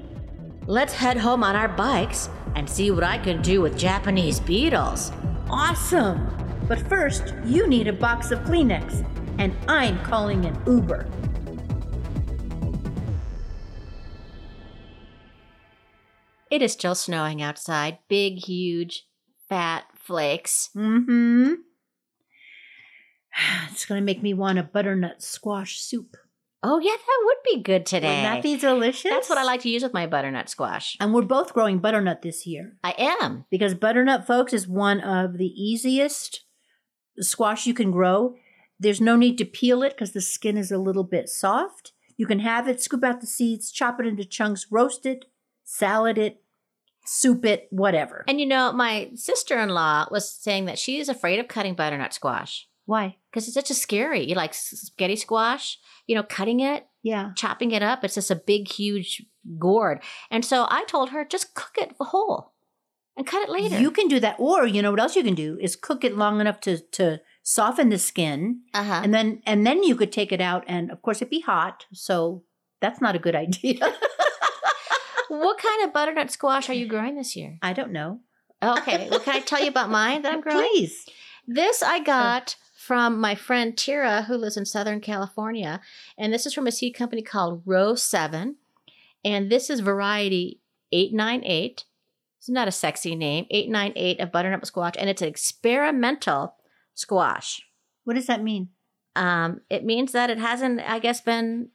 Let's 0.69 0.91
head 0.91 1.15
home 1.15 1.45
on 1.45 1.55
our 1.55 1.69
bikes 1.69 2.29
and 2.55 2.69
see 2.69 2.91
what 2.91 3.05
I 3.05 3.17
can 3.19 3.41
do 3.41 3.61
with 3.61 3.77
Japanese 3.77 4.41
beetles. 4.41 5.13
Awesome! 5.49 6.27
But 6.67 6.85
first, 6.89 7.33
you 7.45 7.67
need 7.67 7.87
a 7.87 7.93
box 7.93 8.31
of 8.31 8.39
Kleenex, 8.39 9.07
and 9.37 9.55
I'm 9.69 9.97
calling 10.03 10.45
an 10.45 10.61
Uber. 10.67 11.07
It 16.51 16.61
is 16.61 16.73
still 16.73 16.95
snowing 16.95 17.41
outside. 17.41 17.99
Big, 18.09 18.39
huge, 18.39 19.07
fat 19.47 19.85
flakes. 19.95 20.69
Mm-hmm. 20.75 21.53
It's 23.71 23.85
gonna 23.85 24.01
make 24.01 24.21
me 24.21 24.33
want 24.33 24.59
a 24.59 24.63
butternut 24.63 25.21
squash 25.21 25.79
soup. 25.79 26.17
Oh, 26.63 26.79
yeah, 26.79 26.91
that 26.95 27.21
would 27.23 27.37
be 27.45 27.61
good 27.61 27.85
today. 27.85 28.07
Wouldn't 28.07 28.23
that 28.23 28.43
be 28.43 28.57
delicious? 28.57 29.11
That's 29.11 29.29
what 29.29 29.37
I 29.37 29.43
like 29.43 29.61
to 29.61 29.69
use 29.69 29.83
with 29.83 29.93
my 29.93 30.07
butternut 30.07 30.49
squash. 30.49 30.97
And 30.99 31.13
we're 31.13 31.21
both 31.21 31.53
growing 31.53 31.79
butternut 31.79 32.23
this 32.23 32.47
year 32.47 32.77
I 32.83 32.95
am. 32.97 33.45
because 33.51 33.75
butternut, 33.75 34.25
folks, 34.25 34.53
is 34.53 34.67
one 34.67 34.99
of 35.01 35.37
the 35.37 35.45
easiest 35.45 36.45
squash 37.19 37.67
you 37.67 37.73
can 37.73 37.91
grow. 37.91 38.35
There's 38.79 39.01
no 39.01 39.15
need 39.15 39.37
to 39.37 39.45
peel 39.45 39.83
it 39.83 39.93
because 39.93 40.11
the 40.11 40.21
skin 40.21 40.57
is 40.57 40.71
a 40.71 40.77
little 40.77 41.03
bit 41.03 41.29
soft. 41.29 41.93
You 42.15 42.25
can 42.25 42.39
have 42.39 42.67
it, 42.67 42.81
scoop 42.81 43.03
out 43.03 43.21
the 43.21 43.27
seeds, 43.27 43.71
chop 43.71 43.99
it 43.99 44.07
into 44.07 44.25
chunks, 44.25 44.67
roast 44.71 45.05
it, 45.05 45.25
salad 45.63 46.17
it, 46.17 46.41
soup 47.05 47.45
it, 47.45 47.67
whatever. 47.69 48.25
And 48.27 48.39
you 48.39 48.47
know, 48.47 48.71
my 48.73 49.11
sister 49.13 49.59
in 49.59 49.69
law 49.69 50.07
was 50.09 50.29
saying 50.29 50.65
that 50.65 50.79
she 50.79 50.99
is 50.99 51.07
afraid 51.09 51.39
of 51.39 51.47
cutting 51.47 51.75
butternut 51.75 52.13
squash 52.13 52.67
Why? 52.87 53.17
because 53.29 53.45
it's 53.47 53.53
such 53.53 53.69
a 53.69 53.75
scary. 53.75 54.27
You 54.27 54.33
like 54.33 54.55
spaghetti 54.55 55.15
squash, 55.15 55.77
you 56.07 56.15
know, 56.15 56.23
cutting 56.23 56.59
it, 56.59 56.87
Yeah. 57.03 57.33
chopping 57.35 57.69
it 57.69 57.83
up. 57.83 58.03
It's 58.03 58.15
just 58.15 58.31
a 58.31 58.35
big, 58.35 58.67
huge 58.67 59.23
gourd. 59.59 60.01
And 60.31 60.43
so 60.43 60.65
I 60.71 60.85
told 60.85 61.09
her, 61.11 61.23
just 61.23 61.53
cook 61.53 61.75
it 61.77 61.91
whole 61.99 62.53
and 63.15 63.27
cut 63.27 63.43
it 63.43 63.49
later. 63.49 63.79
You 63.79 63.91
can 63.91 64.07
do 64.07 64.19
that. 64.21 64.37
Or 64.39 64.65
you 64.65 64.81
know 64.81 64.89
what 64.89 64.99
else 64.99 65.15
you 65.15 65.23
can 65.23 65.35
do 65.35 65.55
is 65.61 65.75
cook 65.75 66.03
it 66.03 66.17
long 66.17 66.41
enough 66.41 66.59
to 66.61 66.79
to 66.93 67.21
soften 67.43 67.89
the 67.89 67.99
skin. 67.99 68.61
uh 68.73 68.83
huh. 68.83 69.01
And 69.03 69.13
then 69.13 69.41
and 69.45 69.67
then 69.67 69.83
you 69.83 69.95
could 69.95 70.11
take 70.11 70.31
it 70.31 70.41
out 70.41 70.63
and 70.67 70.89
of 70.89 71.03
course 71.03 71.17
it'd 71.21 71.29
be 71.29 71.41
hot. 71.41 71.85
So 71.93 72.43
that's 72.81 73.01
not 73.01 73.15
a 73.15 73.19
good 73.19 73.35
idea. 73.35 73.77
what 75.27 75.57
kind 75.59 75.83
of 75.83 75.93
butternut 75.93 76.31
squash 76.31 76.69
are 76.69 76.73
you 76.73 76.87
growing 76.87 77.15
this 77.15 77.35
year? 77.35 77.57
I 77.61 77.73
don't 77.73 77.91
know. 77.91 78.21
Okay. 78.63 79.07
well, 79.11 79.19
can 79.19 79.35
I 79.35 79.39
tell 79.41 79.61
you 79.61 79.67
about 79.69 79.89
mine 79.91 80.23
that 80.23 80.33
I'm 80.33 80.41
growing? 80.41 80.57
Please. 80.73 81.05
This 81.47 81.83
I 81.83 81.99
got 81.99 82.55
from 82.87 83.19
my 83.19 83.35
friend 83.35 83.77
Tira, 83.77 84.21
who 84.23 84.37
lives 84.37 84.55
in 84.55 84.65
Southern 84.65 85.01
California. 85.01 85.81
And 86.17 86.33
this 86.33 86.45
is 86.45 86.53
from 86.53 86.67
a 86.67 86.71
seed 86.71 86.95
company 86.95 87.21
called 87.21 87.61
Row 87.65 87.95
7. 87.95 88.55
And 89.25 89.51
this 89.51 89.69
is 89.69 89.81
variety 89.81 90.61
898. 90.93 91.83
It's 92.39 92.47
not 92.47 92.69
a 92.69 92.71
sexy 92.71 93.13
name. 93.13 93.45
898 93.49 94.21
of 94.21 94.31
butternut 94.31 94.65
squash. 94.65 94.93
And 94.97 95.09
it's 95.09 95.21
an 95.21 95.27
experimental 95.27 96.55
squash. 96.93 97.61
What 98.05 98.13
does 98.13 98.27
that 98.27 98.41
mean? 98.41 98.69
Um, 99.17 99.59
it 99.69 99.83
means 99.83 100.13
that 100.13 100.29
it 100.29 100.39
hasn't, 100.39 100.79
I 100.79 100.99
guess, 100.99 101.19
been 101.19 101.67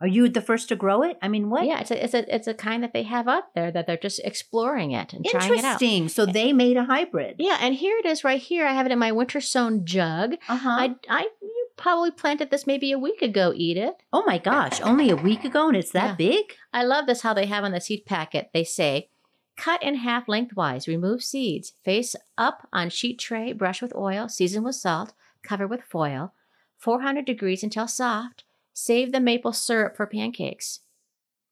Are 0.00 0.06
you 0.08 0.28
the 0.28 0.40
first 0.42 0.68
to 0.68 0.76
grow 0.76 1.02
it? 1.02 1.16
I 1.22 1.28
mean, 1.28 1.50
what? 1.50 1.64
yeah. 1.66 1.80
It's 1.80 1.90
a 1.90 2.04
it's 2.04 2.14
a 2.14 2.34
it's 2.34 2.46
a 2.48 2.54
kind 2.54 2.82
that 2.82 2.92
they 2.92 3.04
have 3.04 3.28
out 3.28 3.54
there 3.54 3.70
that 3.70 3.86
they're 3.86 3.96
just 3.96 4.20
exploring 4.24 4.90
it 4.90 5.12
and 5.12 5.24
trying 5.24 5.52
it 5.54 5.64
out. 5.64 5.80
Interesting. 5.80 6.08
So 6.08 6.26
they 6.26 6.52
made 6.52 6.76
a 6.76 6.84
hybrid. 6.84 7.36
Yeah, 7.38 7.58
and 7.60 7.74
here 7.74 7.96
it 7.98 8.06
is 8.06 8.24
right 8.24 8.40
here. 8.40 8.66
I 8.66 8.72
have 8.72 8.86
it 8.86 8.92
in 8.92 8.98
my 8.98 9.12
winter 9.12 9.40
sown 9.40 9.84
jug. 9.84 10.34
Uh-huh. 10.48 10.68
I 10.68 10.96
I 11.08 11.28
you 11.40 11.68
probably 11.76 12.10
planted 12.10 12.50
this 12.50 12.66
maybe 12.66 12.92
a 12.92 12.98
week 12.98 13.22
ago, 13.22 13.52
Edith. 13.54 13.94
oh 14.12 14.24
my 14.26 14.38
gosh, 14.38 14.80
only 14.80 15.10
a 15.10 15.16
week 15.16 15.44
ago 15.44 15.68
and 15.68 15.76
it's 15.76 15.90
that 15.92 16.10
Yeah. 16.20 16.30
big? 16.30 16.44
I 16.72 16.82
love 16.84 17.06
this 17.06 17.22
how 17.22 17.32
they 17.34 17.46
have 17.46 17.64
on 17.64 17.72
the 17.72 17.80
seed 17.80 18.04
packet. 18.04 18.50
They 18.52 18.62
say, 18.64 19.08
cut 19.56 19.82
in 19.82 19.96
half 19.96 20.28
lengthwise, 20.28 20.86
remove 20.88 21.22
seeds, 21.22 21.72
face 21.84 22.14
up 22.36 22.68
on 22.72 22.90
sheet 22.90 23.18
tray, 23.18 23.52
brush 23.52 23.80
with 23.82 23.94
oil, 23.94 24.28
season 24.28 24.62
with 24.64 24.74
salt, 24.76 25.12
cover 25.42 25.66
with 25.66 25.82
foil, 25.82 26.32
400 26.78 27.24
degrees 27.24 27.62
until 27.62 27.86
soft. 27.88 28.44
Save 28.74 29.12
the 29.12 29.20
maple 29.20 29.52
syrup 29.52 29.96
for 29.96 30.06
pancakes. 30.06 30.80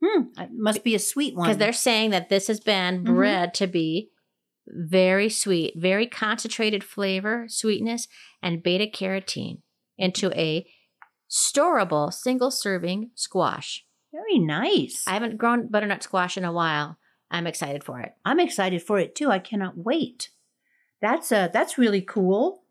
Hmm. 0.04 0.24
It 0.36 0.50
must 0.52 0.82
be 0.84 0.94
a 0.94 0.98
sweet 0.98 1.34
one. 1.34 1.46
Because 1.46 1.58
they're 1.58 1.72
saying 1.72 2.10
that 2.10 2.28
this 2.28 2.48
has 2.48 2.60
been 2.60 3.02
Mhm. 3.04 3.14
bred 3.14 3.54
to 3.54 3.66
be 3.66 4.10
very 4.66 5.28
sweet, 5.28 5.74
very 5.76 6.06
concentrated 6.06 6.84
flavor, 6.84 7.46
sweetness, 7.48 8.08
and 8.42 8.62
beta 8.62 8.86
carotene 8.86 9.62
into 9.96 10.30
a 10.38 10.66
storable 11.30 12.12
single 12.12 12.50
serving 12.50 13.10
squash. 13.14 13.86
very 14.12 14.38
nice. 14.38 15.04
I 15.08 15.12
haven't 15.12 15.38
grown 15.38 15.68
butternut 15.68 16.02
squash 16.02 16.36
in 16.36 16.44
a 16.44 16.52
while. 16.52 16.98
I'm 17.30 17.46
excited 17.46 17.82
for 17.82 17.98
it. 18.00 18.12
I'm 18.26 18.38
excited 18.40 18.82
for 18.82 18.98
it 18.98 19.14
too. 19.14 19.30
I 19.30 19.38
cannot 19.38 19.78
wait. 19.78 20.28
That's 21.00 21.32
uh 21.32 21.48
that's 21.48 21.78
really 21.78 22.02
cool. 22.02 22.61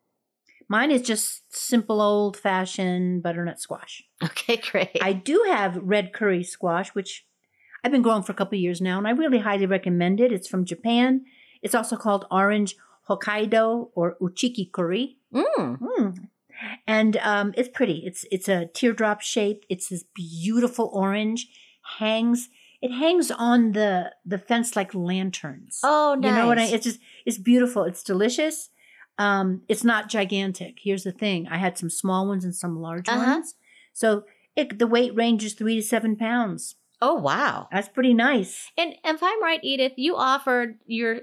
Mine 0.71 0.91
is 0.91 1.01
just 1.01 1.53
simple 1.53 1.99
old 1.99 2.37
fashioned 2.37 3.21
butternut 3.21 3.59
squash. 3.59 4.03
Okay, 4.23 4.55
great. 4.55 4.97
I 5.01 5.11
do 5.11 5.43
have 5.49 5.75
red 5.81 6.13
kuri 6.13 6.45
squash, 6.45 6.95
which 6.95 7.25
I've 7.83 7.91
been 7.91 8.01
growing 8.01 8.23
for 8.23 8.31
a 8.31 8.35
couple 8.35 8.57
years 8.57 8.79
now, 8.79 8.97
and 8.97 9.05
I 9.05 9.11
really 9.11 9.39
highly 9.39 9.65
recommend 9.65 10.21
it. 10.21 10.31
It's 10.31 10.47
from 10.47 10.63
Japan. 10.63 11.25
It's 11.61 11.75
also 11.75 11.97
called 11.97 12.25
orange 12.31 12.77
Hokkaido 13.09 13.89
or 13.95 14.15
uchiki 14.21 14.71
kuri. 14.71 15.17
Mm. 15.33 15.77
Mm. 15.77 16.29
And 16.87 17.17
um, 17.17 17.53
it's 17.57 17.67
pretty. 17.67 18.03
It's 18.05 18.23
it's 18.31 18.47
a 18.47 18.67
teardrop 18.67 19.19
shape. 19.19 19.65
It's 19.67 19.89
this 19.89 20.05
beautiful 20.15 20.89
orange. 20.93 21.49
Hangs. 21.99 22.47
It 22.81 22.91
hangs 22.91 23.29
on 23.29 23.73
the 23.73 24.13
the 24.25 24.37
fence 24.37 24.77
like 24.77 24.95
lanterns. 24.95 25.81
Oh, 25.83 26.15
nice. 26.17 26.29
You 26.29 26.37
know 26.37 26.47
what 26.47 26.59
I? 26.59 26.67
It's 26.67 26.85
just 26.85 27.01
it's 27.25 27.37
beautiful. 27.37 27.83
It's 27.83 28.03
delicious. 28.03 28.69
Um, 29.17 29.61
it's 29.67 29.83
not 29.83 30.09
gigantic. 30.09 30.79
Here's 30.81 31.03
the 31.03 31.11
thing: 31.11 31.47
I 31.49 31.57
had 31.57 31.77
some 31.77 31.89
small 31.89 32.27
ones 32.27 32.43
and 32.43 32.55
some 32.55 32.79
large 32.81 33.07
Uh-huh. 33.09 33.19
ones. 33.33 33.55
So 33.93 34.23
it, 34.55 34.79
the 34.79 34.87
weight 34.87 35.15
ranges 35.15 35.53
three 35.53 35.75
to 35.75 35.81
seven 35.81 36.15
pounds. 36.15 36.75
oh, 37.01 37.15
wow. 37.15 37.67
That's 37.71 37.89
pretty 37.89 38.13
nice. 38.13 38.71
And 38.77 38.93
if 39.03 39.23
I'm 39.23 39.41
right, 39.43 39.59
Edith, 39.63 39.93
you 39.95 40.15
offered 40.15 40.77
your 40.85 41.21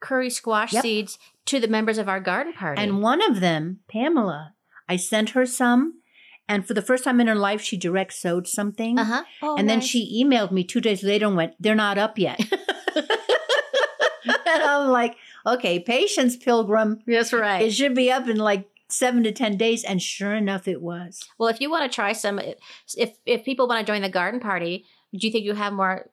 kuri 0.00 0.30
squash 0.30 0.72
Yep. 0.72 0.82
seeds 0.82 1.18
to 1.46 1.58
the 1.60 1.66
members 1.68 1.98
of 1.98 2.08
our 2.08 2.20
garden 2.20 2.52
party. 2.52 2.80
And 2.80 3.02
one 3.02 3.20
of 3.22 3.40
them, 3.40 3.80
Pamela, 3.90 4.54
I 4.88 4.96
sent 4.96 5.30
her 5.30 5.44
some, 5.46 6.00
and 6.48 6.66
for 6.66 6.74
the 6.74 6.82
first 6.82 7.04
time 7.04 7.20
in 7.20 7.26
her 7.26 7.34
life, 7.34 7.60
she 7.60 7.76
direct 7.76 8.12
sowed 8.12 8.46
something. 8.48 8.98
uh 8.98 9.04
huh. 9.04 9.24
Oh, 9.42 9.56
and 9.56 9.68
then 9.68 9.80
she 9.80 10.22
emailed 10.24 10.52
me 10.52 10.62
two 10.64 10.80
days 10.80 11.02
later 11.02 11.26
and 11.26 11.36
went, 11.36 11.54
"They're 11.60 11.74
not 11.74 11.98
up 11.98 12.18
yet." 12.18 12.40
and 12.94 14.62
I'm 14.62 14.88
like, 14.88 15.16
"Okay, 15.46 15.78
patience, 15.80 16.36
Pilgrim. 16.36 17.00
That's 17.06 17.32
right. 17.32 17.62
It 17.66 17.72
should 17.72 17.94
be 17.94 18.10
up 18.10 18.28
in 18.28 18.36
like 18.36 18.68
seven 18.88 19.22
to 19.24 19.32
ten 19.32 19.56
days." 19.56 19.84
And 19.84 20.00
sure 20.02 20.34
enough, 20.34 20.66
it 20.68 20.80
was. 20.82 21.20
well, 21.38 21.48
if 21.48 21.60
you 21.60 21.70
want 21.70 21.90
to 21.90 21.94
try 21.94 22.12
some, 22.12 22.38
if 22.38 23.16
if 23.26 23.44
people 23.44 23.68
want 23.68 23.86
to 23.86 23.92
join 23.92 24.02
the 24.02 24.08
garden 24.08 24.40
party, 24.40 24.84
do 25.12 25.26
you 25.26 25.32
think 25.32 25.44
you 25.44 25.54
have 25.54 25.72
more? 25.72 26.10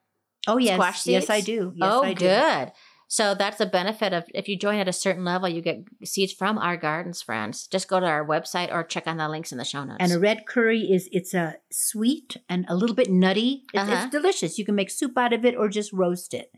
Oh 0.48 0.58
yes, 0.58 0.76
Squash 0.76 1.06
yes, 1.08 1.30
I 1.30 1.42
do. 1.42 1.74
Yes, 1.76 1.90
oh, 1.92 2.04
I 2.04 2.14
do. 2.14 2.26
good. 2.26 2.72
So 3.10 3.36
that's 3.36 3.58
the 3.58 3.66
benefit 3.66 4.12
of 4.12 4.26
if 4.36 4.50
you 4.50 4.58
join 4.58 4.80
at 4.80 4.88
a 4.90 4.94
certain 4.94 5.24
level, 5.24 5.48
you 5.48 5.62
get 5.62 5.86
seeds 6.04 6.34
from 6.34 6.58
our 6.58 6.76
gardens, 6.76 7.22
friends. 7.22 7.66
Just 7.68 7.88
go 7.88 8.02
to 8.02 8.06
our 8.06 8.26
website 8.26 8.70
or 8.72 8.84
check 8.84 9.08
on 9.08 9.16
the 9.16 9.30
links 9.30 9.54
in 9.54 9.58
the 9.58 9.64
show 9.64 9.86
notes. 9.86 9.98
And 10.02 10.12
a 10.12 10.20
red 10.20 10.46
kuri 10.46 10.82
is 10.92 11.08
it's 11.14 11.34
a 11.34 11.56
sweet 11.72 12.36
and 12.50 12.66
a 12.68 12.76
little 12.76 12.96
bit 12.96 13.10
nutty. 13.10 13.64
It's, 13.74 13.82
Uh-huh. 13.84 14.02
it's 14.04 14.12
delicious. 14.12 14.58
You 14.58 14.66
can 14.66 14.76
make 14.76 14.90
soup 14.90 15.18
out 15.18 15.32
of 15.32 15.46
it 15.46 15.56
or 15.56 15.70
just 15.70 15.94
roast 15.94 16.34
it 16.34 16.52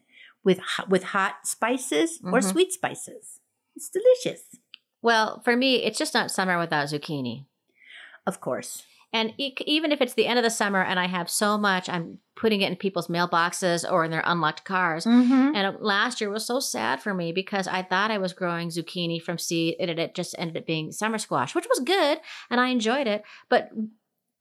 with 0.44 0.60
with 0.88 1.04
hot 1.04 1.46
spices 1.46 2.20
or 2.24 2.40
Mhm. 2.40 2.44
sweet 2.52 2.72
spices. 2.74 3.40
It's 3.76 3.90
delicious, 3.90 4.44
well, 5.02 5.42
for 5.44 5.56
me, 5.56 5.84
it's 5.84 5.98
just 5.98 6.14
not 6.14 6.32
summer 6.32 6.58
without 6.60 6.88
zucchini. 6.88 7.46
of 8.28 8.40
course. 8.42 8.84
And 9.12 9.34
e- 9.40 9.56
even 9.66 9.92
if 9.92 10.02
it's 10.02 10.14
the 10.14 10.28
end 10.28 10.38
of 10.38 10.44
the 10.44 10.52
summer 10.52 10.84
and 10.84 11.00
I 11.00 11.08
have 11.08 11.32
so 11.32 11.58
much, 11.58 11.90
I'm 11.90 12.20
putting 12.36 12.62
it 12.62 12.70
in 12.70 12.76
people's 12.76 13.08
mailboxes 13.08 13.90
or 13.92 14.06
in 14.06 14.12
their 14.12 14.22
unlocked 14.24 14.66
cars. 14.66 15.06
Mm-hmm. 15.06 15.56
And 15.56 15.78
last 15.80 16.22
year 16.22 16.30
was 16.30 16.46
so 16.46 16.60
sad 16.60 17.02
for 17.02 17.16
me 17.16 17.32
because 17.32 17.68
I 17.68 17.82
thought 17.82 18.12
I 18.12 18.20
was 18.20 18.34
growing 18.34 18.70
zucchini 18.70 19.20
from 19.20 19.40
seed 19.40 19.78
and 19.80 19.90
it 19.90 20.14
just 20.14 20.36
ended 20.38 20.58
up 20.58 20.68
being 20.68 20.92
summer 20.92 21.18
squash, 21.18 21.56
which 21.56 21.66
was 21.68 21.80
good 21.80 22.20
and 22.52 22.62
I 22.62 22.68
enjoyed 22.68 23.08
it. 23.08 23.24
But 23.50 23.70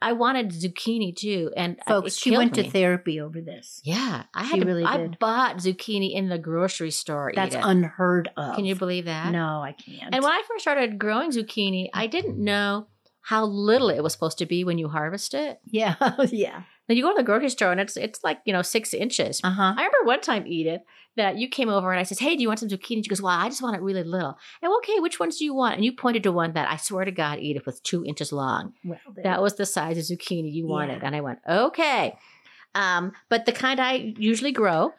I 0.01 0.13
wanted 0.13 0.51
zucchini 0.51 1.15
too. 1.15 1.51
And 1.57 1.77
Folks, 1.87 2.17
she 2.17 2.31
went 2.31 2.57
me. 2.57 2.63
to 2.63 2.71
therapy 2.71 3.21
over 3.21 3.41
this. 3.41 3.81
Yeah, 3.85 4.25
I 4.35 4.45
had 4.45 4.61
to. 4.61 4.67
really 4.67 4.85
I 4.85 4.97
did. 4.99 5.19
bought 5.19 5.57
zucchini 5.57 6.13
in 6.15 6.29
the 6.29 6.39
grocery 6.39 6.91
store. 6.91 7.33
That's 7.35 7.55
Edith. 7.55 7.67
unheard 7.67 8.31
of. 8.37 8.55
Can 8.57 8.65
you 8.65 8.75
believe 8.77 9.07
that? 9.07 9.33
No, 9.33 9.61
I 9.61 9.73
can't. 9.73 10.15
And 10.15 10.23
when 10.23 10.33
I 10.33 10.43
first 10.49 10.63
started 10.63 10.99
growing 10.99 11.31
zucchini, 11.33 11.89
I 11.93 12.07
didn't 12.07 12.39
know 12.39 12.87
how 13.23 13.45
little 13.45 13.91
it 13.91 14.03
was 14.03 14.13
supposed 14.13 14.39
to 14.39 14.47
be 14.47 14.65
when 14.65 14.79
you 14.79 14.89
harvest 14.89 15.35
it. 15.35 15.61
yeah, 15.67 15.97
yeah. 16.31 16.63
Then 16.87 16.97
you 16.97 17.03
go 17.03 17.11
to 17.11 17.17
the 17.17 17.23
grocery 17.23 17.51
store 17.51 17.73
and 17.73 17.81
it's 17.81 17.97
it's 17.97 18.25
like 18.25 18.39
you 18.47 18.53
know 18.53 18.63
six 18.63 18.95
inches. 18.95 19.41
Uh 19.45 19.51
huh. 19.51 19.75
I 19.77 19.83
remember 19.85 20.05
one 20.05 20.21
time, 20.21 20.47
Edith, 20.47 20.81
that 21.19 21.37
you 21.39 21.49
came 21.49 21.69
over 21.69 21.93
and 21.93 22.01
I 22.01 22.03
said, 22.05 22.19
"Hey, 22.19 22.35
do 22.35 22.43
you 22.43 22.49
want 22.49 22.61
some 22.61 22.69
zucchini?" 22.69 23.05
She 23.05 23.09
goes, 23.09 23.21
"Well, 23.23 23.33
I 23.37 23.49
just 23.49 23.63
want 23.63 23.77
it 23.77 23.83
really 23.83 24.03
little." 24.03 24.37
And 24.63 24.73
okay, 24.79 24.99
which 25.01 25.21
ones 25.21 25.37
do 25.39 25.45
you 25.45 25.55
want? 25.55 25.77
And 25.77 25.85
you 25.85 25.93
pointed 25.93 26.23
to 26.25 26.33
one 26.33 26.55
that 26.55 26.69
I 26.71 26.77
swear 26.77 27.05
to 27.05 27.11
God, 27.13 27.39
Edith, 27.39 27.67
was 27.67 27.81
two 27.81 28.05
inches 28.05 28.33
long. 28.33 28.73
Well, 28.85 28.99
That 29.23 29.43
was 29.43 29.55
the 29.57 29.67
size 29.67 29.99
of 29.99 30.05
zucchini 30.05 30.53
you 30.53 30.67
wanted. 30.67 30.99
Yeah. 31.01 31.07
And 31.07 31.15
I 31.17 31.21
went, 31.21 31.39
okay. 31.49 32.17
Um, 32.75 33.13
but 33.29 33.45
the 33.47 33.53
kind 33.53 33.79
I 33.81 34.15
usually 34.19 34.53
grow 34.53 34.93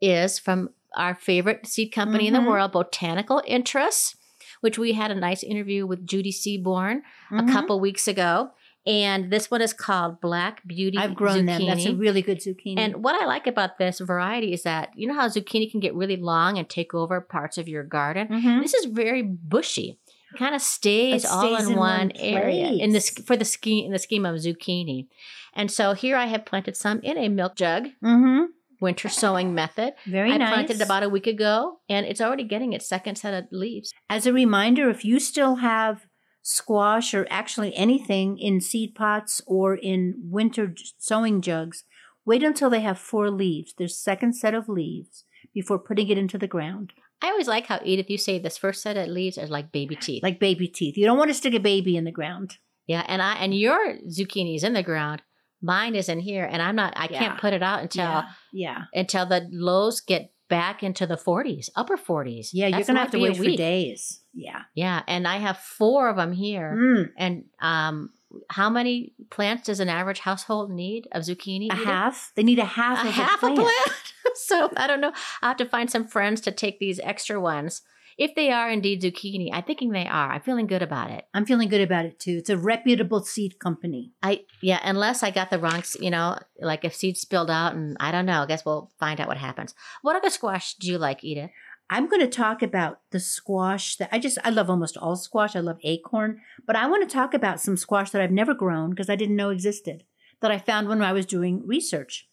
is 0.00 0.38
from 0.38 0.70
our 0.96 1.14
favorite 1.14 1.66
seed 1.66 1.92
company 1.92 2.26
in 2.26 2.34
the 2.34 2.40
Mhm. 2.40 2.48
world, 2.48 2.72
Botanical 2.72 3.42
Interests, 3.46 4.16
which 4.60 4.78
we 4.78 4.92
had 4.92 5.10
a 5.10 5.14
nice 5.14 5.42
interview 5.42 5.86
with 5.86 6.06
Judy 6.06 6.32
Seaborn 6.32 7.02
Mhm. 7.30 7.48
a 7.48 7.52
couple 7.52 7.80
weeks 7.80 8.06
ago. 8.06 8.50
And 8.84 9.30
this 9.32 9.50
one 9.50 9.62
is 9.62 9.72
called 9.72 10.20
Black 10.20 10.66
Beauty 10.66 10.98
I've 10.98 11.14
grown 11.14 11.46
them. 11.46 11.66
That's 11.66 11.86
a 11.86 11.94
really 11.94 12.20
good 12.22 12.38
zucchini. 12.40 12.78
And 12.78 13.04
what 13.04 13.20
I 13.20 13.26
like 13.26 13.46
about 13.46 13.78
this 13.78 14.00
variety 14.00 14.52
is 14.52 14.64
that 14.64 14.90
you 14.96 15.06
know 15.06 15.14
how 15.14 15.28
zucchini 15.28 15.70
can 15.70 15.78
get 15.80 15.94
really 15.94 16.16
long 16.16 16.58
and 16.58 16.68
take 16.68 16.92
over 16.92 17.20
parts 17.20 17.58
of 17.58 17.68
your 17.68 17.84
garden. 17.84 18.26
Mhm. 18.28 18.60
This 18.62 18.74
is 18.74 18.86
very 18.86 19.22
bushy. 19.22 19.98
It 20.34 20.38
kind 20.38 20.54
of 20.54 20.62
stays, 20.62 21.24
It 21.24 21.30
all 21.30 21.54
in, 21.54 21.72
in 21.72 21.76
one, 21.76 22.08
one 22.08 22.12
area 22.16 22.68
in 22.72 22.90
this 22.90 23.10
for 23.10 23.36
the 23.36 23.44
scheme 23.44 23.84
in 23.86 23.92
the 23.92 23.98
scheme 23.98 24.26
of 24.26 24.34
zucchini. 24.36 25.06
And 25.54 25.70
so 25.70 25.92
here 25.92 26.16
I 26.16 26.26
have 26.26 26.44
planted 26.44 26.76
some 26.76 26.98
in 27.00 27.16
a 27.18 27.28
milk 27.28 27.54
jug, 27.54 27.88
Mhm. 28.02 28.46
winter 28.80 29.08
sowing 29.08 29.54
method. 29.54 29.92
Very 30.06 30.32
I 30.32 30.38
nice. 30.38 30.52
planted 30.54 30.76
it 30.80 30.82
about 30.84 31.02
a 31.04 31.08
week 31.08 31.26
ago, 31.28 31.80
and 31.88 32.04
it's 32.06 32.20
already 32.20 32.44
getting 32.44 32.72
its 32.72 32.88
second 32.88 33.16
set 33.16 33.32
of 33.34 33.44
leaves. 33.52 33.92
As 34.10 34.26
a 34.26 34.32
reminder, 34.32 34.88
if 34.90 35.04
you 35.04 35.20
still 35.20 35.56
have 35.56 36.06
squash 36.42 37.14
or 37.14 37.26
actually 37.30 37.74
anything 37.74 38.38
in 38.38 38.60
seed 38.60 38.94
pots 38.94 39.40
or 39.46 39.74
in 39.74 40.14
winter 40.22 40.74
sowing 40.98 41.40
jugs, 41.40 41.84
wait 42.24 42.42
until 42.42 42.68
they 42.70 42.80
have 42.80 42.98
four 42.98 43.30
leaves, 43.30 43.72
their 43.78 43.88
second 43.88 44.34
set 44.34 44.54
of 44.54 44.68
leaves, 44.68 45.24
before 45.54 45.78
putting 45.78 46.08
it 46.08 46.18
into 46.18 46.38
the 46.38 46.46
ground, 46.48 46.92
I 47.20 47.28
always 47.28 47.46
like 47.48 47.66
how 47.66 47.78
Edith 47.84 48.10
you 48.10 48.18
say 48.18 48.38
this 48.38 48.58
first 48.58 48.82
set 48.82 48.96
of 48.96 49.06
leaves 49.08 49.38
are 49.38 49.46
like 49.46 49.70
baby 49.70 49.94
teeth. 49.96 50.22
like 50.22 50.40
baby 50.40 50.66
teeth. 50.66 50.96
You 50.96 51.04
don't 51.06 51.18
want 51.18 51.30
to 51.30 51.34
stick 51.34 51.54
a 51.54 51.60
baby 51.60 51.96
in 51.96 52.04
the 52.04 52.10
ground. 52.12 52.58
yeah, 52.86 53.04
and 53.06 53.22
I 53.22 53.34
and 53.34 53.54
your 53.54 53.96
zucchini 54.08 54.56
is 54.56 54.64
in 54.64 54.72
the 54.72 54.82
ground. 54.82 55.22
Mine 55.64 55.94
is 55.94 56.08
in 56.08 56.18
here, 56.18 56.44
and 56.44 56.60
I'm 56.60 56.74
not. 56.74 56.92
I 56.96 57.06
Yeah. 57.10 57.18
can't 57.20 57.40
put 57.40 57.52
it 57.52 57.62
out 57.62 57.82
until 57.82 58.04
yeah, 58.04 58.24
yeah, 58.52 58.78
until 58.94 59.26
the 59.26 59.46
lows 59.52 60.00
get 60.00 60.32
back 60.52 60.82
into 60.82 61.06
the 61.06 61.16
40s, 61.16 61.68
upper 61.74 61.96
40s. 61.96 62.50
yeah. 62.52 62.68
You're 62.68 62.84
gonna 62.84 63.00
have 63.00 63.10
to 63.12 63.18
wait 63.18 63.36
for 63.36 63.44
days. 63.56 64.20
Yeah. 64.34 64.62
Yeah, 64.74 65.02
and 65.08 65.26
I 65.26 65.36
have 65.38 65.58
four 65.58 66.08
of 66.08 66.16
them 66.16 66.32
here. 66.32 66.74
Mm, 66.76 67.10
And 67.18 67.44
um, 67.60 68.10
how 68.48 68.70
many 68.70 69.12
plants 69.30 69.66
does 69.66 69.80
an 69.80 69.88
average 69.88 70.20
household 70.20 70.70
need 70.70 71.06
of 71.12 71.22
zucchini? 71.22 71.70
a 71.70 71.74
half. 71.74 72.32
They 72.34 72.42
need 72.42 72.58
a 72.58 72.64
half. 72.64 73.04
A 73.04 73.08
of 73.08 73.14
half 73.14 73.36
a 73.42 73.46
plant. 73.46 73.58
a 73.58 73.62
plant. 73.62 74.12
so 74.36 74.70
I 74.76 74.86
don't 74.86 75.00
know. 75.00 75.12
I 75.42 75.48
have 75.48 75.56
to 75.58 75.66
find 75.66 75.90
some 75.90 76.06
friends 76.06 76.40
to 76.42 76.50
take 76.52 76.78
these 76.78 76.98
extra 77.00 77.38
ones. 77.40 77.82
If 78.18 78.34
they 78.34 78.50
are 78.50 78.70
indeed 78.70 79.02
zucchini, 79.02 79.50
I'm 79.52 79.62
thinking 79.64 79.90
they 79.90 80.06
are. 80.06 80.32
I'm 80.32 80.40
feeling 80.40 80.66
good 80.66 80.82
about 80.82 81.10
it. 81.10 81.26
I'm 81.34 81.46
feeling 81.46 81.68
good 81.68 81.80
about 81.80 82.04
it 82.04 82.18
too. 82.18 82.36
It's 82.38 82.50
a 82.50 82.56
reputable 82.56 83.22
seed 83.22 83.58
company. 83.58 84.12
I 84.22 84.44
yeah, 84.60 84.80
unless 84.84 85.22
I 85.22 85.30
got 85.30 85.50
the 85.50 85.58
wrong, 85.58 85.82
you 85.98 86.10
know, 86.10 86.38
like 86.60 86.84
if 86.84 86.94
seeds 86.94 87.20
spilled 87.20 87.50
out, 87.50 87.74
and 87.74 87.96
I 88.00 88.12
don't 88.12 88.26
know. 88.26 88.42
I 88.42 88.46
guess 88.46 88.64
we'll 88.64 88.90
find 88.98 89.20
out 89.20 89.28
what 89.28 89.38
happens. 89.38 89.74
What 90.02 90.16
other 90.16 90.30
squash 90.30 90.74
do 90.74 90.90
you 90.90 90.98
like, 90.98 91.24
Edith? 91.24 91.50
I'm 91.90 92.08
going 92.08 92.22
to 92.22 92.26
talk 92.28 92.62
about 92.62 93.00
the 93.10 93.20
squash 93.20 93.96
that 93.96 94.08
I 94.10 94.18
just, 94.18 94.38
I 94.44 94.48
love 94.48 94.70
almost 94.70 94.96
all 94.96 95.14
squash. 95.14 95.54
I 95.54 95.60
love 95.60 95.76
acorn, 95.82 96.40
but 96.66 96.74
I 96.74 96.86
want 96.86 97.06
to 97.06 97.12
talk 97.12 97.34
about 97.34 97.60
some 97.60 97.76
squash 97.76 98.08
that 98.10 98.22
I've 98.22 98.30
never 98.30 98.54
grown 98.54 98.90
because 98.90 99.10
I 99.10 99.16
didn't 99.16 99.36
know 99.36 99.50
existed 99.50 100.04
that 100.40 100.50
I 100.50 100.58
found 100.58 100.88
when 100.88 101.02
I 101.02 101.12
was 101.12 101.26
doing 101.26 101.66
research. 101.66 102.28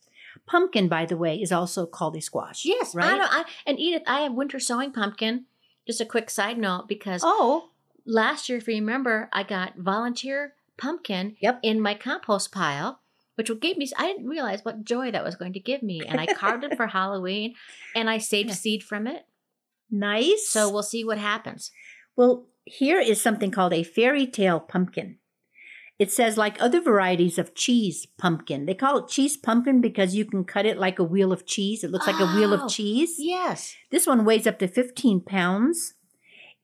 Pumpkin, 0.46 0.88
by 0.88 1.06
the 1.06 1.18
way, 1.18 1.36
is 1.36 1.52
also 1.52 1.86
called 1.86 2.16
a 2.16 2.22
squash. 2.22 2.64
Yes, 2.64 2.96
right. 2.96 3.20
I. 3.20 3.40
I, 3.40 3.44
and 3.66 3.80
Edith, 3.80 4.04
I 4.08 4.22
have 4.22 4.34
winter 4.34 4.60
sowing 4.60 4.94
pumpkin. 4.94 5.46
Just 5.90 6.02
a 6.02 6.06
quick 6.06 6.30
side 6.30 6.60
note 6.60 6.88
because 6.88 7.22
Oh, 7.26 7.70
last 8.06 8.48
year, 8.48 8.60
if 8.60 8.68
you 8.68 8.76
remember, 8.76 9.28
I 9.34 9.42
got 9.42 9.76
volunteer 9.78 10.54
pumpkin 10.78 11.36
Yep. 11.42 11.62
in 11.64 11.82
my 11.82 11.96
compost 11.96 12.52
pile, 12.52 13.00
which 13.36 13.50
gave 13.60 13.76
me, 13.78 13.90
I 13.98 14.06
didn't 14.06 14.28
realize 14.28 14.64
what 14.64 14.84
joy 14.86 15.10
that 15.12 15.24
was 15.24 15.36
going 15.36 15.54
to 15.54 15.60
give 15.60 15.82
me. 15.82 16.02
And 16.08 16.20
I 16.20 16.28
carved 16.28 16.64
it 16.64 16.78
for 16.78 16.88
Halloween 17.00 17.56
and 17.96 18.10
I 18.10 18.20
saved 18.20 18.50
Yeah. 18.50 18.56
seed 18.56 18.84
from 18.84 19.08
it. 19.08 19.26
nice. 19.90 20.48
So 20.50 20.70
we'll 20.72 20.84
see 20.84 21.04
what 21.04 21.18
happens. 21.18 21.72
Well, 22.16 22.46
here 22.66 23.00
is 23.00 23.20
something 23.22 23.50
called 23.50 23.74
a 23.74 23.82
fairy 23.84 24.28
tale 24.28 24.60
pumpkin. 24.60 25.18
It 26.00 26.12
says, 26.14 26.38
like 26.38 26.62
other 26.62 26.80
varieties 26.80 27.38
of 27.38 27.54
cheese 27.54 28.06
pumpkin. 28.18 28.66
They 28.66 28.74
call 28.74 28.98
it 29.00 29.10
cheese 29.10 29.36
pumpkin 29.36 29.82
because 29.82 30.16
you 30.16 30.24
can 30.24 30.46
cut 30.46 30.66
it 30.66 30.78
like 30.78 30.98
a 30.98 31.04
wheel 31.04 31.34
of 31.34 31.46
cheese. 31.46 31.84
It 31.84 31.92
looks 31.92 32.08
like 32.08 32.20
a 32.22 32.34
wheel 32.36 32.54
Oh, 32.54 32.64
of 32.66 32.72
cheese. 32.72 33.16
Yes. 33.20 33.76
This 33.92 34.08
one 34.08 34.24
weighs 34.24 34.48
up 34.48 34.60
to 34.60 34.68
15 34.70 35.20
pounds. 35.20 35.96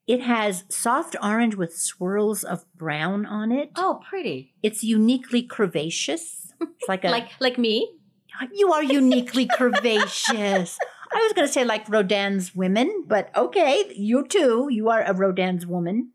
It 0.08 0.22
has 0.22 0.64
soft 0.70 1.16
orange 1.22 1.56
with 1.56 1.76
swirls 1.76 2.44
of 2.46 2.64
brown 2.76 3.26
on 3.26 3.52
it. 3.52 3.72
Oh, 3.76 4.00
pretty. 4.10 4.54
It's 4.64 4.84
uniquely 4.84 5.46
curvaceous. 5.46 6.52
It's 6.62 6.88
like 6.88 7.04
a 7.04 7.10
like 7.18 7.30
like 7.42 7.58
me. 7.58 7.92
you 8.54 8.72
are 8.72 8.84
uniquely 9.02 9.48
curvaceous. 9.48 10.78
I 11.14 11.20
was 11.22 11.34
going 11.34 11.48
to 11.48 11.52
say 11.54 11.66
like 11.66 11.88
Rodin's 11.90 12.56
women, 12.56 13.04
but 13.08 13.36
okay, 13.36 13.92
you 13.96 14.26
too. 14.28 14.68
You 14.72 14.90
are 14.90 15.02
a 15.02 15.14
Rodin's 15.14 15.66
woman. 15.66 16.12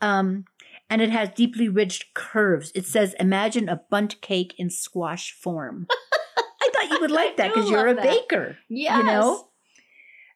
Um, 0.00 0.44
and 0.90 1.00
it 1.00 1.10
has 1.10 1.30
deeply 1.30 1.68
ridged 1.68 2.12
curves. 2.14 2.72
It 2.74 2.84
says, 2.84 3.14
"Imagine 3.18 3.68
a 3.68 3.80
Bundt 3.90 4.20
cake 4.20 4.54
in 4.58 4.68
squash 4.68 5.32
form." 5.32 5.86
I 6.62 6.70
thought 6.72 6.90
you 6.90 7.00
would 7.00 7.10
like 7.10 7.36
that 7.36 7.54
because 7.54 7.70
you're 7.70 7.86
a 7.86 7.94
that. 7.94 8.02
baker. 8.02 8.58
Yes. 8.68 8.98
You 8.98 9.04
know. 9.04 9.46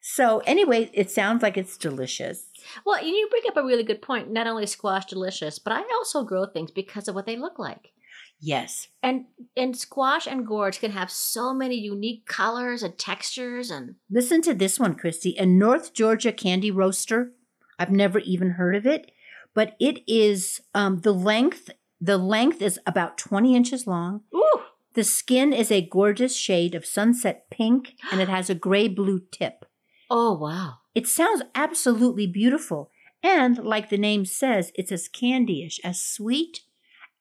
So 0.01 0.39
anyway, 0.45 0.89
it 0.93 1.09
sounds 1.09 1.41
like 1.41 1.57
it's 1.57 1.77
delicious. 1.77 2.45
Well, 2.85 3.03
you 3.03 3.27
bring 3.29 3.43
up 3.47 3.57
a 3.57 3.65
really 3.65 3.83
good 3.83 4.01
point. 4.01 4.31
Not 4.31 4.47
only 4.47 4.63
is 4.63 4.71
squash 4.71 5.05
delicious, 5.05 5.59
but 5.59 5.73
I 5.73 5.81
also 5.93 6.23
grow 6.23 6.45
things 6.45 6.71
because 6.71 7.07
of 7.07 7.15
what 7.15 7.25
they 7.25 7.35
look 7.35 7.59
like. 7.59 7.91
Yes. 8.39 8.89
And 9.01 9.25
and 9.57 9.75
squash 9.75 10.27
and 10.27 10.45
gourds 10.45 10.77
can 10.77 10.91
have 10.91 11.09
so 11.09 11.53
many 11.53 11.75
unique 11.75 12.27
colors 12.27 12.83
and 12.83 12.97
textures 12.97 13.71
and 13.71 13.95
Listen 14.09 14.41
to 14.43 14.53
this 14.53 14.79
one, 14.79 14.95
Christy. 14.95 15.35
A 15.37 15.45
North 15.45 15.93
Georgia 15.93 16.31
candy 16.31 16.69
roaster. 16.69 17.31
I've 17.79 17.91
never 17.91 18.19
even 18.19 18.51
heard 18.51 18.75
of 18.75 18.85
it, 18.85 19.11
but 19.55 19.75
it 19.79 20.03
is 20.07 20.61
um, 20.75 20.99
the 20.99 21.13
length. 21.13 21.71
The 21.99 22.17
length 22.17 22.61
is 22.61 22.79
about 22.85 23.17
twenty 23.17 23.55
inches 23.55 23.87
long. 23.87 24.21
ooh, 24.35 24.59
The 24.93 25.03
skin 25.03 25.53
is 25.53 25.71
a 25.71 25.81
gorgeous 25.89 26.35
shade 26.37 26.75
of 26.75 26.85
sunset 26.85 27.45
pink, 27.49 27.93
and 28.11 28.21
it 28.21 28.29
has 28.29 28.49
a 28.49 28.55
gray 28.55 28.87
blue 28.87 29.21
tip. 29.31 29.65
oh 30.11 30.33
wow. 30.37 30.75
It 30.93 31.07
sounds 31.07 31.41
absolutely 31.55 32.27
beautiful, 32.27 32.91
and 33.23 33.57
like 33.57 33.89
the 33.89 33.97
name 33.97 34.23
says, 34.25 34.71
it's 34.75 34.91
as 34.91 35.09
candyish, 35.09 35.79
as 35.83 35.99
sweet 36.01 36.59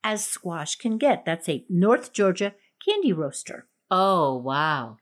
as 0.05 0.25
squash 0.25 0.77
can 0.77 0.99
get. 0.99 1.25
That's 1.25 1.49
a 1.49 1.65
North 1.69 2.13
Georgia 2.13 2.55
candy 2.87 3.13
roaster. 3.13 3.67
Oh 3.91 4.37
wow. 4.37 4.99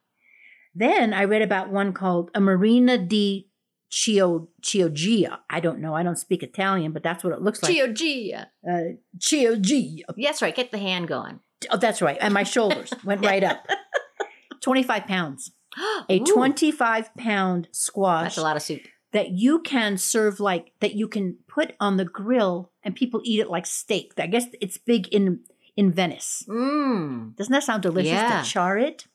Then 0.74 1.12
I 1.12 1.24
read 1.24 1.43
about 1.43 1.70
one 1.70 1.93
called 1.93 2.30
a 2.35 2.41
Marina 2.41 2.97
di 2.97 3.49
Chio, 3.93 4.49
Chioggia. 4.62 5.38
I 5.51 5.61
don't 5.61 5.78
know. 5.80 5.95
I 5.95 6.03
don't 6.03 6.16
speak 6.16 6.43
Italian, 6.43 6.93
but 6.93 7.03
that's 7.03 7.22
what 7.22 7.34
it 7.34 7.43
looks 7.43 7.62
like. 7.62 7.70
Chioggia. 7.76 8.47
uh, 8.66 8.97
Chioggia. 9.18 10.01
Yes, 10.16 10.40
right. 10.40 10.55
Get 10.57 10.72
the 10.72 10.78
hand 10.78 11.09
going. 11.09 11.40
Oh, 11.70 11.76
that's 11.76 12.01
right. 12.01 12.16
And 12.18 12.32
my 12.32 12.43
shoulders 12.43 12.90
went 13.05 13.22
right 13.24 13.45
up. 13.45 13.66
25 14.62 15.07
pounds. 15.07 15.53
A 16.09 16.20
Ooh, 16.20 16.24
25 16.24 17.14
pound 17.16 17.68
squash 17.70 18.22
That's 18.24 18.38
a 18.38 18.43
lot 18.43 18.57
of 18.57 18.62
soup. 18.62 18.80
that 19.12 19.30
you 19.32 19.61
can 19.61 19.99
serve 19.99 20.40
like, 20.40 20.72
that 20.80 20.95
you 20.95 21.07
can 21.07 21.36
put 21.47 21.74
on 21.78 21.99
the 21.99 22.05
grill 22.07 22.70
and 22.82 22.95
people 22.97 23.20
eat 23.24 23.40
it 23.40 23.51
like 23.51 23.66
steak. 23.66 24.12
I 24.18 24.26
guess 24.26 24.47
it's 24.61 24.78
big 24.78 25.09
in, 25.09 25.40
in 25.76 25.93
Venice. 25.93 26.45
Mmm. 26.49 27.36
Doesn't 27.36 27.53
that 27.53 27.62
sound 27.62 27.82
delicious 27.82 28.11
Yeah. 28.12 28.43
to 28.43 28.49
char 28.49 28.78
it? 28.78 29.07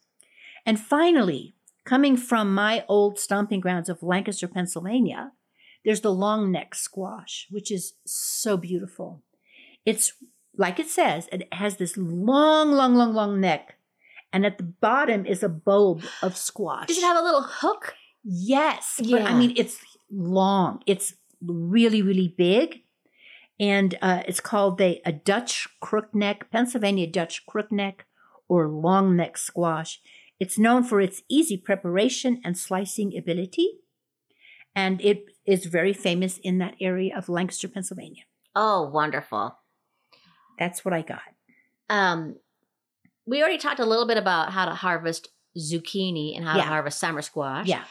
And 0.67 0.79
finally, 0.79 1.55
coming 1.87 2.17
from 2.17 2.53
my 2.53 2.83
old 2.89 3.17
stomping 3.17 3.61
grounds 3.61 3.87
of 3.87 4.03
Lancaster, 4.03 4.47
Pennsylvania, 4.47 5.31
there's 5.85 6.01
the 6.01 6.11
long 6.11 6.51
neck 6.51 6.75
squash, 6.75 7.47
which 7.49 7.71
is 7.71 7.93
so 8.05 8.57
beautiful. 8.57 9.23
It's 9.85 10.11
like 10.57 10.79
it 10.79 10.89
says, 10.89 11.29
it 11.31 11.47
has 11.53 11.77
this 11.77 11.95
long, 11.95 12.73
long, 12.73 12.93
long, 12.95 13.13
long 13.13 13.39
neck. 13.39 13.77
And 14.33 14.45
at 14.45 14.57
the 14.57 14.65
bottom 14.65 15.25
is 15.25 15.43
a 15.43 15.49
bulb 15.49 16.03
of 16.21 16.35
squash. 16.35 16.87
Does 16.87 16.97
it 16.97 17.03
have 17.03 17.17
a 17.17 17.23
little 17.23 17.43
hook? 17.43 17.95
Yes. 18.23 18.99
But 19.09 19.21
I 19.21 19.33
mean, 19.33 19.53
it's 19.55 19.77
long. 20.11 20.81
It's 20.85 21.13
really, 21.41 22.01
really 22.01 22.27
big. 22.27 22.83
And 23.59 23.97
uh, 24.01 24.23
it's 24.27 24.41
called 24.41 24.77
the, 24.77 24.99
a 25.05 25.13
Dutch 25.13 25.69
crookneck, 25.81 26.51
Pennsylvania 26.51 27.07
Dutch 27.07 27.45
crookneck 27.47 28.01
or 28.49 28.67
long 28.67 29.15
neck 29.15 29.37
squash. 29.37 30.01
It's 30.39 30.57
known 30.59 30.83
for 30.83 31.01
its 31.01 31.21
easy 31.29 31.57
preparation 31.57 32.41
and 32.43 32.57
slicing 32.57 33.17
ability. 33.17 33.79
And 34.75 35.01
it 35.01 35.25
is 35.45 35.65
very 35.65 35.93
famous 35.93 36.37
in 36.43 36.59
that 36.59 36.75
area 36.79 37.17
of 37.17 37.29
Lancaster, 37.29 37.67
Pennsylvania. 37.67 38.23
Oh, 38.55 38.89
wonderful. 38.89 39.57
That's 40.59 40.85
what 40.85 40.93
I 40.93 41.01
got. 41.01 41.21
Um, 41.89 42.35
we 43.25 43.41
already 43.41 43.57
talked 43.57 43.79
a 43.79 43.85
little 43.85 44.07
bit 44.07 44.17
about 44.17 44.51
how 44.51 44.65
to 44.65 44.75
harvest 44.75 45.29
zucchini 45.57 46.35
and 46.35 46.45
how 46.45 46.57
Yeah. 46.57 46.63
to 46.63 46.69
harvest 46.69 46.99
summer 46.99 47.21
squash. 47.21 47.67
Yeah. 47.67 47.83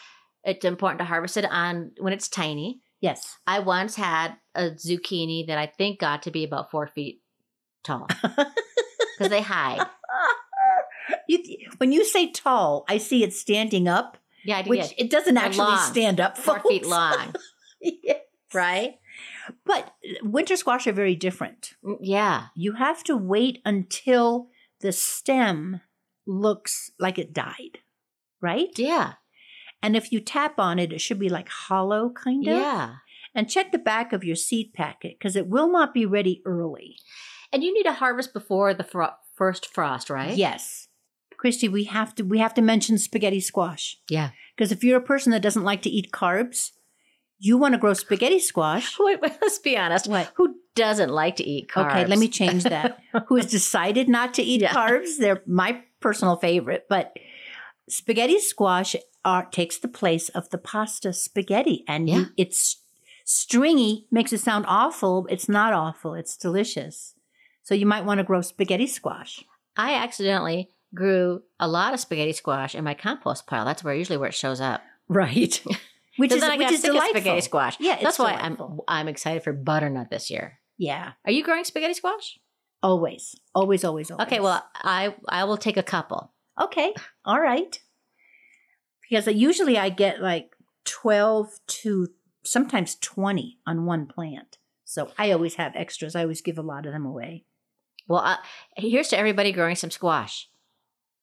It's 0.45 0.65
important 0.65 1.01
to 1.01 1.05
harvest 1.05 1.37
it 1.37 1.45
on 1.51 1.93
when 1.99 2.13
it's 2.13 2.29
tiny. 2.29 2.81
Yes. 3.01 3.37
I 3.47 3.59
once 3.59 3.97
had 3.97 4.37
a 4.55 4.71
zucchini 4.71 5.47
that 5.49 5.59
I 5.59 5.67
think 5.67 5.99
got 6.01 6.23
to 6.23 6.31
be 6.31 6.45
about 6.45 6.71
four 6.71 6.87
feet 6.87 7.21
tall 7.83 8.07
because 8.23 9.29
they 9.31 9.43
hide. 9.43 9.87
You, 11.29 11.39
when 11.79 11.93
you 11.93 12.05
say 12.05 12.31
tall, 12.31 12.85
I 12.89 12.99
see 12.99 13.23
it 13.23 13.33
standing 13.33 13.87
up, 13.89 14.19
Yeah, 14.45 14.59
I 14.59 14.63
did. 14.63 14.71
which 14.71 14.95
it 14.99 15.11
doesn't 15.11 15.37
actually 15.37 15.67
long. 15.77 15.79
stand 15.93 16.21
up. 16.21 16.37
four 16.39 16.61
feet 16.61 16.87
long, 16.87 17.35
Yes. 17.81 18.19
right? 18.55 18.95
But 19.65 19.93
winter 20.23 20.57
squash 20.57 20.87
are 20.87 20.93
very 20.93 21.15
different. 21.15 21.75
Mm, 21.85 21.99
Yeah. 22.01 22.47
You 22.57 22.73
have 22.73 23.05
to 23.05 23.17
wait 23.17 23.61
until 23.65 24.49
the 24.81 24.93
stem 24.93 25.81
looks 26.27 26.91
like 26.99 27.19
it 27.19 27.33
died, 27.33 27.79
right? 28.41 28.69
Yeah. 28.77 29.15
And 29.83 29.95
if 29.97 30.11
you 30.11 30.21
tap 30.21 30.59
on 30.59 30.79
it, 30.79 30.93
it 30.93 31.01
should 31.01 31.19
be 31.21 31.29
like 31.29 31.49
hollow, 31.49 32.11
kind 32.11 32.47
of. 32.49 32.57
Yeah. 32.57 32.95
And 33.35 33.49
check 33.49 33.71
the 33.71 33.79
back 33.79 34.13
of 34.13 34.25
your 34.25 34.35
seed 34.37 34.73
packet 34.75 35.17
because 35.19 35.37
it 35.37 35.47
will 35.47 35.71
not 35.71 35.95
be 35.95 36.07
ready 36.07 36.43
early. 36.45 36.97
And 37.53 37.63
you 37.63 37.73
need 37.73 37.85
to 37.85 37.93
harvest 37.93 38.33
before 38.33 38.75
the 38.75 38.83
fro- 38.83 39.15
first 39.37 39.67
frost, 39.73 40.11
right? 40.11 40.37
Yes. 40.37 40.89
Christy, 41.39 41.69
we 41.69 41.85
have 41.85 42.15
to 42.17 42.23
we 42.23 42.39
have 42.39 42.55
to 42.55 42.63
mention 42.63 42.99
spaghetti 42.99 43.41
squash. 43.41 43.99
Yeah. 44.09 44.31
Because 44.57 44.73
if 44.73 44.83
you're 44.83 44.99
a 44.99 45.03
person 45.03 45.33
that 45.33 45.43
doesn't 45.43 45.65
like 45.65 45.83
to 45.83 45.91
eat 45.91 46.11
carbs, 46.13 46.73
you 47.39 47.59
want 47.59 47.75
to 47.75 47.79
grow 47.79 47.93
spaghetti 47.93 48.39
squash. 48.41 48.97
Wait, 49.01 49.21
wait, 49.21 49.33
let's 49.43 49.59
be 49.59 49.77
honest. 49.77 50.07
What? 50.09 50.33
Who 50.37 50.55
doesn't 50.75 51.11
like 51.11 51.37
to 51.37 51.45
eat 51.45 51.69
carbs? 51.69 51.91
Okay, 51.91 52.07
let 52.07 52.19
me 52.19 52.29
change 52.29 52.63
that. 52.65 52.99
Who 53.29 53.37
has 53.37 53.47
decided 53.51 54.09
not 54.09 54.35
to 54.35 54.43
eat 54.43 54.63
Yeah. 54.63 54.73
carbs? 54.73 55.19
They're 55.19 55.43
my 55.47 55.83
personal 56.01 56.37
favorite, 56.37 56.87
but 56.89 57.15
spaghetti 57.89 58.39
squash 58.41 58.97
are, 59.25 59.45
takes 59.47 59.79
the 59.79 59.89
place 59.89 60.29
of 60.31 60.49
the 60.51 60.59
pasta 60.59 61.13
spaghetti, 61.13 61.85
and 61.89 62.09
you, 62.09 62.27
it's 62.37 62.77
stringy. 63.25 64.07
Makes 64.11 64.33
it 64.33 64.41
sound 64.41 64.65
awful. 64.69 65.27
It's 65.29 65.49
not 65.49 65.73
awful. 65.73 66.15
It's 66.15 66.37
delicious. 66.37 67.15
So 67.63 67.75
you 67.75 67.85
might 67.87 68.05
want 68.05 68.19
to 68.19 68.25
grow 68.25 68.41
spaghetti 68.41 68.87
squash. 68.87 69.45
I 69.77 69.95
accidentally 69.95 70.71
grew 70.95 71.43
a 71.61 71.69
lot 71.69 71.95
of 71.95 72.01
spaghetti 72.01 72.33
squash 72.33 72.75
in 72.75 72.85
my 72.85 72.95
compost 72.95 73.47
pile. 73.47 73.65
That's 73.65 73.83
where 73.85 73.95
usually 73.95 74.17
where 74.19 74.29
it 74.29 74.35
shows 74.35 74.61
up. 74.61 74.83
Right. 75.09 75.63
Which 76.19 76.33
is 76.33 76.43
which 76.43 76.73
is 76.73 76.81
delightful. 76.81 77.11
spaghetti 77.11 77.43
squash. 77.43 77.77
Yeah, 77.79 77.95
it's 77.97 78.03
that's 78.03 78.19
why 78.19 78.37
delightful. 78.37 78.85
I'm 78.89 79.01
I'm 79.03 79.09
excited 79.09 79.43
for 79.45 79.53
butternut 79.53 80.09
this 80.09 80.31
year. 80.31 80.59
Yeah, 80.79 81.13
Are 81.27 81.31
you 81.31 81.45
growing 81.45 81.65
spaghetti 81.65 81.93
squash? 81.93 82.39
always, 82.83 83.35
always, 83.55 83.85
always, 83.85 84.11
always. 84.11 84.27
Okay, 84.27 84.41
well 84.41 84.65
I 84.77 85.15
I 85.29 85.45
will 85.45 85.59
take 85.59 85.77
a 85.77 85.83
couple. 85.83 86.33
Okay. 86.59 86.95
All 87.27 87.39
right. 87.39 87.79
Because 89.03 89.27
usually 89.27 89.77
I 89.77 89.91
get 89.91 90.23
like 90.23 90.57
12 90.87 91.49
to 91.67 92.09
sometimes 92.45 92.97
20 92.97 93.59
on 93.67 93.85
one 93.85 94.07
plant. 94.07 94.57
So 94.85 95.11
I 95.19 95.33
always 95.33 95.57
have 95.57 95.73
extras. 95.77 96.17
I 96.17 96.23
always 96.23 96.41
give 96.41 96.59
a 96.59 96.63
lot 96.63 96.87
of 96.87 96.93
them 96.93 97.05
away. 97.05 97.45
Well, 98.09 98.21
uh, 98.21 98.37
here's 98.77 99.09
to 99.09 99.19
everybody 99.19 99.53
growing 99.53 99.77
some 99.77 99.91
squash. 99.91 100.49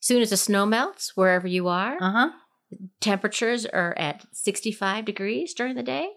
Soon 0.04 0.22
as 0.22 0.32
the 0.32 0.36
snow 0.38 0.66
melts, 0.66 1.16
wherever 1.16 1.48
you 1.48 1.70
are, 1.70 1.96
Uh 2.02 2.12
huh. 2.12 2.30
temperatures 3.00 3.66
are 3.66 3.94
at 3.98 4.26
65 4.34 5.06
degrees 5.06 5.54
during 5.54 5.76
the 5.78 5.82
day. 5.84 6.10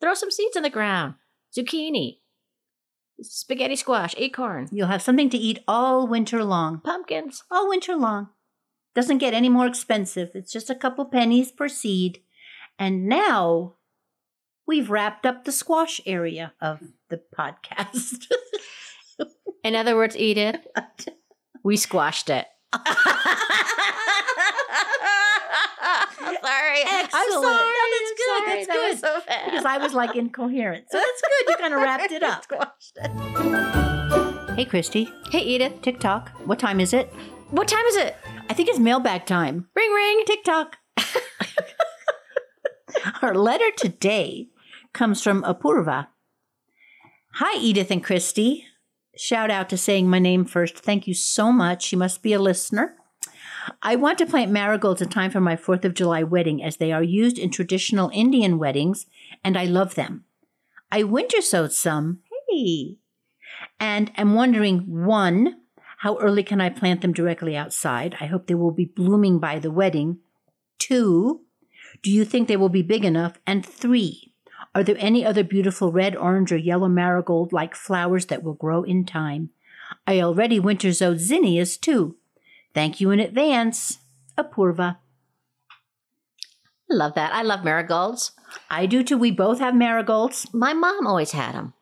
Throw 0.00 0.14
some 0.14 0.32
seeds 0.32 0.56
in 0.56 0.64
the 0.64 0.68
ground. 0.70 1.14
Zucchini, 1.56 2.18
spaghetti 3.22 3.76
squash, 3.76 4.16
acorn, 4.18 4.68
You'll 4.72 4.88
have 4.88 5.00
something 5.02 5.30
to 5.30 5.38
eat 5.38 5.60
all 5.68 6.08
winter 6.08 6.42
long. 6.42 6.80
pumpkins. 6.80 7.44
All 7.52 7.68
winter 7.68 7.94
long. 7.94 8.30
Doesn't 8.96 9.18
get 9.18 9.32
any 9.32 9.48
more 9.48 9.66
expensive. 9.68 10.30
It's 10.34 10.50
just 10.52 10.68
a 10.68 10.74
couple 10.74 11.04
pennies 11.04 11.52
per 11.52 11.68
seed. 11.68 12.18
And 12.80 13.06
now 13.06 13.74
we've 14.66 14.90
wrapped 14.90 15.24
up 15.24 15.44
the 15.44 15.52
squash 15.52 16.00
area 16.04 16.52
of 16.60 16.80
the 17.10 17.22
podcast. 17.38 18.26
In 19.62 19.76
other 19.76 19.94
words, 19.94 20.16
Edith, 20.16 20.66
we 21.62 21.76
squashed 21.76 22.28
it. 22.28 22.46
sorry. 26.42 26.82
I'm 26.84 27.08
sorry. 27.10 27.42
No, 27.42 27.84
that's 27.94 28.12
good. 28.16 28.42
I'm 28.42 28.44
sorry. 28.44 28.64
That's 28.64 28.66
That 28.66 28.88
was 28.90 28.94
good. 28.94 29.00
so 29.00 29.20
fast. 29.20 29.44
because 29.46 29.64
I 29.64 29.78
was 29.78 29.94
like 29.94 30.14
incoherent. 30.16 30.84
So 30.90 30.98
that's 30.98 31.22
good. 31.22 31.48
You 31.50 31.56
kind 31.56 31.74
of 31.74 31.80
wrapped 31.84 32.12
it 32.12 32.22
up. 32.22 32.42
Squashed 32.44 32.96
it. 32.96 34.54
Hey, 34.56 34.64
Christy. 34.64 35.08
Hey, 35.30 35.40
Edith. 35.40 35.80
TikTok. 35.82 36.30
What 36.46 36.58
time 36.58 36.80
is 36.80 36.92
it? 36.92 37.12
What 37.50 37.68
time 37.68 37.84
is 37.86 37.96
it? 37.96 38.16
I 38.50 38.54
think 38.54 38.68
it's 38.68 38.78
mailbag 38.78 39.24
time. 39.26 39.68
Ring, 39.74 39.92
ring. 39.92 40.22
TikTok. 40.26 40.76
Our 43.22 43.34
letter 43.34 43.70
today 43.76 44.48
comes 44.92 45.22
from 45.22 45.42
Apurva. 45.42 46.08
Hi, 47.34 47.58
Edith 47.60 47.90
and 47.90 48.02
Christy. 48.02 48.64
Shout 49.18 49.50
out 49.50 49.68
to 49.70 49.76
saying 49.76 50.08
my 50.08 50.20
name 50.20 50.44
first. 50.44 50.78
Thank 50.78 51.08
you 51.08 51.14
so 51.14 51.50
much. 51.50 51.90
You 51.90 51.98
must 51.98 52.22
be 52.22 52.32
a 52.32 52.38
listener. 52.38 52.94
I 53.82 53.96
want 53.96 54.16
to 54.18 54.26
plant 54.26 54.52
marigolds 54.52 55.02
in 55.02 55.08
time 55.08 55.32
for 55.32 55.40
my 55.40 55.56
4th 55.56 55.84
of 55.84 55.94
July 55.94 56.22
wedding 56.22 56.62
as 56.62 56.76
they 56.76 56.92
are 56.92 57.02
used 57.02 57.36
in 57.36 57.50
traditional 57.50 58.12
Indian 58.14 58.58
weddings 58.58 59.06
and 59.42 59.58
I 59.58 59.64
love 59.64 59.96
them. 59.96 60.24
I 60.92 61.02
winter 61.02 61.42
sowed 61.42 61.72
some. 61.72 62.20
Hey. 62.48 62.96
And 63.80 64.12
I'm 64.16 64.34
wondering 64.34 65.04
one, 65.04 65.62
how 65.98 66.16
early 66.18 66.44
can 66.44 66.60
I 66.60 66.70
plant 66.70 67.00
them 67.00 67.12
directly 67.12 67.56
outside? 67.56 68.16
I 68.20 68.26
hope 68.26 68.46
they 68.46 68.54
will 68.54 68.70
be 68.70 68.84
blooming 68.84 69.40
by 69.40 69.58
the 69.58 69.72
wedding. 69.72 70.18
Two, 70.78 71.40
do 72.02 72.10
you 72.10 72.24
think 72.24 72.46
they 72.46 72.56
will 72.56 72.68
be 72.68 72.82
big 72.82 73.04
enough? 73.04 73.38
And 73.48 73.66
three, 73.66 74.27
are 74.74 74.82
there 74.82 74.96
any 74.98 75.24
other 75.24 75.42
beautiful 75.42 75.92
red, 75.92 76.16
orange, 76.16 76.52
or 76.52 76.56
yellow 76.56 76.88
marigold 76.88 77.52
like 77.52 77.74
flowers 77.74 78.26
that 78.26 78.42
will 78.42 78.54
grow 78.54 78.82
in 78.82 79.04
time? 79.04 79.50
I 80.06 80.20
already 80.20 80.60
winter 80.60 80.92
zinnias 80.92 81.76
too. 81.76 82.16
Thank 82.74 83.00
you 83.00 83.10
in 83.10 83.20
advance. 83.20 83.98
Apurva. 84.36 84.98
I 86.90 86.94
love 86.94 87.14
that. 87.14 87.34
I 87.34 87.42
love 87.42 87.64
marigolds. 87.64 88.32
I 88.70 88.86
do 88.86 89.02
too. 89.02 89.18
We 89.18 89.30
both 89.30 89.58
have 89.58 89.74
marigolds. 89.74 90.46
My 90.52 90.72
mom 90.72 91.06
always 91.06 91.32
had 91.32 91.54
them. 91.54 91.74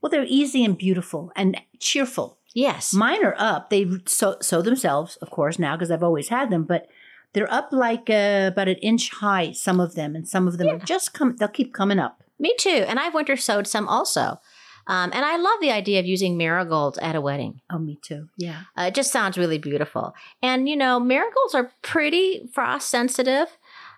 Well, 0.00 0.10
they're 0.10 0.24
easy 0.26 0.64
and 0.64 0.76
beautiful 0.76 1.30
and 1.36 1.60
cheerful. 1.78 2.38
Yes. 2.54 2.92
Mine 2.92 3.24
are 3.24 3.36
up. 3.38 3.70
They 3.70 3.86
sow, 4.06 4.36
sow 4.40 4.62
themselves, 4.62 5.16
of 5.16 5.30
course, 5.30 5.58
now 5.58 5.76
because 5.76 5.90
I've 5.90 6.02
always 6.02 6.28
had 6.28 6.50
them, 6.50 6.64
but 6.64 6.88
they're 7.32 7.52
up 7.52 7.68
like 7.72 8.10
uh, 8.10 8.50
about 8.52 8.68
an 8.68 8.76
inch 8.76 9.10
high, 9.10 9.52
some 9.52 9.80
of 9.80 9.94
them, 9.94 10.16
and 10.16 10.28
some 10.28 10.48
of 10.48 10.58
them 10.58 10.68
are 10.68 10.78
just 10.78 11.14
come, 11.14 11.36
they'll 11.36 11.48
keep 11.48 11.72
coming 11.72 11.98
up. 11.98 12.22
Me 12.38 12.54
too. 12.58 12.84
And 12.88 12.98
I've 12.98 13.14
winter 13.14 13.36
sowed 13.36 13.66
some 13.66 13.86
also. 13.86 14.38
Um, 14.86 15.10
and 15.12 15.24
I 15.24 15.36
love 15.36 15.60
the 15.60 15.70
idea 15.70 16.00
of 16.00 16.06
using 16.06 16.36
marigolds 16.36 16.98
at 16.98 17.14
a 17.14 17.20
wedding. 17.20 17.60
Oh, 17.70 17.78
me 17.78 17.98
too. 18.02 18.28
Yeah. 18.36 18.62
Uh, 18.76 18.84
it 18.84 18.94
just 18.94 19.12
sounds 19.12 19.38
really 19.38 19.58
beautiful. 19.58 20.14
And, 20.42 20.68
you 20.68 20.76
know, 20.76 20.98
marigolds 20.98 21.54
are 21.54 21.70
pretty 21.82 22.48
frost 22.52 22.88
sensitive. 22.88 23.46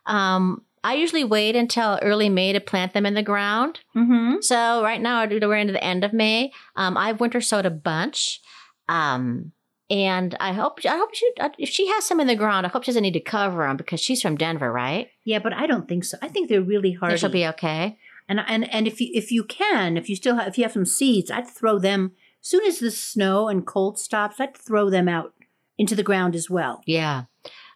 Um, 0.07 0.65
I 0.85 0.95
usually 0.95 1.25
wait 1.25 1.55
until 1.55 1.99
early 2.03 2.29
May 2.29 2.53
to 2.53 2.61
plant 2.61 2.93
them 2.93 3.07
in 3.07 3.15
the 3.15 3.23
ground. 3.23 3.81
Mm-hmm. 3.97 4.41
So 4.41 4.83
right 4.83 5.01
now 5.01 5.25
we're 5.25 5.57
into 5.57 5.73
the 5.73 5.83
end 5.83 6.05
of 6.05 6.13
May. 6.13 6.53
Um, 6.75 6.97
I've 6.97 7.21
winter 7.21 7.41
sowed 7.41 7.65
a 7.65 7.71
bunch. 7.71 8.41
Um, 8.89 9.53
and 9.93 10.35
I 10.41 10.55
hope 10.55 10.81
I 10.87 10.97
hope 10.97 11.15
she 11.15 11.31
if 11.59 11.69
she 11.69 11.87
has 11.89 12.07
some 12.07 12.19
in 12.19 12.27
the 12.27 12.35
ground, 12.35 12.65
I 12.65 12.71
hope 12.71 12.85
she 12.85 12.93
doesn't 12.93 13.03
need 13.03 13.13
to 13.13 13.21
cover 13.21 13.67
them 13.67 13.77
because 13.77 14.01
she's 14.01 14.23
from 14.23 14.37
Denver, 14.37 14.73
right? 14.73 15.11
Yeah, 15.25 15.39
but 15.39 15.53
I 15.53 15.67
don't 15.67 15.87
think 15.87 16.05
so. 16.05 16.17
I 16.23 16.29
think 16.29 16.49
they're 16.49 16.63
really 16.63 16.93
hard. 16.93 17.21
She'll 17.21 17.29
be 17.29 17.47
okay. 17.49 17.99
And 18.27 18.41
and 18.49 18.73
and 18.73 18.87
if 18.87 19.03
you 19.03 19.11
if 19.13 19.31
you 19.31 19.45
can, 19.45 19.99
if 19.99 20.09
you 20.09 20.17
still 20.17 20.37
have 20.37 20.49
if 20.49 20.57
you 20.57 20.65
have 20.65 20.73
some 20.73 20.87
seeds, 20.87 21.31
I'd 21.31 21.47
throw 21.47 21.79
them 21.79 22.13
as 22.41 22.49
soon 22.49 22.65
as 22.67 22.79
the 22.79 22.91
snow 22.91 23.49
and 23.49 23.67
cold 23.67 23.99
stops. 23.99 24.41
I'd 24.41 24.57
throw 24.57 24.89
them 24.89 25.11
out 25.11 25.35
into 25.77 25.95
the 25.95 26.03
ground 26.03 26.35
as 26.35 26.49
well. 26.49 26.83
Yeah. 26.87 27.25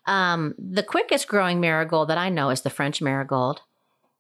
Um, 0.07 0.55
the 0.59 0.83
quickest 0.83 1.29
growing 1.29 1.61
marigold 1.61 2.09
that 2.09 2.17
I 2.17 2.31
know 2.31 2.49
is 2.49 2.63
the 2.63 2.71
French 2.71 3.03
marigold. 3.03 3.61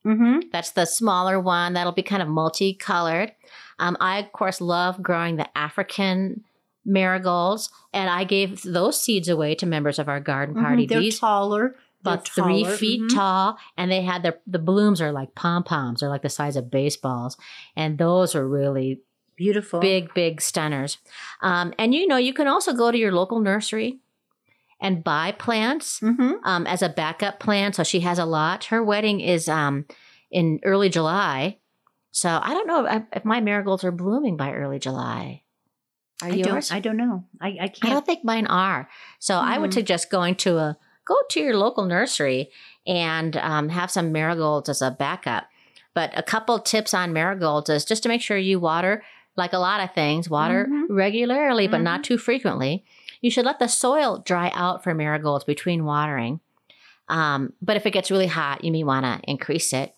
Mm-hmm. 0.05 0.51
That's 0.53 0.72
the 0.72 0.84
smaller 0.84 1.40
one 1.40 1.72
that'll 1.72 1.92
be 1.92 2.03
kind 2.03 2.22
of 2.22 2.28
multicolored. 2.28 3.32
Um, 3.78 3.97
I, 4.01 4.18
of 4.18 4.32
course, 4.32 4.61
love 4.61 5.03
growing 5.03 5.36
the 5.36 5.57
African 5.57 6.44
marigolds, 6.87 7.68
and 7.93 8.09
I 8.09 8.24
gave 8.24 8.62
those 8.62 9.01
seeds 9.01 9.28
away 9.28 9.55
to 9.57 9.66
members 9.66 9.99
of 9.99 10.09
our 10.09 10.20
garden 10.20 10.55
party. 10.55 10.84
Mm-hmm. 10.84 10.93
They're 10.93 11.01
These 11.01 11.18
taller. 11.18 11.76
about 12.01 12.24
They're 12.24 12.45
three 12.45 12.62
taller. 12.62 12.76
feet 12.76 13.03
Mhm. 13.03 13.14
tall, 13.14 13.59
and 13.76 13.91
they 13.91 14.03
had 14.03 14.22
their 14.22 14.39
the 14.47 14.59
blooms 14.61 15.01
are 15.03 15.12
like 15.12 15.34
pom 15.34 15.64
poms, 15.64 16.01
they're 16.01 16.09
like 16.09 16.22
the 16.22 16.28
size 16.28 16.57
of 16.57 16.70
baseballs, 16.70 17.37
and 17.74 17.99
those 17.99 18.34
are 18.34 18.47
really 18.49 19.01
Beautiful. 19.37 19.80
big, 19.80 20.14
big 20.14 20.41
stunners. 20.41 20.99
Um, 21.43 21.74
and 21.78 21.93
you 21.95 22.07
know, 22.07 22.16
you 22.16 22.32
can 22.32 22.47
also 22.47 22.72
go 22.72 22.91
to 22.93 22.97
your 22.99 23.12
local 23.12 23.41
nursery 23.41 23.99
and 24.80 25.03
buy 25.03 25.32
plants 25.32 26.01
Mm-hmm. 26.01 26.32
um, 26.45 26.66
as 26.66 26.82
a 26.82 26.89
backup 26.89 27.41
plan. 27.41 27.72
So 27.72 27.82
she 27.82 28.01
has 28.01 28.18
a 28.18 28.24
lot. 28.26 28.66
Her 28.66 28.82
wedding 28.84 29.20
is 29.20 29.49
um, 29.49 29.84
in 30.30 30.61
early 30.64 30.89
July. 30.89 31.59
So 32.12 32.39
I 32.43 32.55
don't 32.55 32.66
know 32.66 32.87
if, 32.87 33.03
if 33.12 33.24
my 33.24 33.41
marigolds 33.41 33.84
are 33.84 33.93
blooming 33.93 34.37
by 34.37 34.53
early 34.53 34.78
July. 34.78 35.43
Are 36.23 36.29
I 36.29 36.33
yours? 36.33 36.69
don't. 36.71 36.77
I 36.77 36.81
don't 36.81 36.97
know. 36.97 37.25
I, 37.41 37.49
I 37.49 37.69
can't. 37.69 37.85
I 37.85 37.91
don't 37.91 38.07
think 38.07 38.25
mine 38.25 38.47
are. 38.47 38.89
So 39.19 39.37
I 39.37 39.59
would 39.59 39.71
Mhm. 39.71 39.75
suggest 39.75 40.11
going 40.11 40.35
to 40.37 40.57
a 40.59 40.77
go 41.05 41.14
to 41.31 41.41
your 41.41 41.57
local 41.57 41.85
nursery 41.85 42.51
and 42.87 43.37
um, 43.37 43.69
have 43.69 43.91
some 43.91 44.12
marigolds 44.12 44.69
as 44.69 44.83
a 44.83 44.91
backup. 44.91 45.45
But 45.95 46.11
a 46.19 46.23
couple 46.23 46.59
tips 46.59 46.93
on 46.95 47.12
marigolds 47.12 47.71
is 47.71 47.85
just 47.85 48.03
to 48.03 48.09
make 48.09 48.23
sure 48.23 48.37
you 48.37 48.59
water, 48.59 49.03
like 49.37 49.53
a 49.53 49.59
lot 49.59 49.81
of 49.81 49.95
things, 49.95 50.29
water 50.29 50.67
Mhm. 50.69 50.87
regularly 50.91 51.69
but 51.69 51.81
not 51.81 52.03
too 52.03 52.19
frequently. 52.19 52.85
You 53.21 53.31
should 53.31 53.45
let 53.47 53.59
the 53.59 53.67
soil 53.69 54.19
dry 54.25 54.51
out 54.55 54.83
for 54.83 54.95
marigolds 54.95 55.45
between 55.45 55.85
watering. 55.85 56.41
Um, 57.09 57.53
but 57.62 57.77
if 57.77 57.87
it 57.87 57.93
gets 57.93 58.11
really 58.11 58.27
hot, 58.27 58.64
you 58.64 58.73
may 58.73 58.83
want 58.85 59.05
to 59.05 59.21
increase 59.31 59.73
it. 59.73 59.95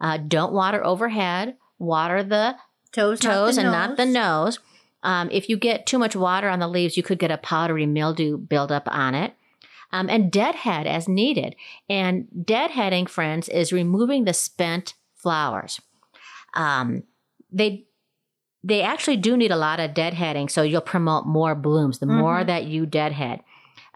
Uh, 0.00 0.16
don't 0.16 0.52
water 0.52 0.84
overhead. 0.84 1.56
Water 1.78 2.22
the 2.22 2.56
toes, 2.92 3.18
toes 3.20 3.56
not 3.56 3.62
the 3.62 3.62
and 3.62 3.72
not 3.72 3.96
the 3.96 4.06
nose. 4.06 4.58
Um, 5.02 5.28
if 5.30 5.48
you 5.48 5.56
get 5.56 5.86
too 5.86 5.98
much 5.98 6.14
water 6.14 6.48
on 6.48 6.58
the 6.60 6.68
leaves, 6.68 6.96
you 6.96 7.02
could 7.02 7.18
get 7.18 7.30
a 7.30 7.38
powdery 7.38 7.86
mildew 7.86 8.38
buildup 8.38 8.86
on 8.86 9.14
it. 9.14 9.34
Um, 9.94 10.08
and 10.08 10.32
deadhead 10.32 10.86
as 10.86 11.06
needed. 11.06 11.54
And 11.88 12.26
deadheading, 12.34 13.08
friends, 13.08 13.48
is 13.48 13.72
removing 13.72 14.24
the 14.24 14.32
spent 14.32 14.94
flowers. 15.14 15.80
Um, 16.54 17.02
they 17.50 17.86
they 18.64 18.80
actually 18.80 19.16
do 19.16 19.36
need 19.36 19.50
a 19.50 19.56
lot 19.56 19.80
of 19.80 19.90
deadheading, 19.90 20.48
so 20.48 20.62
you'll 20.62 20.80
promote 20.80 21.26
more 21.26 21.54
blooms. 21.56 21.98
The 21.98 22.06
more 22.06 22.42
Mhm. 22.42 22.46
that 22.46 22.64
you 22.66 22.86
deadhead, 22.86 23.40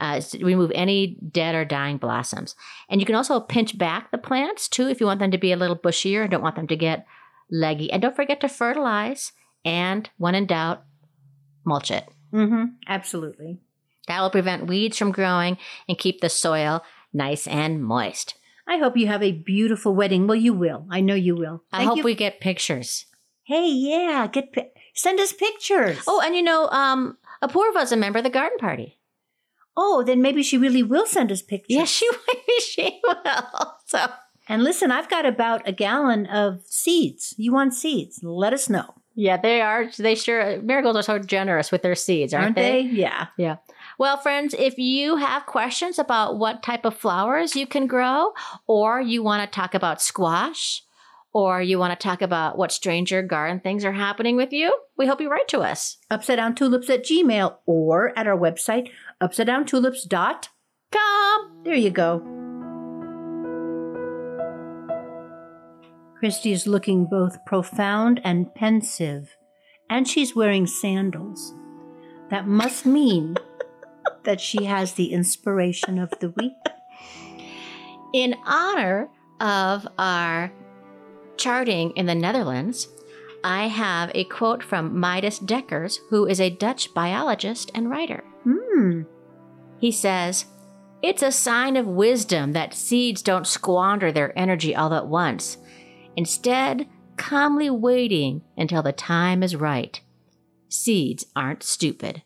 uh, 0.01 0.21
remove 0.41 0.73
any 0.75 1.17
dead 1.31 1.55
or 1.55 1.65
dying 1.65 1.99
blossoms. 1.99 2.57
And 2.89 3.01
you 3.01 3.07
can 3.07 3.15
also 3.15 3.39
pinch 3.39 3.79
back 3.79 4.11
the 4.11 4.19
plants 4.19 4.69
too 4.69 4.89
if 4.89 5.01
you 5.01 5.07
want 5.07 5.21
them 5.21 5.31
to 5.31 5.39
be 5.39 5.53
a 5.53 5.57
little 5.57 5.77
bushier 5.77 6.23
and 6.23 6.31
don't 6.33 6.43
want 6.43 6.57
them 6.57 6.67
to 6.67 6.77
get 6.77 7.07
leggy. 7.49 7.93
And 7.93 8.03
don't 8.03 8.17
forget 8.17 8.41
to 8.41 8.49
fertilize. 8.49 9.33
And 9.65 10.11
when 10.19 10.35
in 10.35 10.47
doubt, 10.47 10.83
mulch 11.67 11.91
it. 11.91 12.09
Mm-hmm. 12.33 12.65
Absolutely. 12.87 13.61
That 14.09 14.21
will 14.23 14.31
prevent 14.31 14.67
weeds 14.67 14.97
from 14.97 15.13
growing 15.13 15.59
and 15.89 15.99
keep 15.99 16.21
the 16.21 16.29
soil 16.29 16.83
nice 17.13 17.47
and 17.47 17.83
moist. 17.83 18.35
I 18.69 18.79
hope 18.79 18.97
you 18.97 19.07
have 19.09 19.23
a 19.23 19.33
beautiful 19.33 19.95
wedding. 19.95 20.27
Well, 20.27 20.37
you 20.37 20.53
will. 20.53 20.87
I 20.91 21.01
know 21.01 21.15
you 21.15 21.35
will. 21.37 21.63
I 21.73 21.85
hope 21.85 21.99
you. 21.99 22.03
we 22.05 22.15
get 22.15 22.41
pictures. 22.41 23.07
Hey, 23.45 23.69
yeah, 23.69 24.27
get 24.27 24.53
pi- 24.53 24.71
send 24.95 25.21
us 25.21 25.33
pictures. 25.33 25.99
Oh, 26.07 26.21
and 26.25 26.35
you 26.35 26.43
know, 26.43 26.69
um, 26.71 27.17
Apurva's 27.43 27.93
a 27.93 27.97
member 27.97 28.19
of 28.19 28.25
the 28.25 28.31
garden 28.31 28.59
party. 28.59 28.99
oh, 29.77 30.03
then 30.03 30.23
maybe 30.23 30.43
she 30.43 30.57
really 30.59 30.83
will 30.83 31.07
send 31.07 31.31
us 31.31 31.43
pictures. 31.43 31.77
Yes, 31.77 31.89
she 31.91 32.09
will. 32.11 32.61
she 32.61 33.01
will. 33.05 33.75
So 33.87 34.07
And 34.49 34.65
listen, 34.65 34.91
I've 34.91 35.09
got 35.11 35.27
about 35.27 35.67
a 35.69 35.73
gallon 35.73 36.27
of 36.27 36.63
seeds. 36.67 37.35
You 37.37 37.53
want 37.53 37.75
seeds? 37.75 38.21
Let 38.23 38.53
us 38.53 38.69
know. 38.69 38.95
Yeah, 39.17 39.39
they 39.39 39.63
are. 39.63 39.91
They 39.99 40.15
sure 40.15 40.61
marigolds 40.63 40.99
are 40.99 41.03
so 41.03 41.19
generous 41.19 41.73
with 41.73 41.83
their 41.83 41.95
seeds, 41.95 42.35
aren't, 42.35 42.45
Aren't 42.45 42.57
they? 42.57 42.81
Yeah. 42.81 43.29
Yeah. 43.39 43.57
Well, 43.99 44.19
friends, 44.19 44.55
if 44.57 44.77
you 44.79 45.17
have 45.17 45.47
questions 45.47 45.99
about 45.99 46.39
what 46.39 46.63
type 46.63 46.85
of 46.85 46.95
flowers 46.95 47.57
you 47.57 47.67
can 47.67 47.87
grow, 47.87 48.33
or 48.67 49.01
you 49.01 49.23
want 49.23 49.51
to 49.51 49.55
talk 49.55 49.75
about 49.75 50.03
squash, 50.03 50.83
or 51.33 51.63
you 51.63 51.79
want 51.79 51.99
to 51.99 52.03
talk 52.03 52.21
about 52.21 52.59
what 52.59 52.73
stranger 52.73 53.23
garden 53.23 53.61
things 53.61 53.85
are 53.87 53.93
happening 53.93 54.37
with 54.37 54.53
you, 54.53 54.79
we 54.99 55.07
hope 55.07 55.21
you 55.21 55.31
write 55.31 55.49
to 55.49 55.61
us. 55.61 55.97
Upside 56.11 56.37
down 56.37 56.55
tulips 56.55 56.91
at 56.91 57.05
Gmail 57.05 57.57
or 57.65 58.17
at 58.19 58.27
our 58.27 58.37
website, 58.37 58.91
upside 59.21 59.47
down 59.47 59.65
tulips.com. 59.65 61.63
There 61.65 61.75
you 61.75 61.91
go. 61.91 62.46
Christy 66.19 66.53
is 66.53 66.67
looking 66.67 67.05
both 67.05 67.45
profound 67.45 68.21
and 68.25 68.55
pensive, 68.55 69.37
and 69.91 70.09
she's 70.09 70.35
wearing 70.35 70.67
sandals. 70.67 71.53
That 72.31 72.47
must 72.47 72.87
mean 72.87 73.37
that 74.25 74.41
she 74.41 74.65
has 74.65 74.95
the 74.95 75.13
inspiration 75.13 75.99
of 75.99 76.11
the 76.21 76.31
week. 76.31 76.55
In 78.15 78.35
honor 78.47 79.11
of 79.41 79.87
our 79.99 80.53
charting 81.37 81.91
in 81.97 82.07
the 82.07 82.15
Netherlands, 82.15 82.89
I 83.45 83.69
have 83.69 84.11
a 84.15 84.25
quote 84.25 84.63
from 84.63 84.99
Midas 84.99 85.39
Dekkers, 85.39 85.99
who 86.09 86.27
is 86.27 86.41
a 86.41 86.51
Dutch 86.51 86.95
biologist 86.95 87.71
and 87.75 87.91
writer. 87.91 88.25
Hmm. 88.45 89.03
He 89.79 89.93
says, 89.93 90.47
It's 91.03 91.23
a 91.23 91.31
sign 91.31 91.77
of 91.77 91.87
wisdom 91.87 92.53
that 92.53 92.73
seeds 92.73 93.21
don't 93.21 93.47
squander 93.47 94.11
their 94.11 94.37
energy 94.37 94.75
all 94.75 94.95
at 94.95 95.07
once. 95.07 95.59
Instead, 96.17 96.89
calmly 97.17 97.71
waiting 97.71 98.43
until 98.57 98.83
the 98.83 98.93
time 98.93 99.43
is 99.43 99.57
right. 99.57 100.01
Seeds 100.69 101.27
aren't 101.37 101.63
stupid. 101.63 102.23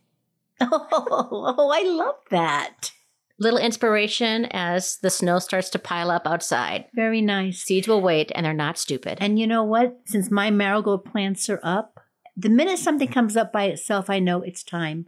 Oh, 0.60 0.86
oh, 1.58 1.70
I 1.72 1.82
love 1.82 2.16
that. 2.30 2.92
Little 3.38 3.58
inspiration 3.58 4.46
as 4.50 4.98
the 4.98 5.08
snow 5.08 5.38
starts 5.38 5.70
to 5.70 5.78
pile 5.78 6.10
up 6.10 6.26
outside. 6.26 6.86
Very 6.94 7.22
nice. 7.22 7.62
Seeds 7.62 7.88
will 7.88 8.02
wait 8.02 8.30
and 8.34 8.44
they're 8.44 8.52
not 8.52 8.76
stupid. 8.76 9.18
And 9.20 9.38
you 9.38 9.46
know 9.46 9.64
what? 9.64 10.00
Since 10.04 10.30
my 10.30 10.50
marigold 10.50 11.06
plants 11.06 11.48
are 11.48 11.60
up, 11.62 12.00
the 12.36 12.50
minute 12.50 12.78
something 12.78 13.08
comes 13.08 13.36
up 13.36 13.52
by 13.52 13.64
itself, 13.64 14.10
I 14.10 14.18
know 14.18 14.42
it's 14.42 14.62
time 14.62 15.06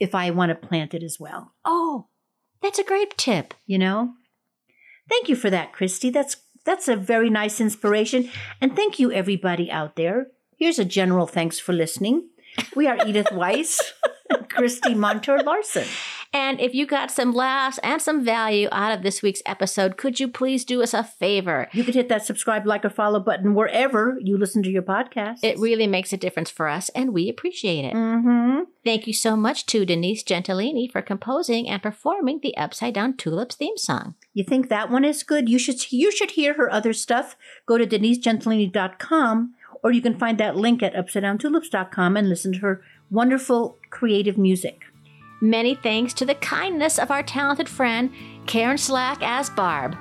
if 0.00 0.14
I 0.14 0.30
want 0.30 0.50
to 0.50 0.66
plant 0.66 0.94
it 0.94 1.02
as 1.02 1.18
well. 1.20 1.52
oh, 1.64 2.08
that's 2.62 2.78
a 2.78 2.84
great 2.84 3.16
tip. 3.18 3.52
You 3.66 3.78
know? 3.78 4.14
Thank 5.08 5.28
you 5.28 5.36
for 5.36 5.50
that, 5.50 5.72
Christy. 5.72 6.10
That's 6.10 6.36
That's 6.66 6.88
a 6.88 6.96
very 6.96 7.30
nice 7.30 7.60
inspiration. 7.60 8.28
And 8.60 8.74
thank 8.74 8.98
you, 8.98 9.12
everybody 9.12 9.70
out 9.70 9.94
there. 9.94 10.26
Here's 10.58 10.80
a 10.80 10.84
general 10.84 11.26
thanks 11.26 11.60
for 11.60 11.72
listening. 11.72 12.28
We 12.74 12.88
are 12.88 12.98
Edith 13.06 13.30
Weiss 13.32 13.94
Christy 14.50 14.94
Montour 14.94 15.42
Larson. 15.44 15.86
And 16.36 16.60
if 16.60 16.74
you 16.74 16.84
got 16.84 17.10
some 17.10 17.32
laughs 17.32 17.78
and 17.82 18.00
some 18.00 18.22
value 18.22 18.68
out 18.70 18.92
of 18.92 19.02
this 19.02 19.22
week's 19.22 19.40
episode, 19.46 19.96
could 19.96 20.20
you 20.20 20.28
please 20.28 20.66
do 20.66 20.82
us 20.82 20.92
a 20.92 21.02
favor? 21.02 21.66
You 21.72 21.82
could 21.82 21.94
hit 21.94 22.10
that 22.10 22.26
subscribe, 22.26 22.66
like, 22.66 22.84
or 22.84 22.90
follow 22.90 23.20
button 23.20 23.54
wherever 23.54 24.18
you 24.20 24.36
listen 24.36 24.62
to 24.64 24.70
your 24.70 24.82
podcast. 24.82 25.38
It 25.42 25.58
really 25.58 25.86
makes 25.86 26.12
a 26.12 26.18
difference 26.18 26.50
for 26.50 26.68
us, 26.68 26.90
and 26.90 27.14
we 27.14 27.30
appreciate 27.30 27.86
it. 27.86 27.94
mm-hmm. 27.94 28.64
Thank 28.84 29.06
you 29.06 29.14
so 29.14 29.34
much 29.34 29.64
to 29.66 29.86
Denise 29.86 30.22
Gentilini 30.22 30.92
for 30.92 31.00
composing 31.00 31.70
and 31.70 31.82
performing 31.82 32.40
the 32.42 32.54
Upside 32.58 32.92
Down 32.92 33.16
Tulips 33.16 33.56
theme 33.56 33.78
song. 33.78 34.14
You 34.34 34.44
think 34.44 34.68
that 34.68 34.90
one 34.90 35.06
is 35.06 35.22
good? 35.22 35.48
You 35.48 35.58
should 35.58 35.90
you 35.90 36.12
should 36.12 36.32
hear 36.32 36.52
her 36.54 36.70
other 36.70 36.92
stuff. 36.92 37.34
Go 37.64 37.78
to 37.78 37.86
denisegentilini.com 37.86 39.54
or 39.82 39.90
you 39.90 40.02
can 40.02 40.18
find 40.18 40.36
that 40.38 40.56
link 40.56 40.82
at 40.82 40.94
upsidedowntulips.com 40.94 42.16
and 42.16 42.28
listen 42.28 42.52
to 42.52 42.58
her 42.58 42.82
wonderful 43.10 43.78
creative 43.88 44.36
music. 44.36 44.82
Many 45.46 45.76
thanks 45.76 46.12
to 46.14 46.24
the 46.24 46.34
kindness 46.34 46.98
of 46.98 47.12
our 47.12 47.22
talented 47.22 47.68
friend, 47.68 48.10
Karen 48.46 48.76
Slack 48.76 49.18
as 49.22 49.48
Barb. 49.48 49.96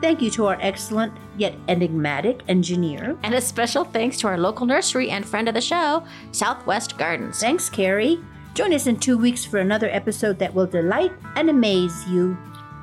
Thank 0.00 0.20
you 0.20 0.28
to 0.30 0.46
our 0.46 0.58
excellent 0.60 1.12
yet 1.36 1.54
enigmatic 1.68 2.40
engineer. 2.48 3.16
And 3.22 3.32
a 3.32 3.40
special 3.40 3.84
thanks 3.84 4.18
to 4.18 4.26
our 4.26 4.36
local 4.36 4.66
nursery 4.66 5.10
and 5.10 5.24
friend 5.24 5.46
of 5.46 5.54
the 5.54 5.60
show, 5.60 6.04
Southwest 6.32 6.98
Gardens. 6.98 7.38
Thanks, 7.38 7.70
Carrie. 7.70 8.18
Join 8.54 8.74
us 8.74 8.88
in 8.88 8.98
two 8.98 9.16
weeks 9.16 9.44
for 9.44 9.58
another 9.58 9.88
episode 9.88 10.36
that 10.40 10.52
will 10.52 10.66
delight 10.66 11.12
and 11.36 11.48
amaze 11.48 12.04
you. 12.08 12.36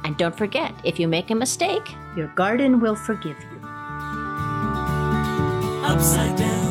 And 0.06 0.16
don't 0.16 0.38
forget, 0.38 0.74
if 0.86 0.98
you 0.98 1.10
make 1.10 1.32
a 1.32 1.36
mistake, 1.36 1.86
Your 2.16 2.28
garden 2.28 2.80
will 2.80 2.96
forgive 2.96 3.38
you. 3.42 3.60
Upside 5.84 6.38
down 6.38 6.60
to 6.62 6.65